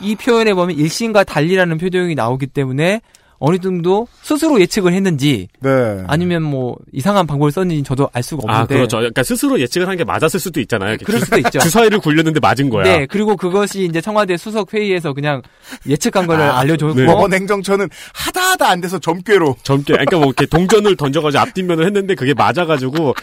이 0.00 0.16
표현에 0.16 0.52
보면 0.52 0.76
일신과 0.76 1.22
달리라는 1.22 1.78
표정이 1.78 2.16
나오기 2.16 2.48
때문에 2.48 3.00
어느 3.44 3.58
정도 3.58 4.06
스스로 4.22 4.60
예측을 4.60 4.92
했는지 4.92 5.48
네. 5.58 5.70
아니면 6.06 6.44
뭐 6.44 6.76
이상한 6.92 7.26
방법을 7.26 7.50
썼는지 7.50 7.82
저도 7.82 8.08
알 8.12 8.22
수가 8.22 8.42
아, 8.46 8.52
없는데 8.60 8.74
그렇죠. 8.76 8.98
그러니까 8.98 9.24
스스로 9.24 9.58
예측을 9.58 9.88
한 9.88 9.96
게 9.96 10.04
맞았을 10.04 10.38
수도 10.38 10.60
있잖아요. 10.60 10.96
그럴 11.04 11.20
수도 11.20 11.38
있죠. 11.38 11.58
주사위를 11.60 11.98
굴렸는데 11.98 12.38
맞은 12.40 12.70
거야. 12.70 12.84
네, 12.84 13.06
그리고 13.06 13.36
그것이 13.36 13.84
이제 13.84 14.00
청와대 14.00 14.36
수석 14.36 14.72
회의에서 14.72 15.12
그냥 15.12 15.42
예측한 15.88 16.26
거를 16.28 16.42
아, 16.44 16.60
알려줬고 16.60 16.94
네. 16.94 17.04
법원 17.06 17.32
행정처는 17.34 17.88
하다 18.14 18.40
하다 18.52 18.68
안 18.70 18.80
돼서 18.80 18.98
점괘로. 19.00 19.56
젊게, 19.64 19.92
그러니까 19.94 20.16
뭐 20.18 20.26
이렇게 20.26 20.46
동전을 20.46 20.96
던져가지고 20.96 21.40
앞뒷면을 21.42 21.84
했는데 21.86 22.14
그게 22.14 22.32
맞아가지고 22.34 23.14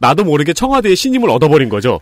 나도 0.00 0.24
모르게 0.24 0.52
청와대의 0.52 0.96
신임을 0.96 1.30
얻어버린 1.30 1.68
거죠. 1.68 2.00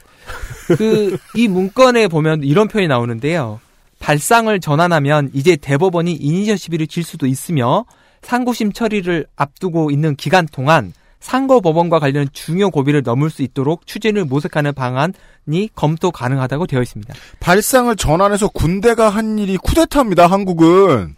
그 0.68 1.18
이 1.36 1.48
문건에 1.48 2.08
보면 2.08 2.42
이런 2.44 2.66
표현이 2.68 2.88
나오는데요. 2.88 3.60
발상을 4.02 4.58
전환하면 4.58 5.30
이제 5.32 5.54
대법원이 5.54 6.12
이니셔티브를 6.12 6.88
질 6.88 7.04
수도 7.04 7.26
있으며 7.26 7.86
상고심 8.22 8.72
처리를 8.72 9.26
앞두고 9.36 9.92
있는 9.92 10.16
기간 10.16 10.46
동안 10.46 10.92
상고법원과 11.20 12.00
관련 12.00 12.28
중요 12.32 12.70
고비를 12.70 13.02
넘을 13.04 13.30
수 13.30 13.42
있도록 13.42 13.86
추진을 13.86 14.24
모색하는 14.24 14.74
방안이 14.74 15.70
검토 15.76 16.10
가능하다고 16.10 16.66
되어 16.66 16.82
있습니다. 16.82 17.14
발상을 17.38 17.94
전환해서 17.94 18.48
군대가 18.48 19.08
한 19.08 19.38
일이 19.38 19.56
쿠데타입니다, 19.56 20.26
한국은. 20.26 21.14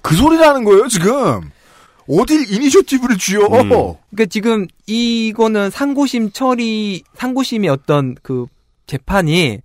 그 0.00 0.14
소리라는 0.14 0.62
거예요, 0.62 0.86
지금. 0.86 1.50
어딜 2.08 2.48
이니셔티브를 2.48 3.18
쥐어. 3.18 3.40
음. 3.40 3.68
그러니까 3.68 4.26
지금 4.30 4.68
이거는 4.86 5.70
상고심 5.70 6.30
처리 6.30 7.02
상고심의 7.14 7.68
어떤 7.70 8.14
그 8.22 8.46
재판이 8.86 9.62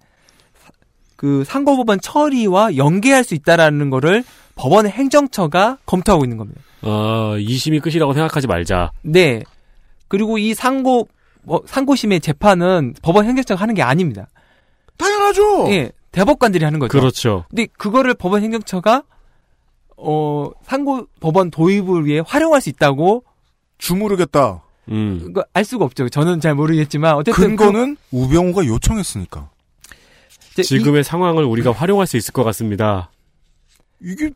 그 1.26 1.43
상고법원 1.43 2.01
처리와 2.01 2.78
연계할 2.78 3.23
수 3.23 3.34
있다라는 3.34 3.89
거를 3.89 4.23
법원 4.53 4.86
행정처가 4.86 5.80
검토하고 5.88 6.23
있는 6.23 6.38
겁니다. 6.38 6.61
어, 6.84 7.36
이심이 7.39 7.80
끝이라고 7.80 8.13
생각하지 8.13 8.45
말자. 8.45 8.91
네. 9.01 9.41
그리고 10.07 10.38
이 10.38 10.53
상고 10.53 11.07
뭐, 11.41 11.63
상고심의 11.65 12.19
재판은 12.19 12.93
법원 13.01 13.26
행정처가 13.26 13.59
하는 13.59 13.73
게 13.73 13.82
아닙니다. 13.82 14.28
당연하죠. 14.97 15.65
예. 15.71 15.91
대법관들이 16.11 16.63
하는 16.63 16.78
거죠. 16.78 16.91
그렇죠. 16.95 17.45
근데 17.49 17.65
그거를 17.76 18.13
법원 18.13 18.43
행정처가 18.43 19.01
어 19.97 20.51
상고 20.63 21.07
법원 21.19 21.49
도입을 21.49 22.05
위해 22.05 22.21
활용할 22.23 22.61
수 22.61 22.69
있다고 22.69 23.23
주무르겠다. 23.80 24.61
음. 24.89 25.19
그거 25.23 25.43
알 25.53 25.65
수가 25.65 25.86
없죠. 25.86 26.07
저는 26.07 26.39
잘 26.39 26.53
모르겠지만 26.53 27.15
어쨌든 27.15 27.34
그- 27.34 27.65
근거는 27.65 27.97
우병우가 28.11 28.67
요청했으니까. 28.67 29.49
이제 30.56 30.62
이- 30.62 30.80
지금의 30.80 31.03
상황을 31.03 31.43
우리가 31.43 31.72
활용할 31.72 32.08
수 32.08 32.18
있을 32.18 32.32
것 32.34 32.43
같습니다. 32.45 33.12
이게 34.01 34.26
아니, 34.26 34.34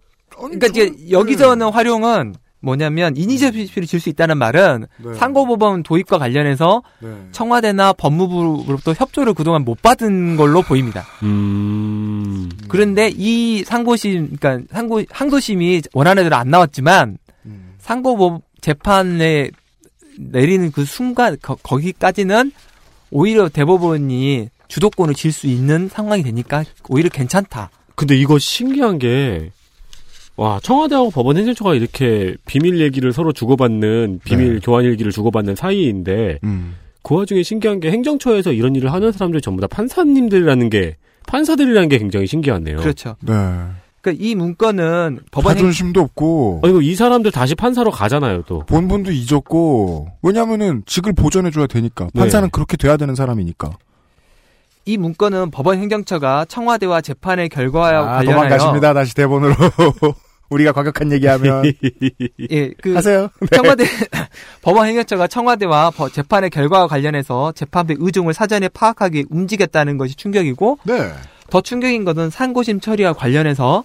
그러니까 0.58 0.68
이제 0.68 0.92
저- 0.92 1.10
여기서는 1.12 1.66
네. 1.68 1.72
활용은 1.72 2.36
뭐냐면 2.62 3.16
이니셔티브를 3.16 3.88
줄수 3.88 4.10
있다는 4.10 4.38
말은 4.38 4.86
네. 4.98 5.14
상고법원 5.16 5.84
도입과 5.84 6.18
관련해서 6.18 6.82
네. 7.00 7.10
청와대나 7.32 7.94
법무부로부터 7.94 8.92
협조를 8.94 9.34
그동안 9.34 9.64
못 9.64 9.82
받은 9.82 10.36
걸로 10.36 10.62
보입니다. 10.62 11.06
음. 11.24 12.50
그런데 12.68 13.10
이 13.16 13.64
상고심, 13.64 14.36
그러니까 14.38 14.66
상고 14.74 15.02
항소심이 15.10 15.84
원하는 15.94 16.24
대로 16.24 16.36
안 16.36 16.50
나왔지만 16.50 17.18
음. 17.46 17.76
상고법 17.80 18.42
재판에 18.60 19.52
내리는 20.18 20.70
그 20.74 20.84
순간 20.84 21.38
거, 21.42 21.56
거기까지는 21.56 22.52
오히려 23.10 23.48
대법원이 23.48 24.50
주도권을 24.70 25.14
질 25.16 25.32
수 25.34 25.48
있는 25.48 25.90
상황이 25.90 26.24
되니까 26.24 26.64
오히려 26.88 27.10
괜찮다. 27.10 27.70
근데 27.96 28.16
이거 28.16 28.40
신기한 28.40 28.98
게, 28.98 29.52
와, 30.38 30.60
청와대하고 30.64 31.10
법원 31.12 31.36
행정처가 31.38 31.76
이렇게 31.76 32.36
비밀 32.46 32.80
얘기를 32.80 33.12
서로 33.12 33.34
주고받는, 33.34 34.22
비밀 34.24 34.54
네. 34.56 34.60
교환 34.64 34.86
일기를 34.86 35.12
주고받는 35.12 35.56
사이인데, 35.56 36.40
음. 36.46 36.76
그 37.04 37.16
와중에 37.16 37.44
신기한 37.44 37.80
게 37.80 37.92
행정처에서 37.92 38.54
이런 38.54 38.76
일을 38.76 38.94
하는 38.94 39.12
사람들이 39.12 39.42
전부 39.42 39.60
다 39.62 39.68
판사님들이라는 39.68 40.70
게, 40.70 40.96
판사들이라는 41.28 41.90
게 41.90 41.98
굉장히 41.98 42.26
신기하네요. 42.28 42.78
그렇죠. 42.78 43.16
네. 43.22 43.34
그러니까 44.02 44.24
이 44.26 44.34
문건은 44.34 45.20
법원 45.32 45.52
행, 45.52 45.58
자존심도 45.58 46.00
없고 46.02 46.62
아이고, 46.64 46.82
이 46.82 46.96
사람들 46.96 47.32
다시 47.32 47.54
판사로 47.56 47.92
가잖아요, 47.92 48.44
또. 48.48 48.60
본분도 48.66 49.12
잊었고 49.12 50.08
왜냐면은 50.22 50.84
직을 50.86 51.12
보존해줘야 51.14 51.68
되니까 51.68 52.06
네. 52.14 52.22
판사는 52.22 52.50
그렇게 52.50 52.78
돼야 52.78 52.96
되는 52.96 53.14
사람이니까. 53.14 53.72
이 54.90 54.98
문건은 54.98 55.52
법원 55.52 55.78
행정처가 55.78 56.46
청와대와 56.46 57.02
재판의 57.02 57.50
결과와 57.50 57.90
아, 57.90 58.04
관련하여 58.18 58.26
도망가십니다. 58.50 58.94
다시 58.96 59.14
대본으로. 59.14 59.54
우리가 60.50 60.72
과격한 60.72 61.12
얘기하면 61.12 61.64
예, 62.50 62.72
그 62.82 62.96
하세요. 62.96 63.30
청와대 63.54 63.86
법원 64.64 64.88
행정처가 64.88 65.28
청와대와 65.28 65.92
버- 65.92 66.10
재판의 66.10 66.50
결과와 66.50 66.88
관련해서 66.88 67.52
재판부의 67.52 67.98
의중을 68.02 68.34
사전에 68.34 68.68
파악하기 68.70 69.26
움직였다는 69.30 70.00
것이 70.00 70.16
충격이고 70.16 70.80
네. 70.86 71.12
더 71.52 71.62
충격인 71.62 72.04
것은 72.04 72.32
상고심 72.32 72.80
처리와 72.80 73.14
관련해서 73.14 73.84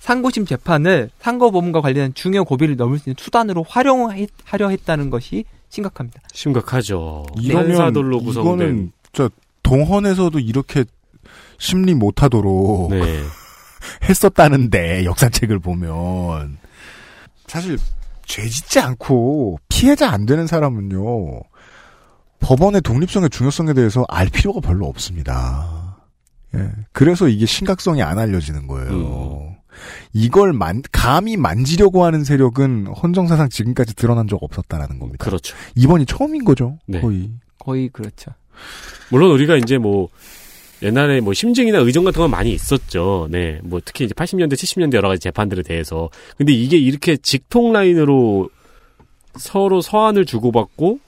상고심 0.00 0.46
재판을 0.46 1.10
상고법원과 1.20 1.82
관련된 1.82 2.14
중요 2.14 2.46
고비를 2.46 2.76
넘을 2.76 2.98
수 2.98 3.10
있는 3.10 3.16
수단으로 3.18 3.62
활용하려 3.68 4.70
했다는 4.70 5.10
것이 5.10 5.44
심각합니다. 5.68 6.22
심각하죠. 6.32 7.26
이러면 7.42 7.66
판사들로 7.76 8.20
구성된. 8.20 8.54
이거는 8.68 8.92
저 9.12 9.28
동헌에서도 9.66 10.38
이렇게 10.38 10.84
심리 11.58 11.92
못하도록 11.94 12.90
네. 12.90 13.22
했었다는데 14.08 15.04
역사책을 15.04 15.58
보면 15.58 16.58
사실 17.48 17.76
죄 18.24 18.48
짓지 18.48 18.78
않고 18.78 19.58
피해자 19.68 20.10
안 20.10 20.24
되는 20.24 20.46
사람은요 20.46 21.40
법원의 22.38 22.82
독립성의 22.82 23.30
중요성에 23.30 23.72
대해서 23.72 24.04
알 24.08 24.28
필요가 24.28 24.60
별로 24.60 24.86
없습니다. 24.86 25.96
예. 26.54 26.70
그래서 26.92 27.26
이게 27.26 27.44
심각성이 27.44 28.02
안 28.02 28.18
알려지는 28.18 28.68
거예요. 28.68 29.56
이걸 30.12 30.52
만, 30.52 30.82
감히 30.92 31.36
만지려고 31.36 32.04
하는 32.04 32.24
세력은 32.24 32.86
헌정사상 32.88 33.48
지금까지 33.48 33.96
드러난 33.96 34.28
적 34.28 34.42
없었다라는 34.42 34.98
겁니다. 34.98 35.24
그렇죠. 35.24 35.56
이번이 35.74 36.06
처음인 36.06 36.44
거죠. 36.44 36.78
네. 36.86 37.00
거의. 37.00 37.32
거의 37.58 37.88
그렇죠. 37.88 38.32
물론 39.10 39.30
우리가 39.32 39.56
이제 39.56 39.78
뭐 39.78 40.08
옛날에 40.82 41.20
뭐 41.20 41.32
심증이나 41.32 41.78
의정 41.78 42.04
같은 42.04 42.20
건 42.20 42.30
많이 42.30 42.52
있었죠. 42.52 43.28
네. 43.30 43.60
뭐 43.62 43.80
특히 43.84 44.04
이제 44.04 44.14
80년대, 44.14 44.54
70년대 44.54 44.94
여러 44.94 45.08
가지 45.08 45.20
재판들에 45.20 45.62
대해서. 45.62 46.10
근데 46.36 46.52
이게 46.52 46.76
이렇게 46.76 47.16
직통 47.16 47.72
라인으로 47.72 48.50
서로 49.36 49.80
서한을 49.80 50.24
주고받고 50.26 50.98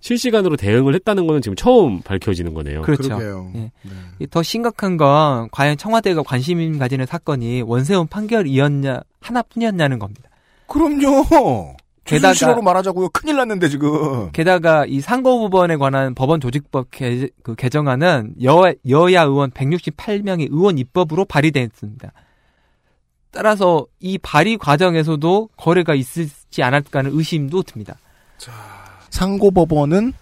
실시간으로 0.00 0.56
대응을 0.56 0.94
했다는 0.94 1.26
거는 1.26 1.40
지금 1.40 1.56
처음 1.56 2.00
밝혀지는 2.02 2.52
거네요. 2.52 2.82
그렇죠. 2.82 3.18
예. 3.54 3.70
네. 4.18 4.26
더 4.30 4.42
심각한 4.42 4.98
건 4.98 5.48
과연 5.50 5.78
청와대가 5.78 6.22
관심 6.22 6.78
가지는 6.78 7.06
사건이 7.06 7.62
원세훈 7.62 8.06
판결이었냐 8.06 9.00
하나뿐이었냐는 9.20 9.98
겁니다. 9.98 10.28
그럼요. 10.66 11.76
게다가- 12.04 12.32
게다가 12.34 12.52
로 12.54 12.62
말하자고요. 12.62 13.08
큰일 13.10 13.36
났는데 13.36 13.68
지금. 13.68 14.30
게다가 14.32 14.84
이 14.86 15.00
상고법원에 15.00 15.76
관한 15.76 16.14
법원 16.14 16.40
조직법 16.40 16.90
개, 16.90 17.28
그 17.42 17.54
개정안은 17.54 18.34
여, 18.44 18.72
여야 18.88 19.22
의원 19.22 19.50
168명의 19.50 20.48
의원 20.50 20.78
입법으로 20.78 21.24
발의됐습니다. 21.24 22.12
따라서 23.30 23.86
이 24.00 24.16
발의 24.18 24.58
과정에서도 24.58 25.48
거래가 25.56 25.94
있을지 25.94 26.62
않을까 26.62 27.00
하는 27.00 27.10
의심도 27.14 27.62
듭니다. 27.64 27.96
상고법원은 29.10 30.12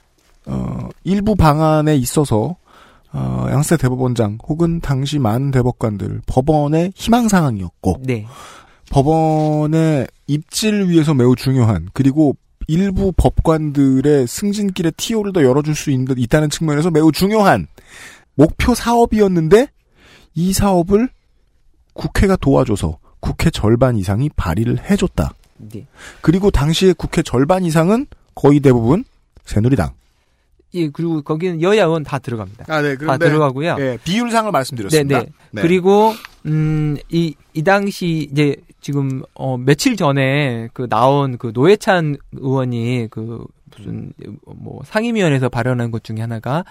어, 0.46 0.88
일부 1.04 1.34
방안에 1.36 1.94
있어서 1.96 2.56
어, 3.12 3.46
양세 3.50 3.76
대법원장 3.76 4.38
혹은 4.48 4.80
당시 4.80 5.18
많은 5.18 5.50
대법관들 5.50 6.22
법원의 6.26 6.92
희망 6.94 7.28
사항이었고 7.28 7.98
네. 8.04 8.26
법원의 8.93 10.07
입지를 10.26 10.90
위해서 10.90 11.14
매우 11.14 11.34
중요한 11.34 11.88
그리고 11.95 12.36
일부 12.68 13.11
법관들의 13.16 14.26
승진길에 14.26 14.93
티오를 14.97 15.32
더 15.32 15.43
열어줄 15.43 15.74
수 15.74 15.90
있는, 15.90 16.14
있다는 16.16 16.51
측면에서 16.51 16.90
매우 16.90 17.11
중요한 17.11 17.66
목표 18.34 18.74
사업이었는데 18.74 19.68
이 20.34 20.53
사업을 20.53 21.09
국회가 21.95 22.36
도와줘서 22.36 22.99
국회 23.20 23.51
절반 23.51 23.97
이상이 23.97 24.28
발의를 24.36 24.90
해줬다. 24.90 25.32
네. 25.57 25.86
그리고 26.20 26.51
당시에 26.51 26.93
국회 26.93 27.22
절반 27.22 27.64
이상은 27.64 28.07
거의 28.34 28.61
대부분 28.61 29.05
새누리당. 29.45 29.90
예, 30.74 30.88
그리고 30.88 31.22
거기는 31.22 31.61
여야 31.62 31.84
의원 31.84 32.03
다 32.03 32.18
들어갑니다. 32.18 32.66
아, 32.68 32.82
네. 32.82 32.97
다 32.97 33.16
들어가고요. 33.18 33.76
예, 33.78 33.99
비율상을 34.05 34.51
말씀드렸습니다. 34.51 35.20
네, 35.20 35.26
네. 35.51 35.62
그리고 35.62 36.14
음, 36.47 36.97
이, 37.11 37.34
이 37.53 37.62
당시 37.62 38.28
이제 38.30 38.57
지금 38.82 39.22
어 39.34 39.56
며칠 39.56 39.96
전에 39.96 40.68
그 40.74 40.88
나온 40.88 41.38
그 41.38 41.52
노회찬 41.54 42.16
의원이 42.32 43.08
그 43.10 43.46
무슨 43.74 44.12
뭐 44.44 44.82
상임위원회에서 44.84 45.48
발언한 45.48 45.90
것 45.90 46.04
중에 46.04 46.16
하나가 46.20 46.64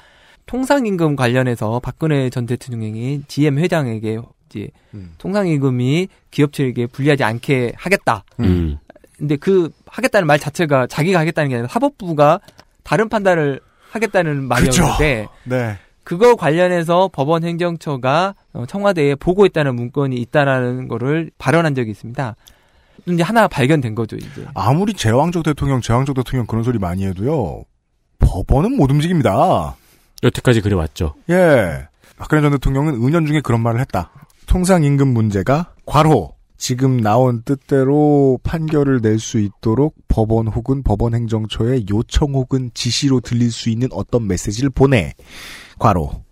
통상임금 0.46 1.16
관련해서 1.16 1.80
박근혜 1.80 2.30
전 2.30 2.46
대통령이 2.46 3.24
GM 3.28 3.58
회장에게 3.58 4.20
이제 4.50 4.68
음. 4.94 5.14
통상임금이 5.18 6.10
기업체에게 6.30 6.88
불리하지 6.88 7.24
않게 7.24 7.74
하겠다. 7.76 8.26
음. 8.42 8.78
근데 9.18 9.38
그 9.38 9.72
하겠다는 9.86 10.28
말 10.28 10.38
자체가 10.38 10.88
자기가 10.88 11.20
하겠다는 11.20 11.50
게 11.50 11.56
아니라 11.56 11.70
사법부가 11.70 12.42
다른 12.84 13.08
판단을 13.08 13.62
하겠다는 13.92 14.44
말이었는데 14.44 15.28
네. 15.46 15.78
그거 16.04 16.36
관련해서 16.36 17.10
법원 17.14 17.44
행정처가 17.44 18.36
어, 18.54 18.66
청와대에 18.66 19.16
보고했다는 19.16 19.76
문건이 19.76 20.16
있다라는 20.18 20.88
거를 20.88 21.32
발언한 21.38 21.76
적이 21.76 21.92
있습니다. 21.92 22.36
이제 23.08 23.24
하나 23.24 23.48
발견된 23.48 23.96
거죠, 23.96 24.16
이제. 24.16 24.46
아무리 24.54 24.94
제왕적 24.94 25.44
대통령, 25.44 25.82
제왕적 25.82 26.16
대통령 26.16 26.46
그런 26.46 26.64
소리 26.64 26.78
많이 26.80 27.06
해도요. 27.06 27.64
법원은 28.20 28.76
못 28.78 28.92
움직입니다. 28.92 29.76
여태까지 30.24 30.62
그래왔죠. 30.62 31.16
예. 31.30 31.88
박근혜 32.18 32.42
전 32.44 32.52
대통령은 32.52 32.96
은연 32.96 33.26
중에 33.26 33.42
그런 33.42 33.62
말을 33.62 33.80
했다. 33.80 34.12
통상임금 34.46 35.08
문제가 35.08 35.74
과로 35.86 36.36
지금 36.58 36.98
나온 37.02 37.42
뜻대로 37.44 38.40
판결을 38.44 39.00
낼 39.02 39.18
수 39.18 39.40
있도록 39.40 39.96
법원 40.08 40.48
혹은 40.48 40.84
법원 40.84 41.16
행정처에 41.16 41.86
요청 41.90 42.34
혹은 42.36 42.70
지시로 42.76 43.20
들릴 43.20 43.52
수 43.52 43.70
있는 43.72 43.88
어떤 43.92 44.28
메시지를 44.28 44.70
보내 44.70 45.14
과로 45.82 46.24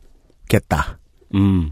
겠다. 0.47 0.99
음. 1.33 1.71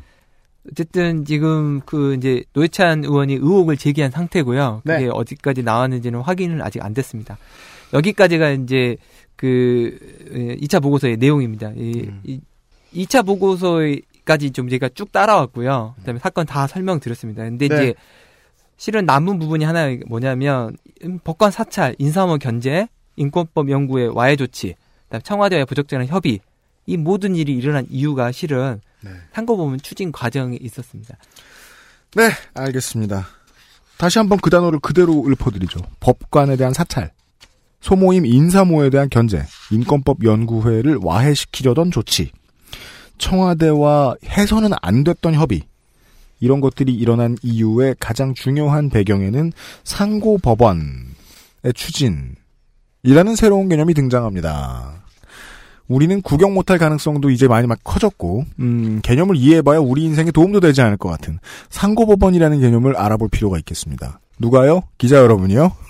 어쨌든 0.70 1.24
지금 1.26 1.80
그 1.86 2.16
이제 2.16 2.44
노회찬 2.54 3.06
의원이 3.06 3.36
의혹을 3.36 3.78
제기한 3.78 4.12
상태고요. 4.12 4.82
그게 4.84 5.06
네. 5.06 5.08
어디까지 5.08 5.62
나왔는지는 5.64 6.22
확인은 6.22 6.62
아직 6.62 6.84
안 6.84 6.94
됐습니다. 6.94 7.38
여기까지가 7.94 8.50
이제 8.50 8.98
그 9.36 9.98
2차 10.62 10.82
보고서의 10.82 11.18
내용입니다. 11.18 11.72
이, 11.76 12.08
음. 12.08 12.22
이 12.26 12.42
2차 12.94 13.26
보고서까지 13.26 14.52
좀 14.52 14.68
제가 14.70 14.90
쭉 14.90 15.12
따라왔고요. 15.12 15.94
그다음에 16.00 16.20
사건 16.20 16.48
다 16.48 16.66
설명드렸습니다. 16.66 17.44
근데 17.44 17.68
네. 17.68 17.76
이제 17.76 17.94
실은 18.76 19.06
남은 19.06 19.38
부분이 19.40 19.64
하나 19.64 19.96
뭐냐면 20.08 20.76
음, 21.04 21.20
법관 21.24 21.52
사찰, 21.52 21.96
인사무 22.00 22.40
견제, 22.40 22.88
인권법 23.16 23.70
연구의 23.70 24.10
와해 24.10 24.36
조치, 24.36 24.76
그다음 25.04 25.22
청와대와의 25.22 25.66
부적절한 25.66 26.08
협의 26.08 26.40
이 26.88 26.98
모든 26.98 27.36
일이 27.36 27.54
일어난 27.54 27.86
이유가 27.90 28.32
실은 28.32 28.82
네. 29.02 29.12
상고보면 29.34 29.82
추진 29.84 30.12
과정이 30.12 30.58
있었습니다. 30.60 31.18
네, 32.16 32.32
알겠습니다. 32.56 33.28
다시 33.98 34.18
한번 34.18 34.40
그 34.40 34.50
단어를 34.50 34.80
그대로 34.80 35.24
읊어드리죠. 35.28 35.82
법관에 36.00 36.56
대한 36.56 36.74
사찰, 36.74 37.12
소모임 37.82 38.26
인사모에 38.26 38.90
대한 38.90 39.10
견제, 39.10 39.44
인권법 39.72 40.24
연구회를 40.24 41.00
와해시키려던 41.02 41.92
조치, 41.92 42.32
청와대와 43.18 44.16
해서는 44.26 44.72
안 44.82 45.04
됐던 45.04 45.34
협의, 45.34 45.64
이런 46.40 46.62
것들이 46.62 46.94
일어난 46.94 47.36
이유의 47.42 47.96
가장 48.00 48.34
중요한 48.34 48.90
배경에는 48.90 49.52
상고법원의 49.84 50.84
추진이라는 51.74 53.36
새로운 53.36 53.68
개념이 53.68 53.94
등장합니다. 53.94 55.07
우리는 55.88 56.22
구경 56.22 56.54
못할 56.54 56.78
가능성도 56.78 57.30
이제 57.30 57.48
많이 57.48 57.68
막 57.68 57.80
커졌고, 57.84 58.46
음, 58.60 59.00
개념을 59.04 59.36
이해해봐야 59.38 59.80
우리 59.80 60.04
인생에 60.04 60.32
도움도 60.32 60.60
되지 60.60 60.82
않을 60.82 60.98
것 60.98 61.10
같은 61.10 61.40
상고법원이라는 61.70 62.60
개념을 62.60 62.98
알아볼 62.98 63.30
필요가 63.30 63.58
있겠습니다. 63.60 64.20
누가요? 64.40 64.82
기자 64.98 65.18
여러분이요? 65.18 65.72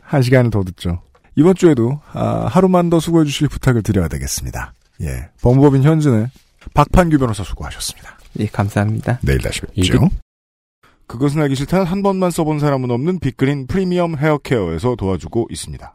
한 0.00 0.22
시간을 0.22 0.50
더 0.50 0.62
듣죠. 0.64 1.00
이번 1.36 1.54
주에도 1.54 2.00
아, 2.12 2.46
하루만 2.50 2.90
더 2.90 3.00
수고해 3.00 3.24
주실 3.24 3.48
부탁을 3.48 3.82
드려야 3.82 4.08
되겠습니다. 4.08 4.72
예, 5.00 5.28
법무법인 5.42 5.82
현진의 5.82 6.28
박판규 6.74 7.18
변호사 7.18 7.42
수고하셨습니다. 7.42 8.18
예, 8.40 8.46
감사합니다. 8.46 9.18
내일 9.22 9.38
다시 9.40 9.60
뵙죠. 9.62 9.72
이게- 9.74 9.98
그것은 11.06 11.42
알기 11.42 11.54
싫다는 11.54 11.84
한 11.84 12.02
번만 12.02 12.30
써본 12.30 12.60
사람은 12.60 12.90
없는 12.90 13.18
빅그린 13.18 13.66
프리미엄 13.66 14.16
헤어케어에서 14.16 14.96
도와주고 14.96 15.48
있습니다. 15.50 15.94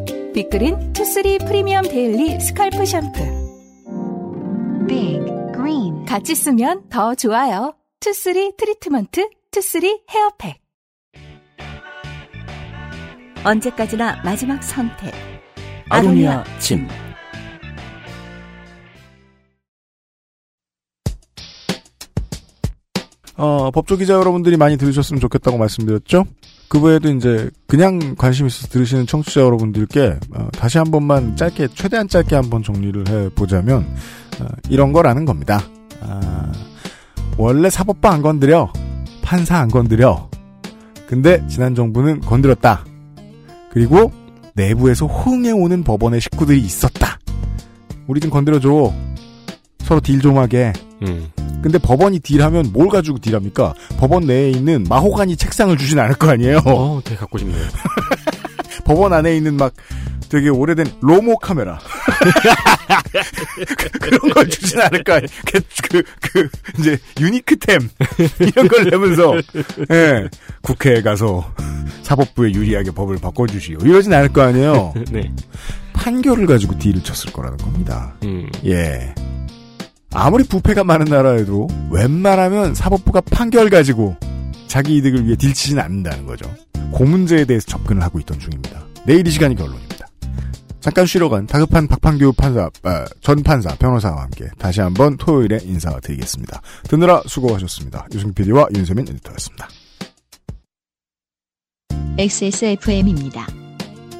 Big 0.33 0.56
Green 0.56 0.93
Two 0.93 1.10
Three 1.10 1.39
프리미엄 1.39 1.83
daily 1.83 2.39
scalp 2.39 2.85
샴푸. 2.85 3.19
Big 4.87 5.19
Green 5.53 6.05
같이 6.05 6.35
쓰면 6.35 6.87
더 6.89 7.15
좋아요. 7.15 7.73
Two 7.99 8.19
Three 8.19 8.53
트리트먼트, 8.55 9.29
Two 9.51 9.64
Three 9.64 9.84
hair 9.84 10.01
pack. 10.09 10.61
언제까지나 13.43 14.21
마지막 14.23 14.63
선택. 14.63 15.13
아로니아 15.89 16.45
진. 16.59 16.87
어, 23.35 23.71
법조 23.71 23.97
기자 23.97 24.13
여러분들이 24.13 24.55
많이 24.55 24.77
들으셨으면 24.77 25.19
좋겠다고 25.19 25.57
말씀드렸죠? 25.57 26.25
그 26.71 26.79
외에도 26.79 27.11
이제 27.11 27.49
그냥 27.67 28.15
관심 28.17 28.47
있어서 28.47 28.69
들으시는 28.69 29.05
청취자 29.05 29.41
여러분들께 29.41 30.17
어, 30.33 30.47
다시 30.53 30.77
한 30.77 30.89
번만 30.89 31.35
짧게 31.35 31.67
최대한 31.75 32.07
짧게 32.07 32.33
한번 32.33 32.63
정리를 32.63 33.09
해 33.09 33.27
보자면 33.35 33.85
어, 34.39 34.45
이런 34.69 34.93
거라는 34.93 35.25
겁니다. 35.25 35.61
아, 35.99 36.49
원래 37.37 37.69
사법부 37.69 38.07
안 38.07 38.21
건드려 38.21 38.71
판사 39.21 39.57
안 39.57 39.67
건드려 39.67 40.29
근데 41.07 41.45
지난 41.49 41.75
정부는 41.75 42.21
건드렸다. 42.21 42.85
그리고 43.73 44.13
내부에서 44.53 45.07
호응해 45.07 45.51
오는 45.51 45.83
법원의 45.83 46.21
식구들이 46.21 46.61
있었다. 46.61 47.19
우리 48.07 48.21
좀 48.21 48.31
건드려줘. 48.31 48.93
서로 49.91 49.99
딜 49.99 50.21
좀 50.21 50.37
하게. 50.37 50.71
음. 51.01 51.29
근데 51.61 51.77
법원이 51.77 52.19
딜하면 52.19 52.71
뭘 52.71 52.87
가지고 52.87 53.17
딜합니까? 53.17 53.73
법원 53.97 54.23
내에 54.23 54.49
있는 54.49 54.85
마호가니 54.87 55.35
책상을 55.35 55.75
주진 55.77 55.99
않을 55.99 56.15
거 56.15 56.29
아니에요. 56.29 56.61
어, 56.63 57.01
되게 57.03 57.17
갖고 57.17 57.37
싶네요. 57.37 57.61
법원 58.85 59.11
안에 59.11 59.35
있는 59.35 59.57
막 59.57 59.73
되게 60.29 60.47
오래된 60.47 60.85
로모 61.01 61.39
카메라 61.39 61.77
그런 63.99 64.33
걸 64.33 64.47
주진 64.49 64.79
않을 64.79 65.03
거 65.03 65.11
아니에요. 65.15 65.27
그, 65.45 65.59
그, 65.89 66.03
그 66.21 66.49
이제 66.79 66.97
유니크템 67.19 67.89
이런 68.39 68.67
걸 68.69 68.85
내면서 68.85 69.33
예, 69.91 70.29
국회에 70.61 71.01
가서 71.01 71.53
사법부에 72.03 72.53
유리하게 72.53 72.91
법을 72.91 73.17
바꿔주시오 73.17 73.79
이러진 73.83 74.13
않을 74.13 74.29
거 74.29 74.41
아니에요. 74.41 74.93
네. 75.11 75.29
판결을 75.91 76.47
가지고 76.47 76.79
딜을 76.79 77.03
쳤을 77.03 77.33
거라는 77.33 77.57
겁니다. 77.57 78.15
음. 78.23 78.49
예. 78.65 79.13
아무리 80.13 80.43
부패가 80.43 80.83
많은 80.83 81.05
나라에도 81.05 81.67
웬만하면 81.89 82.75
사법부가 82.75 83.21
판결 83.21 83.69
가지고 83.69 84.15
자기 84.67 84.97
이득을 84.97 85.25
위해 85.25 85.35
딜치진 85.35 85.79
않는다는 85.79 86.25
거죠. 86.25 86.53
그 86.95 87.03
문제에 87.03 87.45
대해서 87.45 87.65
접근을 87.67 88.01
하고 88.03 88.19
있던 88.19 88.39
중입니다. 88.39 88.83
내일 89.05 89.25
이 89.25 89.31
시간이 89.31 89.55
결론입니다. 89.55 90.07
잠깐 90.81 91.05
쉬러 91.05 91.29
간 91.29 91.45
다급한 91.45 91.87
박판규 91.87 92.33
판사, 92.33 92.69
아, 92.83 93.05
전 93.21 93.43
판사, 93.43 93.73
변호사와 93.75 94.23
함께 94.23 94.47
다시 94.57 94.81
한번 94.81 95.15
토요일에 95.15 95.59
인사드리겠습니다. 95.63 96.61
듣느라 96.83 97.21
수고하셨습니다. 97.27 98.07
유승 98.13 98.33
PD와 98.33 98.67
윤세민 98.75 99.07
에디터였습니다. 99.07 99.67
XSFM입니다. 102.17 103.47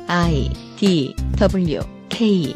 I 0.07 0.51
D 0.77 1.15
W 1.38 1.80
K 2.09 2.55